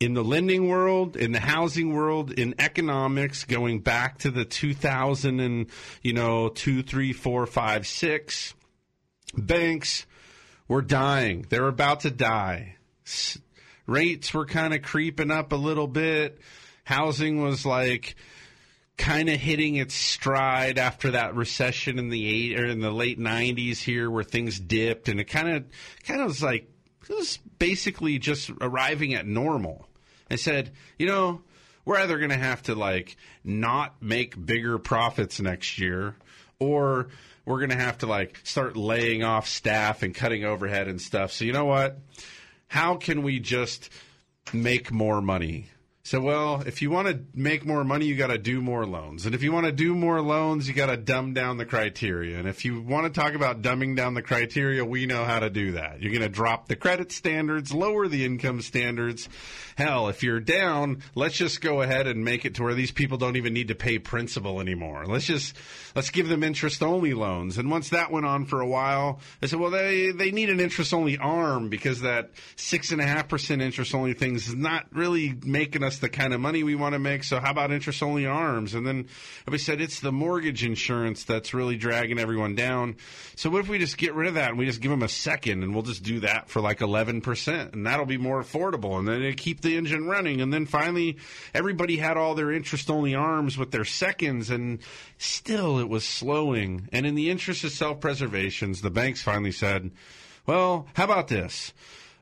[0.00, 5.40] in the lending world, in the housing world, in economics, going back to the 2000
[5.40, 5.66] and
[6.02, 8.54] you know two, three, four, five, six,
[9.36, 10.06] banks
[10.66, 11.44] were dying.
[11.50, 12.76] They're about to die.
[13.90, 16.38] Rates were kind of creeping up a little bit.
[16.84, 18.14] Housing was like
[18.96, 23.18] kind of hitting its stride after that recession in the eight or in the late
[23.18, 25.64] '90s here, where things dipped, and it kind of
[26.04, 26.70] kind of was like
[27.08, 29.88] it was basically just arriving at normal.
[30.30, 31.42] I said, you know,
[31.84, 36.14] we're either going to have to like not make bigger profits next year,
[36.60, 37.08] or
[37.44, 41.32] we're going to have to like start laying off staff and cutting overhead and stuff.
[41.32, 41.98] So you know what?
[42.70, 43.90] How can we just
[44.52, 45.66] make more money?
[46.04, 49.26] So, well, if you want to make more money, you got to do more loans.
[49.26, 52.38] And if you want to do more loans, you got to dumb down the criteria.
[52.38, 55.50] And if you want to talk about dumbing down the criteria, we know how to
[55.50, 56.00] do that.
[56.00, 59.28] You're going to drop the credit standards, lower the income standards.
[59.80, 63.16] Hell, if you're down, let's just go ahead and make it to where these people
[63.16, 65.06] don't even need to pay principal anymore.
[65.06, 65.56] Let's just
[65.96, 67.56] let's give them interest only loans.
[67.56, 70.60] And once that went on for a while, I said, well, they they need an
[70.60, 74.84] interest only arm because that six and a half percent interest only things is not
[74.92, 77.24] really making us the kind of money we want to make.
[77.24, 78.74] So how about interest only arms?
[78.74, 79.08] And then
[79.48, 82.96] we said it's the mortgage insurance that's really dragging everyone down.
[83.34, 85.08] So what if we just get rid of that and we just give them a
[85.08, 88.98] second and we'll just do that for like eleven percent and that'll be more affordable
[88.98, 91.18] and then keep the engine running and then finally
[91.54, 94.80] everybody had all their interest only arms with their seconds and
[95.18, 96.88] still it was slowing.
[96.92, 99.90] And in the interest of self preservation, the banks finally said,
[100.46, 101.72] well, how about this?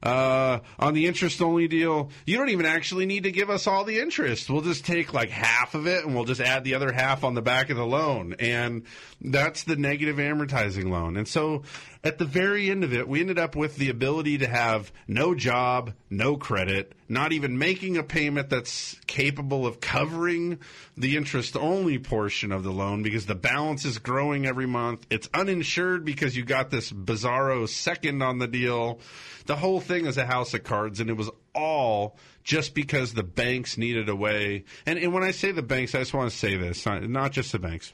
[0.03, 3.85] Uh, on the interest only deal, you don't even actually need to give us all
[3.85, 4.49] the interest.
[4.49, 7.35] We'll just take like half of it and we'll just add the other half on
[7.35, 8.37] the back of the loan.
[8.39, 8.85] And
[9.21, 11.17] that's the negative amortizing loan.
[11.17, 11.63] And so
[12.09, 15.35] at the very end of it, we ended up with the ability to have no
[15.35, 20.59] job, no credit, not even making a payment that's capable of covering
[20.97, 25.07] the interest only portion of the loan because the balance is growing every month.
[25.11, 29.01] It's uninsured because you got this bizarro second on the deal.
[29.45, 33.23] The whole thing is a house of cards, and it was all just because the
[33.23, 34.65] banks needed a way.
[34.87, 37.33] And, and when I say the banks, I just want to say this not, not
[37.33, 37.93] just the banks.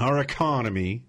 [0.00, 1.04] Our economy,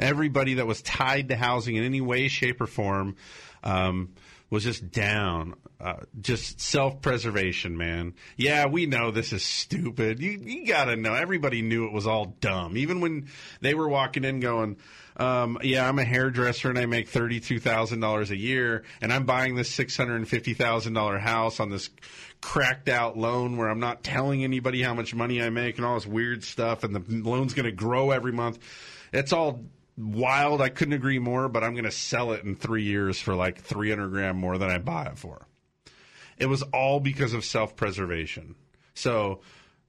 [0.00, 3.16] everybody that was tied to housing in any way, shape, or form,
[3.62, 4.10] um,
[4.50, 5.54] was just down.
[5.80, 8.14] Uh, just self preservation, man.
[8.36, 10.20] Yeah, we know this is stupid.
[10.20, 11.14] You, you got to know.
[11.14, 12.76] Everybody knew it was all dumb.
[12.76, 13.28] Even when
[13.62, 14.76] they were walking in going,
[15.16, 19.74] um, yeah, I'm a hairdresser and I make $32,000 a year and I'm buying this
[19.74, 21.88] $650,000 house on this
[22.42, 25.94] cracked out loan where I'm not telling anybody how much money I make and all
[25.94, 28.58] this weird stuff and the loan's going to grow every month.
[29.12, 29.64] It's all
[30.00, 30.60] wild.
[30.60, 33.60] I couldn't agree more, but I'm going to sell it in three years for like
[33.62, 35.46] 300 grand more than I buy it for.
[36.38, 38.54] It was all because of self preservation.
[38.94, 39.40] So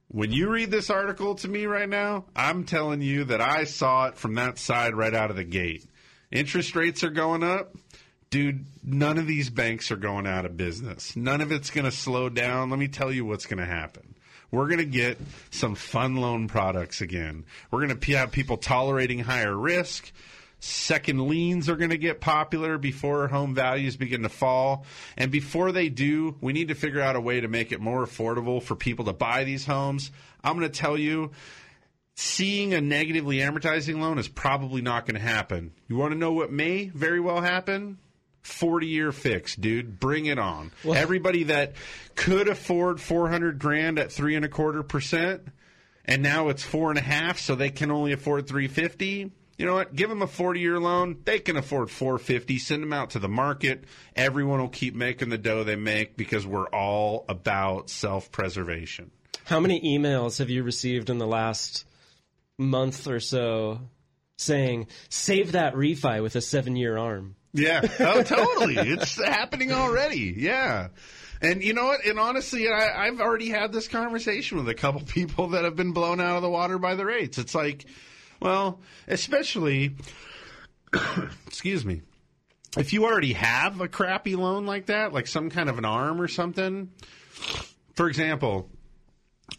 [0.08, 4.08] when you read this article to me right now, I'm telling you that I saw
[4.08, 5.86] it from that side right out of the gate.
[6.30, 7.74] Interest rates are going up.
[8.28, 11.16] Dude, none of these banks are going out of business.
[11.16, 12.70] None of it's going to slow down.
[12.70, 14.11] Let me tell you what's going to happen.
[14.52, 15.18] We're going to get
[15.50, 17.44] some fun loan products again.
[17.70, 20.12] We're going to have people tolerating higher risk.
[20.60, 24.84] Second liens are going to get popular before home values begin to fall.
[25.16, 28.06] And before they do, we need to figure out a way to make it more
[28.06, 30.12] affordable for people to buy these homes.
[30.44, 31.32] I'm going to tell you,
[32.14, 35.72] seeing a negatively amortizing loan is probably not going to happen.
[35.88, 37.98] You want to know what may very well happen?
[38.42, 39.98] 40 year fix, dude.
[40.00, 40.72] Bring it on.
[40.84, 41.74] Everybody that
[42.14, 45.46] could afford 400 grand at three and a quarter percent,
[46.04, 49.30] and now it's four and a half, so they can only afford 350.
[49.58, 49.94] You know what?
[49.94, 51.18] Give them a 40 year loan.
[51.24, 52.58] They can afford 450.
[52.58, 53.84] Send them out to the market.
[54.16, 59.12] Everyone will keep making the dough they make because we're all about self preservation.
[59.44, 61.84] How many emails have you received in the last
[62.58, 63.80] month or so
[64.36, 67.36] saying, save that refi with a seven year arm?
[67.52, 67.86] Yeah.
[68.00, 68.76] Oh, totally.
[68.76, 70.34] it's happening already.
[70.36, 70.88] Yeah.
[71.40, 72.04] And you know what?
[72.06, 75.92] And honestly, I, I've already had this conversation with a couple people that have been
[75.92, 77.38] blown out of the water by the rates.
[77.38, 77.84] It's like,
[78.40, 79.96] well, especially,
[81.46, 82.02] excuse me,
[82.76, 86.20] if you already have a crappy loan like that, like some kind of an arm
[86.20, 86.90] or something,
[87.94, 88.70] for example,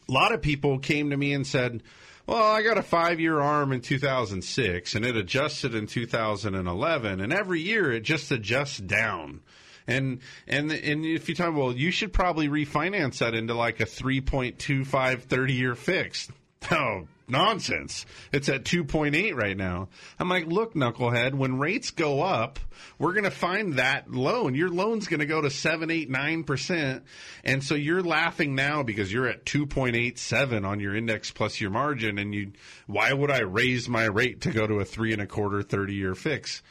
[0.10, 1.84] a lot of people came to me and said,
[2.26, 7.34] well, I got a five year arm in 2006 and it adjusted in 2011, and
[7.34, 9.42] every year it just adjusts down.
[9.86, 13.86] And and and if you talk, well, you should probably refinance that into like a
[13.86, 16.32] 3.25 30 year fixed.
[16.72, 18.06] Oh, nonsense.
[18.32, 19.90] It's at 2.8 right now.
[20.18, 22.60] I'm like, look, knucklehead, when rates go up,
[22.98, 24.56] we're going to find that loan.
[24.56, 27.02] Your loan's going to go to 7, 8, 9%.
[27.44, 32.18] And so you're laughing now because you're at 2.87 on your index plus your margin.
[32.18, 32.54] And you,
[32.88, 35.94] why would I raise my rate to go to a three and a quarter 30
[35.94, 36.62] year fix?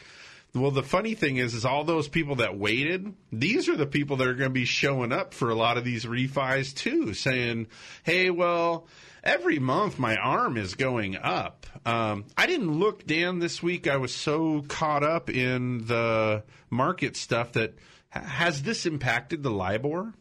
[0.54, 4.18] Well, the funny thing is, is all those people that waited, these are the people
[4.18, 7.68] that are going to be showing up for a lot of these refis too, saying,
[8.02, 8.86] "Hey, well,
[9.22, 13.86] every month my arm is going up." Um, I didn't look, Dan, this week.
[13.88, 17.74] I was so caught up in the market stuff that
[18.12, 20.12] has this impacted the LIBOR?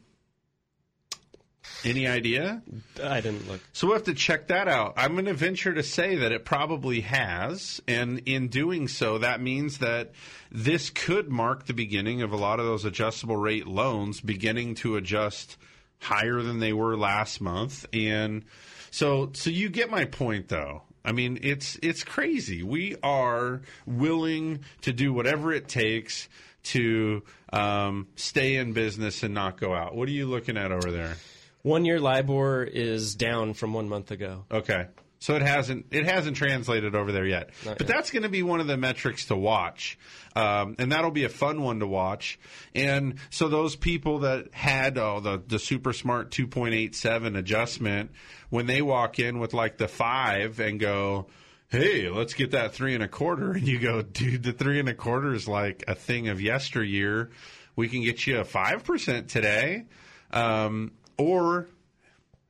[1.84, 2.61] Any idea?
[3.03, 3.60] I didn't look.
[3.73, 4.94] So we'll have to check that out.
[4.98, 7.82] I'm going to venture to say that it probably has.
[7.88, 10.11] And in doing so, that means that
[10.52, 14.95] this could mark the beginning of a lot of those adjustable rate loans beginning to
[14.95, 15.57] adjust
[15.99, 17.86] higher than they were last month.
[17.94, 18.45] And
[18.91, 20.84] so, so you get my point though.
[21.03, 22.61] I mean, it's, it's crazy.
[22.61, 26.30] We are willing to do whatever it takes
[26.63, 29.95] to um, stay in business and not go out.
[29.95, 31.18] What are you looking at over there?
[31.63, 34.45] One year LIBOR is down from one month ago.
[34.51, 34.88] Okay.
[35.22, 37.95] So it hasn't it hasn't translated over there yet, Not but yet.
[37.95, 39.99] that's going to be one of the metrics to watch,
[40.35, 42.39] um, and that'll be a fun one to watch.
[42.73, 47.35] And so those people that had oh, the the super smart two point eight seven
[47.35, 48.10] adjustment,
[48.49, 51.27] when they walk in with like the five and go,
[51.69, 54.89] hey, let's get that three and a quarter, and you go, dude, the three and
[54.89, 57.30] a quarter is like a thing of yesteryear.
[57.76, 59.85] We can get you a five percent today,
[60.31, 61.68] um, or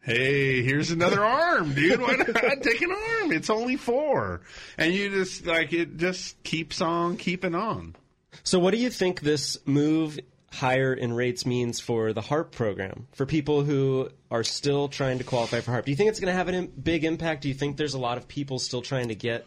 [0.04, 2.02] Hey, here's another arm, dude.
[2.02, 3.32] Why not take an arm?
[3.32, 4.42] It's only four.
[4.76, 7.96] And you just, like, it just keeps on keeping on.
[8.44, 10.20] So, what do you think this move
[10.52, 15.24] higher in rates means for the HARP program for people who are still trying to
[15.24, 15.86] qualify for HARP?
[15.86, 17.44] Do you think it's going to have a big impact?
[17.44, 19.46] Do you think there's a lot of people still trying to get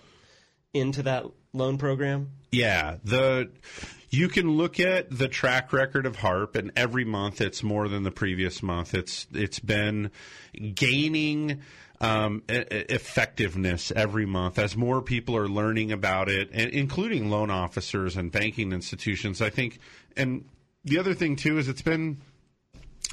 [0.73, 1.25] into that
[1.55, 2.31] loan program?
[2.53, 3.51] Yeah, the
[4.11, 8.03] you can look at the track record of Harp, and every month it's more than
[8.03, 8.95] the previous month.
[8.95, 10.11] It's it's been
[10.75, 11.63] gaining
[12.01, 18.17] um, effectiveness every month as more people are learning about it, and including loan officers
[18.17, 19.41] and banking institutions.
[19.41, 19.79] I think,
[20.17, 20.45] and
[20.85, 22.21] the other thing too is it's been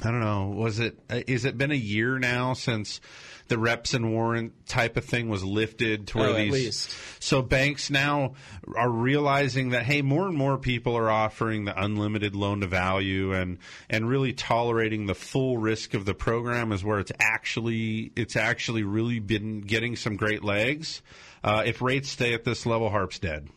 [0.00, 0.48] I don't know.
[0.48, 0.98] Was it?
[1.10, 3.00] uh, it been a year now since
[3.48, 6.52] the reps and warrant type of thing was lifted to where Oh, at these?
[6.52, 6.96] least.
[7.20, 8.34] So banks now
[8.76, 13.32] are realizing that hey, more and more people are offering the unlimited loan to value
[13.32, 13.58] and
[13.90, 18.82] and really tolerating the full risk of the program is where it's actually it's actually
[18.82, 21.02] really been getting some great legs.
[21.44, 23.48] Uh, if rates stay at this level, Harp's dead.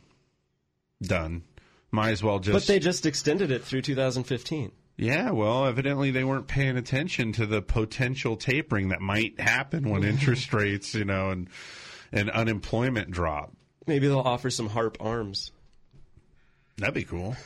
[1.02, 1.44] Done.
[1.92, 2.54] Might as well just.
[2.54, 4.72] but they just extended it through 2015.
[4.98, 10.04] Yeah, well, evidently they weren't paying attention to the potential tapering that might happen when
[10.06, 11.50] interest rates, you know, and
[12.12, 13.52] and unemployment drop.
[13.88, 15.52] Maybe they'll offer some HARP arms.
[16.78, 17.36] That'd be cool.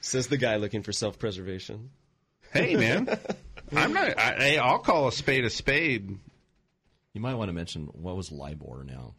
[0.00, 1.90] Says the guy looking for self preservation.
[2.52, 3.08] Hey, man,
[3.76, 4.18] I'm not.
[4.18, 6.16] I, hey, I'll call a spade a spade.
[7.12, 9.14] You might want to mention what was LIBOR now.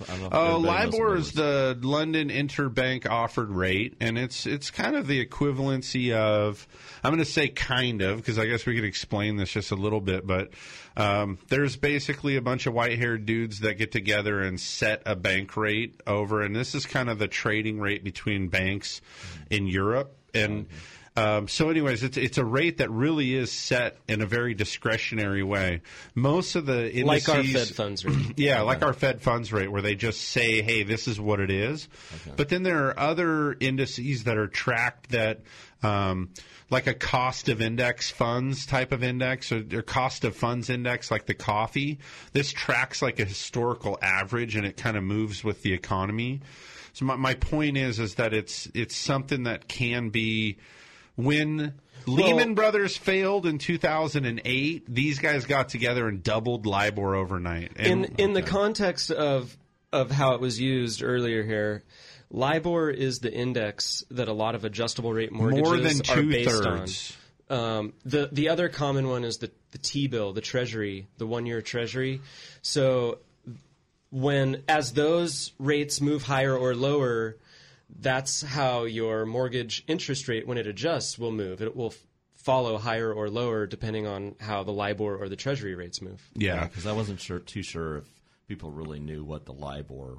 [0.00, 4.46] So I don't know if Oh, LIBOR is the London Interbank Offered Rate, and it's
[4.46, 6.66] it's kind of the equivalency of
[7.04, 9.76] I'm going to say kind of because I guess we could explain this just a
[9.76, 10.50] little bit, but
[10.96, 15.56] um, there's basically a bunch of white-haired dudes that get together and set a bank
[15.56, 19.00] rate over, and this is kind of the trading rate between banks
[19.50, 20.66] in Europe, and
[21.20, 25.42] um, so, anyways, it's it's a rate that really is set in a very discretionary
[25.42, 25.82] way.
[26.14, 28.32] Most of the indices, Like our Fed funds rate.
[28.38, 31.50] yeah, like our Fed funds rate, where they just say, "Hey, this is what it
[31.50, 31.88] is."
[32.36, 35.40] But then there are other indices that are tracked that,
[35.82, 36.30] um,
[36.70, 41.10] like a cost of index funds type of index, or, or cost of funds index,
[41.10, 41.98] like the coffee.
[42.32, 46.40] This tracks like a historical average, and it kind of moves with the economy.
[46.94, 50.56] So my, my point is, is that it's it's something that can be
[51.24, 51.74] when
[52.06, 57.72] Lehman Brothers failed in 2008, these guys got together and doubled LIBOR overnight.
[57.76, 59.56] And in in the context of
[59.92, 61.82] of how it was used earlier here,
[62.30, 66.50] LIBOR is the index that a lot of adjustable rate mortgages More than are based
[66.50, 67.16] two-thirds.
[67.50, 67.58] on.
[67.58, 71.46] Um, the the other common one is the the T bill, the Treasury, the one
[71.46, 72.20] year Treasury.
[72.62, 73.18] So
[74.10, 77.36] when as those rates move higher or lower,
[77.98, 81.60] that's how your mortgage interest rate when it adjusts will move.
[81.62, 81.98] It will f-
[82.34, 86.22] follow higher or lower depending on how the LIBOR or the Treasury rates move.
[86.34, 86.66] Yeah.
[86.66, 88.04] because I wasn't sure too sure if
[88.48, 90.18] people really knew what the LIBOR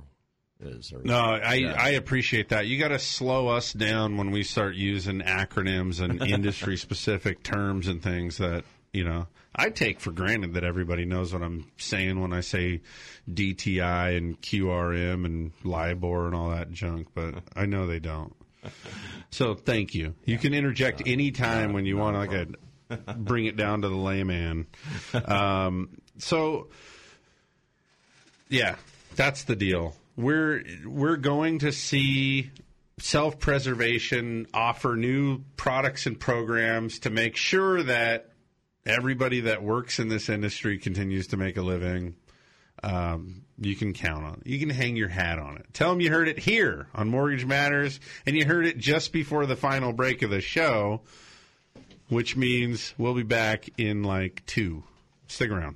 [0.59, 0.93] is.
[0.93, 1.73] Or No, I, Yeah.
[1.77, 2.67] I appreciate that.
[2.67, 7.87] You got to slow us down when we start using acronyms and industry specific terms
[7.87, 12.21] and things that, you know, I take for granted that everybody knows what I'm saying
[12.21, 12.81] when I say
[13.29, 18.35] DTI and QRM and LIBOR and all that junk, but I know they don't.
[19.29, 20.13] So thank you.
[20.25, 22.47] You can interject any anytime when you want to like
[22.89, 24.67] a, bring it down to the layman.
[25.25, 26.67] Um, so
[28.49, 28.75] yeah,
[29.15, 29.95] that's the deal.
[30.17, 32.51] We're we're going to see
[32.99, 38.30] self-preservation offer new products and programs to make sure that
[38.85, 42.15] everybody that works in this industry continues to make a living.
[42.83, 44.47] Um, you can count on it.
[44.47, 45.67] You can hang your hat on it.
[45.73, 49.45] Tell them you heard it here on Mortgage Matters, and you heard it just before
[49.45, 51.01] the final break of the show,
[52.09, 54.83] which means we'll be back in like two.
[55.27, 55.75] Stick around.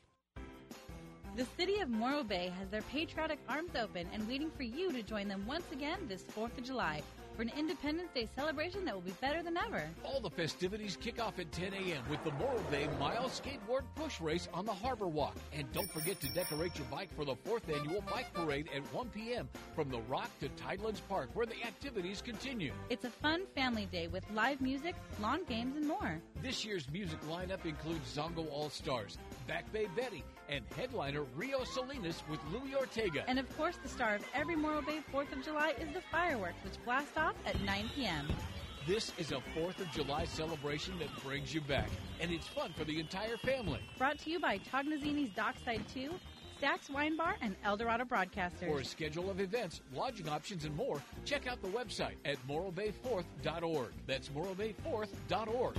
[1.33, 5.01] The city of Morro Bay has their patriotic arms open and waiting for you to
[5.01, 7.01] join them once again this 4th of July
[7.37, 9.83] for an Independence Day celebration that will be better than ever.
[10.03, 12.03] All the festivities kick off at 10 a.m.
[12.09, 15.37] with the Morro Bay Mile Skateboard Push Race on the Harbor Walk.
[15.53, 19.09] And don't forget to decorate your bike for the fourth annual Bike Parade at 1
[19.09, 19.47] p.m.
[19.73, 22.73] from the Rock to Tidelands Park, where the activities continue.
[22.89, 26.21] It's a fun family day with live music, lawn games, and more.
[26.43, 29.17] This year's music lineup includes Zongo All Stars,
[29.47, 33.23] Back Bay Betty, and headliner Rio Salinas with Louis Ortega.
[33.27, 36.63] And of course, the star of every Morro Bay 4th of July is the fireworks,
[36.63, 38.27] which blast off at 9 p.m.
[38.85, 42.83] This is a 4th of July celebration that brings you back, and it's fun for
[42.83, 43.79] the entire family.
[43.97, 46.11] Brought to you by Tognazzini's Dockside 2,
[46.57, 48.67] Stacks Wine Bar, and Eldorado Broadcasters.
[48.67, 53.91] For a schedule of events, lodging options, and more, check out the website at morrobay4th.org.
[54.07, 55.77] That's morrobay4th.org.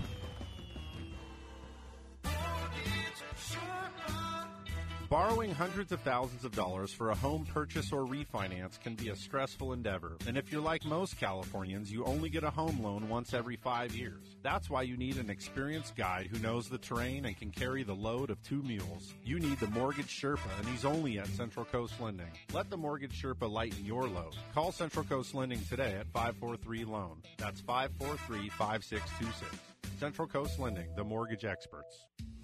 [5.12, 9.14] Borrowing hundreds of thousands of dollars for a home purchase or refinance can be a
[9.14, 10.16] stressful endeavor.
[10.26, 13.94] And if you're like most Californians, you only get a home loan once every five
[13.94, 14.36] years.
[14.42, 17.92] That's why you need an experienced guide who knows the terrain and can carry the
[17.92, 19.12] load of two mules.
[19.22, 22.32] You need the Mortgage Sherpa, and he's only at Central Coast Lending.
[22.54, 24.34] Let the Mortgage Sherpa lighten your load.
[24.54, 27.18] Call Central Coast Lending today at 543 Loan.
[27.36, 29.60] That's 543 5626.
[30.00, 32.06] Central Coast Lending, the mortgage experts.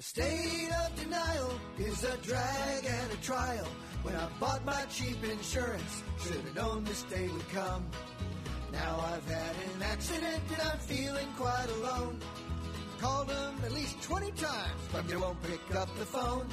[0.00, 3.68] The state of denial is a drag and a trial.
[4.02, 7.84] When I bought my cheap insurance, should have known this day would come.
[8.72, 12.18] Now I've had an accident and I'm feeling quite alone.
[12.98, 16.48] Called them at least 20 times, but they won't pick up the phone.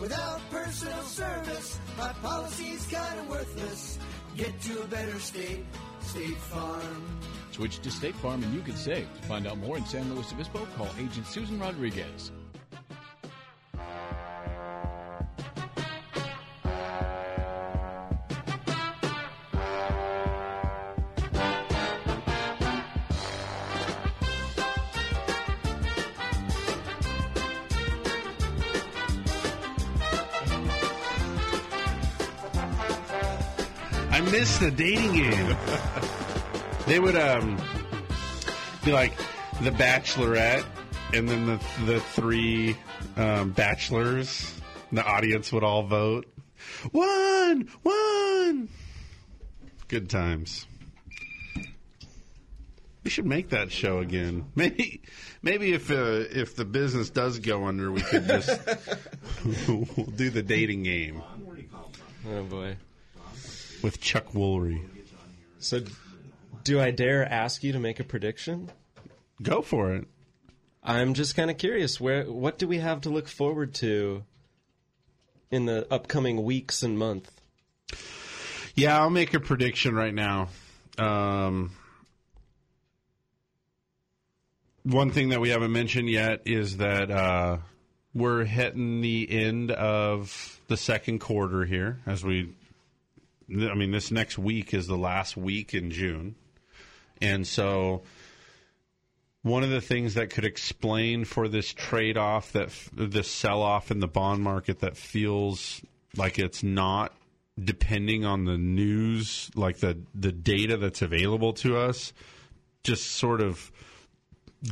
[0.00, 3.98] Without personal service, my policy's kinda worthless.
[4.38, 5.66] Get to a better state,
[6.00, 7.20] State Farm.
[7.50, 9.06] Switch to State Farm and you can save.
[9.16, 12.32] To find out more in San Luis Obispo, call Agent Susan Rodriguez.
[34.30, 35.56] Miss the dating game.
[36.86, 37.60] they would um
[38.84, 39.16] be like,
[39.60, 40.64] the Bachelorette,
[41.12, 42.76] and then the the three
[43.16, 44.54] um, bachelors.
[44.92, 46.26] The audience would all vote.
[46.90, 48.68] One, one.
[49.88, 50.66] Good times.
[53.04, 54.46] We should make that show again.
[54.54, 55.02] Maybe,
[55.42, 55.94] maybe if uh,
[56.30, 58.60] if the business does go under, we could just
[59.66, 59.84] we'll
[60.16, 61.22] do the dating game
[62.28, 62.76] Oh boy.
[63.82, 64.82] With Chuck Woolery.
[65.58, 65.82] So,
[66.64, 68.70] do I dare ask you to make a prediction?
[69.42, 70.06] Go for it.
[70.82, 72.00] I'm just kind of curious.
[72.00, 74.24] Where what do we have to look forward to
[75.50, 77.30] in the upcoming weeks and month?
[78.74, 80.48] Yeah, I'll make a prediction right now.
[80.96, 81.72] Um,
[84.84, 87.58] one thing that we haven't mentioned yet is that uh,
[88.14, 92.00] we're hitting the end of the second quarter here.
[92.06, 92.54] As we,
[93.52, 96.36] I mean, this next week is the last week in June,
[97.20, 98.02] and so
[99.42, 103.90] one of the things that could explain for this trade off that this sell off
[103.90, 105.80] in the bond market that feels
[106.16, 107.12] like it's not
[107.62, 112.12] depending on the news like the the data that's available to us
[112.82, 113.70] just sort of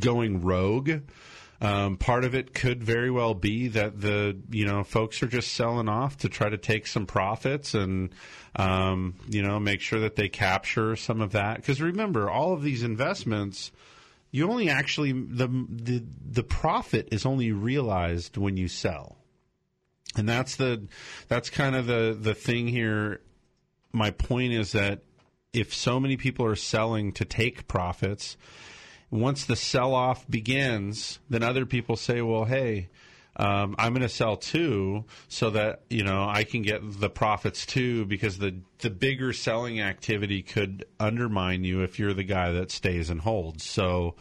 [0.00, 1.02] going rogue
[1.60, 5.52] um, part of it could very well be that the you know folks are just
[5.52, 8.10] selling off to try to take some profits and
[8.56, 11.56] um, you know make sure that they capture some of that.
[11.56, 13.72] Because remember all of these investments
[14.30, 19.16] you only actually the the the profit is only realized when you sell.
[20.16, 20.86] And that's the
[21.28, 23.20] that's kind of the the thing here.
[23.92, 25.02] My point is that
[25.52, 28.36] if so many people are selling to take profits
[29.10, 32.88] once the sell off begins then other people say well hey
[33.38, 37.64] um, I'm going to sell too, so that you know I can get the profits
[37.66, 42.72] too, because the the bigger selling activity could undermine you if you're the guy that
[42.72, 43.62] stays and holds.
[43.62, 44.16] So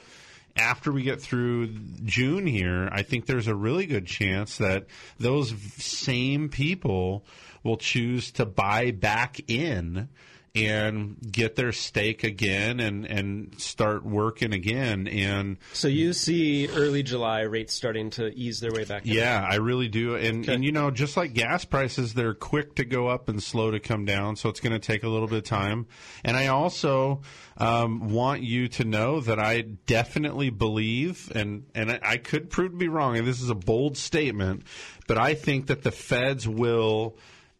[0.55, 1.67] after we get through
[2.05, 4.85] June here, I think there's a really good chance that
[5.17, 7.25] those same people
[7.63, 10.09] will choose to buy back in
[10.55, 15.07] and get their stake again and, and start working again.
[15.07, 19.03] And So you see early July rates starting to ease their way back.
[19.05, 20.15] yeah, I really do.
[20.15, 23.71] And and you know, just like gas prices, they're quick to go up and slow
[23.71, 24.35] to come down.
[24.35, 25.87] So it's going to take a little bit of time.
[26.23, 27.21] And I also
[27.57, 32.71] um, want you to know that I definitely believe, and and I, I could prove
[32.71, 33.17] to be wrong.
[33.17, 34.63] And this is a bold statement,
[35.07, 37.17] but I think that the Feds will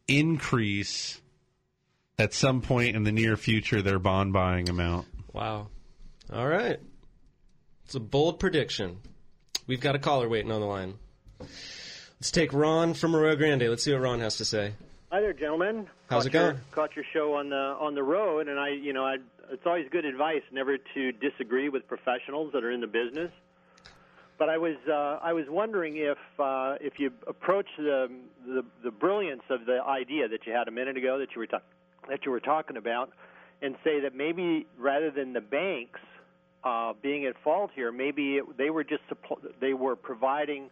[0.07, 1.21] increase
[2.19, 5.07] at some point in the near future their bond buying amount.
[5.33, 5.67] Wow.
[6.33, 6.79] All right.
[7.85, 8.97] It's a bold prediction.
[9.67, 10.95] We've got a caller waiting on the line.
[11.39, 13.69] Let's take Ron from Rio Grande.
[13.69, 14.73] Let's see what Ron has to say.
[15.11, 15.87] Hi there, gentlemen.
[16.09, 16.55] How's caught it going?
[16.55, 19.17] Your, caught your show on the on the road, and I, you know, I,
[19.51, 23.31] it's always good advice never to disagree with professionals that are in the business.
[24.39, 28.09] But I was uh, I was wondering if uh, if you approach the,
[28.45, 31.47] the the brilliance of the idea that you had a minute ago that you were
[31.47, 31.61] ta-
[32.09, 33.11] that you were talking about,
[33.61, 35.99] and say that maybe rather than the banks
[36.63, 40.69] uh, being at fault here, maybe it, they were just suppl- they were providing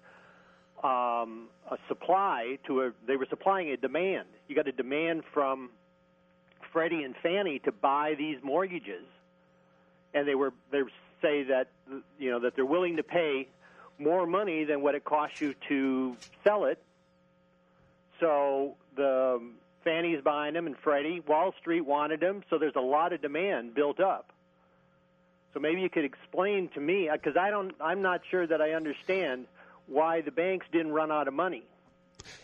[0.83, 4.27] um, a supply to a they were supplying a demand.
[4.47, 5.69] You got a demand from
[6.71, 9.05] Freddie and Fannie to buy these mortgages,
[10.13, 10.81] and they were they
[11.21, 11.67] say that
[12.19, 13.47] you know that they're willing to pay
[13.97, 16.81] more money than what it costs you to sell it.
[18.19, 19.41] So the
[19.85, 23.73] Fannie's buying them, and Freddie Wall Street wanted them, so there's a lot of demand
[23.73, 24.33] built up.
[25.53, 28.71] So maybe you could explain to me because I don't I'm not sure that I
[28.71, 29.45] understand
[29.87, 31.63] why the banks didn't run out of money.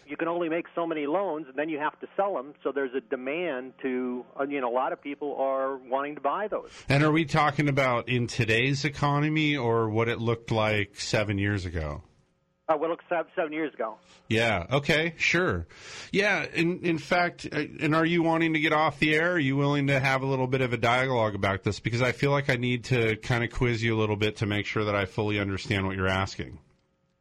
[0.05, 2.53] You can only make so many loans, and then you have to sell them.
[2.63, 6.21] So there's a demand to, uh, you know, a lot of people are wanting to
[6.21, 6.69] buy those.
[6.87, 11.65] And are we talking about in today's economy or what it looked like seven years
[11.65, 12.03] ago?
[12.71, 13.95] Uh, well, look, seven, seven years ago.
[14.29, 14.65] Yeah.
[14.71, 15.13] Okay.
[15.17, 15.67] Sure.
[16.11, 16.45] Yeah.
[16.53, 19.33] In in fact, uh, and are you wanting to get off the air?
[19.33, 21.79] Are you willing to have a little bit of a dialogue about this?
[21.79, 24.45] Because I feel like I need to kind of quiz you a little bit to
[24.45, 26.59] make sure that I fully understand what you're asking.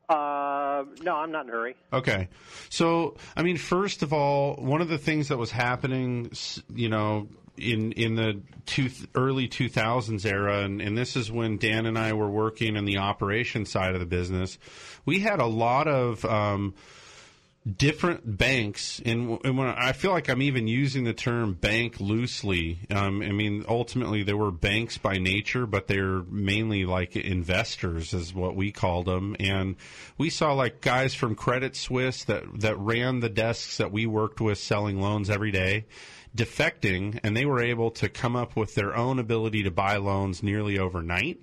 [0.09, 1.77] Uh, no, I'm not in a hurry.
[1.93, 2.29] Okay.
[2.69, 6.31] So, I mean, first of all, one of the things that was happening,
[6.75, 7.29] you know,
[7.61, 12.13] in in the two, early 2000s era, and, and this is when Dan and I
[12.13, 14.59] were working in the operation side of the business,
[15.05, 16.25] we had a lot of.
[16.25, 16.75] Um,
[17.77, 22.79] different banks and, and when I feel like I'm even using the term bank loosely.
[22.91, 28.33] Um, I mean, ultimately they were banks by nature, but they're mainly like investors, is
[28.33, 29.37] what we called them.
[29.39, 29.77] And
[30.17, 34.41] we saw like guys from Credit Suisse that that ran the desks that we worked
[34.41, 35.85] with selling loans every day
[36.37, 40.43] defecting and they were able to come up with their own ability to buy loans
[40.43, 41.41] nearly overnight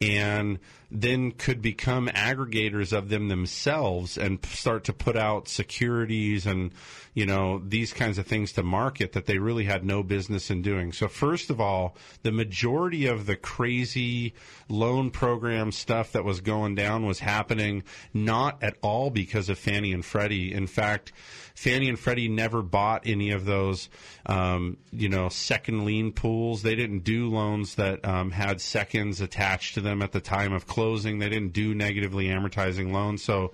[0.00, 0.58] and
[0.90, 6.70] then could become aggregators of them themselves and start to put out securities and
[7.16, 10.60] you know these kinds of things to market that they really had no business in
[10.60, 10.92] doing.
[10.92, 14.34] So first of all, the majority of the crazy
[14.68, 19.94] loan program stuff that was going down was happening not at all because of Fannie
[19.94, 20.52] and Freddie.
[20.52, 21.12] In fact,
[21.54, 23.88] Fannie and Freddie never bought any of those,
[24.26, 26.62] um, you know, second lien pools.
[26.62, 30.66] They didn't do loans that um, had seconds attached to them at the time of
[30.66, 31.18] closing.
[31.18, 33.22] They didn't do negatively amortizing loans.
[33.22, 33.52] So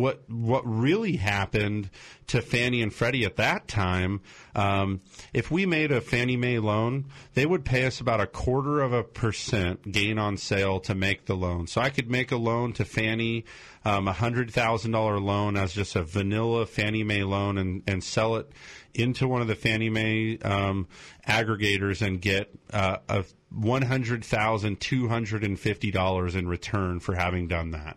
[0.00, 1.90] what what really happened
[2.28, 4.20] to Fannie and Freddie at that time,
[4.54, 5.00] um,
[5.32, 8.92] if we made a Fannie Mae loan, they would pay us about a quarter of
[8.92, 11.66] a percent gain on sale to make the loan.
[11.66, 13.44] So I could make a loan to Fannie,
[13.84, 18.02] um, a hundred thousand dollar loan as just a vanilla Fannie Mae loan, and and
[18.02, 18.50] sell it
[18.94, 20.88] into one of the Fannie Mae um,
[21.26, 27.00] aggregators and get uh, a one hundred thousand two hundred and fifty dollars in return
[27.00, 27.96] for having done that.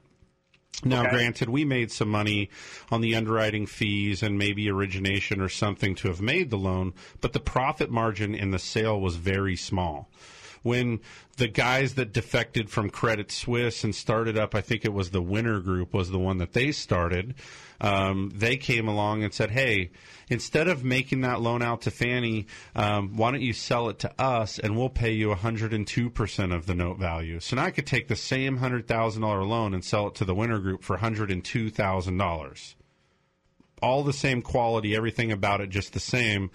[0.84, 1.12] Now, Okay.
[1.12, 2.50] granted, we made some money
[2.92, 7.34] on the underwriting fees and maybe origination or something to have made the loan, but
[7.34, 10.10] the profit margin in the sale was very small.
[10.62, 11.02] When
[11.38, 15.22] the guys that defected from Credit Suisse and started up, I think it was the
[15.22, 17.36] Winner Group was the one that they started.
[17.84, 19.92] Um, they came along and said, "Hey,
[20.30, 24.22] instead of making that loan out to Fannie, um, why don't you sell it to
[24.22, 27.86] us and we'll pay you 102 percent of the note value?" So now I could
[27.86, 30.94] take the same hundred thousand dollar loan and sell it to the Winner Group for
[30.94, 32.76] 102 thousand dollars
[33.84, 36.50] all the same quality, everything about it just the same.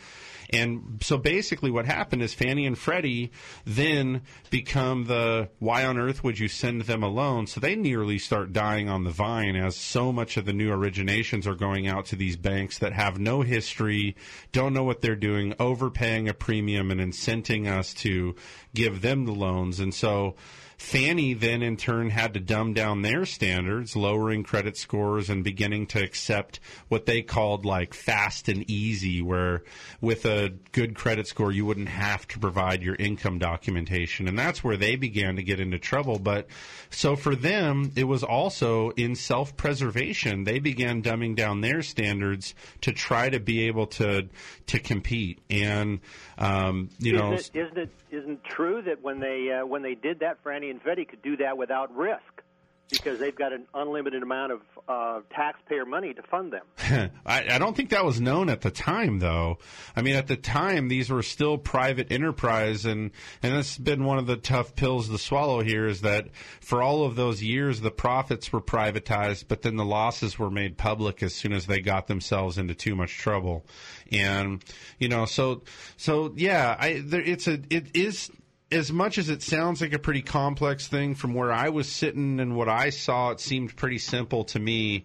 [0.50, 3.32] And so basically, what happened is Fannie and Freddie
[3.66, 7.46] then become the why on earth would you send them a loan?
[7.46, 11.46] So they nearly start dying on the vine as so much of the new originations
[11.46, 14.16] are going out to these banks that have no history,
[14.52, 18.34] don't know what they're doing, overpaying a premium and incenting us to
[18.74, 19.80] give them the loans.
[19.80, 20.36] And so
[20.78, 25.88] Fannie then in turn had to dumb down their standards, lowering credit scores and beginning
[25.88, 29.64] to accept what they called like fast and easy, where
[30.00, 34.28] with a good credit score you wouldn't have to provide your income documentation.
[34.28, 36.20] And that's where they began to get into trouble.
[36.20, 36.46] But
[36.90, 40.44] so for them, it was also in self preservation.
[40.44, 44.28] They began dumbing down their standards to try to be able to
[44.68, 45.40] to compete.
[45.50, 45.98] And
[46.38, 49.94] um, you know isn't it, isn't it isn't true that when they uh, when they
[49.94, 52.42] did that, Franny and Freddie could do that without risk
[52.90, 57.10] because they've got an unlimited amount of uh, taxpayer money to fund them.
[57.26, 59.58] I, I don't think that was known at the time, though.
[59.94, 63.10] I mean, at the time, these were still private enterprise, and
[63.42, 65.86] and that's been one of the tough pills to swallow here.
[65.86, 66.28] Is that
[66.60, 70.78] for all of those years, the profits were privatized, but then the losses were made
[70.78, 73.66] public as soon as they got themselves into too much trouble,
[74.10, 74.64] and
[74.98, 75.62] you know, so
[75.96, 78.30] so yeah, I there, it's a it is
[78.70, 82.38] as much as it sounds like a pretty complex thing from where I was sitting
[82.40, 85.04] and what I saw, it seemed pretty simple to me.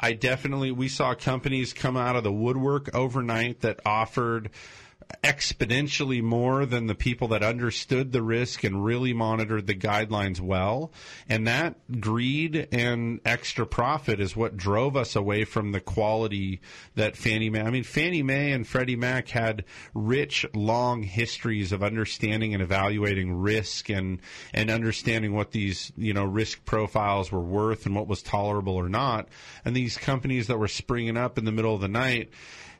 [0.00, 4.50] I definitely, we saw companies come out of the woodwork overnight that offered
[5.22, 10.92] exponentially more than the people that understood the risk and really monitored the guidelines well.
[11.28, 16.60] And that greed and extra profit is what drove us away from the quality
[16.94, 17.62] that Fannie Mae.
[17.62, 19.64] I mean, Fannie Mae and Freddie Mac had
[19.94, 24.20] rich, long histories of understanding and evaluating risk and
[24.52, 28.88] and understanding what these you know risk profiles were worth and what was tolerable or
[28.88, 29.28] not.
[29.64, 32.30] And these companies that were springing up in the middle of the night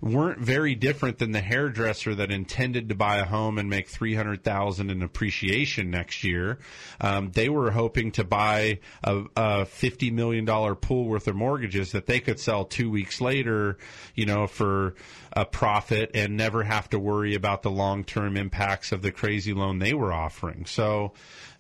[0.01, 4.15] weren't very different than the hairdresser that intended to buy a home and make three
[4.15, 6.59] hundred thousand in appreciation next year.
[7.01, 11.93] Um, they were hoping to buy a, a fifty million dollar pool worth of mortgages
[11.93, 13.79] that they could sell two weeks later,
[14.15, 14.95] you know, for
[15.33, 19.53] a profit and never have to worry about the long term impacts of the crazy
[19.53, 20.67] loan they were offering.
[20.67, 21.13] So.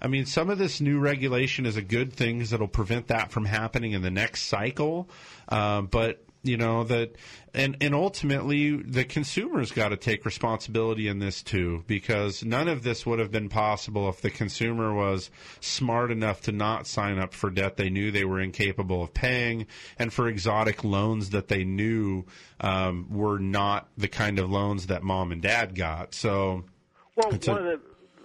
[0.02, 3.30] I mean, some of this new regulation is a good thing because it'll prevent that
[3.30, 5.08] from happening in the next cycle.
[5.48, 7.16] Uh, but you know that
[7.54, 12.82] and and ultimately the consumer's got to take responsibility in this too because none of
[12.82, 15.30] this would have been possible if the consumer was
[15.60, 19.66] smart enough to not sign up for debt they knew they were incapable of paying
[19.98, 22.24] and for exotic loans that they knew
[22.60, 26.14] um, were not the kind of loans that mom and dad got.
[26.14, 26.64] So
[27.16, 27.80] Well, it's a- one of the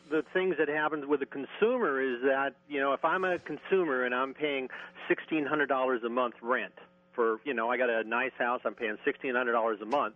[0.10, 4.06] the things that happens with the consumer is that you know if I'm a consumer
[4.06, 4.68] and I'm paying
[5.08, 6.74] sixteen hundred dollars a month rent
[7.20, 10.16] for you know I got a nice house I'm paying sixteen hundred dollars a month,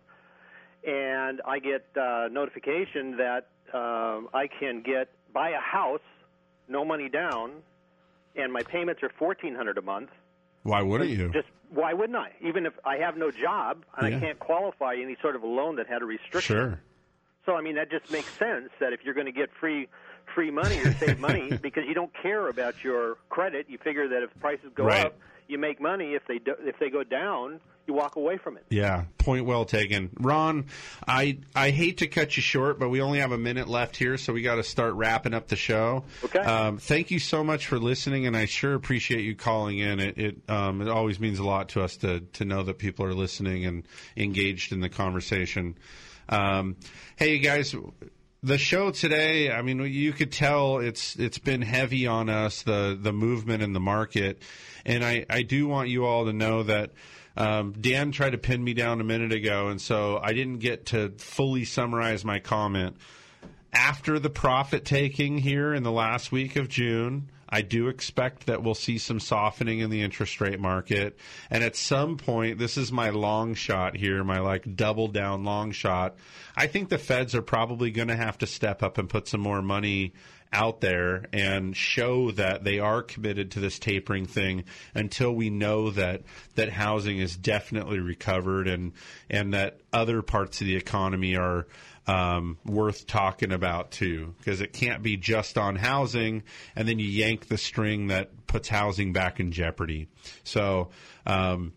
[0.86, 6.00] and I get uh, notification that um, I can get buy a house,
[6.66, 7.50] no money down,
[8.36, 10.08] and my payments are fourteen hundred a month.
[10.62, 12.30] why wouldn't you Just why wouldn't I?
[12.40, 14.16] Even if I have no job and Yeah.
[14.16, 16.56] I can't qualify any sort of a loan that had a restriction.
[16.56, 16.80] sure
[17.44, 19.88] So I mean that just makes sense that if you're going to get free
[20.34, 23.66] free money or save money because you don't care about your credit.
[23.68, 25.04] You figure that if prices go Right.
[25.06, 25.18] up,
[25.48, 26.14] you make money.
[26.14, 28.64] If they do, if they go down, you walk away from it.
[28.70, 30.66] Yeah, point well taken, Ron.
[31.06, 34.16] I I hate to cut you short, but we only have a minute left here,
[34.16, 36.04] so we got to start wrapping up the show.
[36.24, 36.38] Okay.
[36.38, 40.00] Um, thank you so much for listening, and I sure appreciate you calling in.
[40.00, 43.04] It it um, it always means a lot to us to to know that people
[43.04, 45.76] are listening and engaged in the conversation.
[46.28, 46.76] Um,
[47.16, 47.74] hey, you guys.
[48.44, 52.94] The show today, I mean, you could tell it's it's been heavy on us the
[53.00, 54.42] the movement in the market,
[54.84, 56.90] and I I do want you all to know that
[57.38, 60.84] um, Dan tried to pin me down a minute ago, and so I didn't get
[60.86, 62.98] to fully summarize my comment.
[63.72, 68.64] After the profit taking here in the last week of June, I do expect that
[68.64, 71.16] we'll see some softening in the interest rate market.
[71.50, 75.70] And at some point, this is my long shot here, my like double down long
[75.70, 76.16] shot.
[76.56, 79.40] I think the feds are probably going to have to step up and put some
[79.40, 80.14] more money
[80.52, 85.90] out there and show that they are committed to this tapering thing until we know
[85.90, 86.22] that
[86.56, 88.92] that housing is definitely recovered and
[89.30, 91.66] and that other parts of the economy are
[92.06, 96.42] um, worth talking about too because it can't be just on housing
[96.76, 100.08] and then you yank the string that puts housing back in jeopardy.
[100.44, 100.90] So
[101.26, 101.72] um,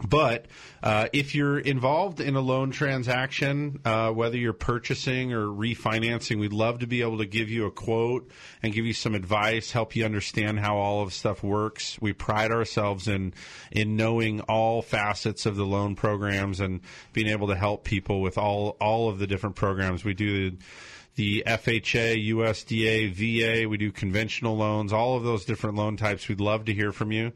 [0.00, 0.46] but
[0.82, 6.52] uh, if you're involved in a loan transaction, uh, whether you're purchasing or refinancing, we'd
[6.52, 8.30] love to be able to give you a quote
[8.62, 12.00] and give you some advice, help you understand how all of stuff works.
[12.00, 13.34] We pride ourselves in
[13.70, 16.80] in knowing all facets of the loan programs and
[17.12, 20.04] being able to help people with all all of the different programs.
[20.04, 20.56] We do
[21.14, 23.68] the FHA, USDA, VA.
[23.68, 26.26] We do conventional loans, all of those different loan types.
[26.28, 27.32] We'd love to hear from you.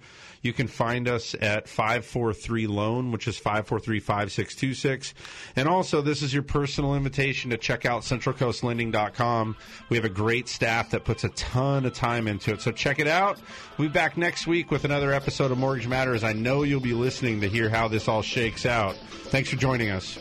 [0.47, 5.14] You can find us at 543 Loan, which is 543 5626.
[5.56, 9.56] And also, this is your personal invitation to check out centralcoastlending.com.
[9.89, 12.62] We have a great staff that puts a ton of time into it.
[12.62, 13.40] So check it out.
[13.77, 16.23] We'll be back next week with another episode of Mortgage Matters.
[16.23, 18.97] I know you'll be listening to hear how this all shakes out.
[19.31, 20.16] Thanks for joining us.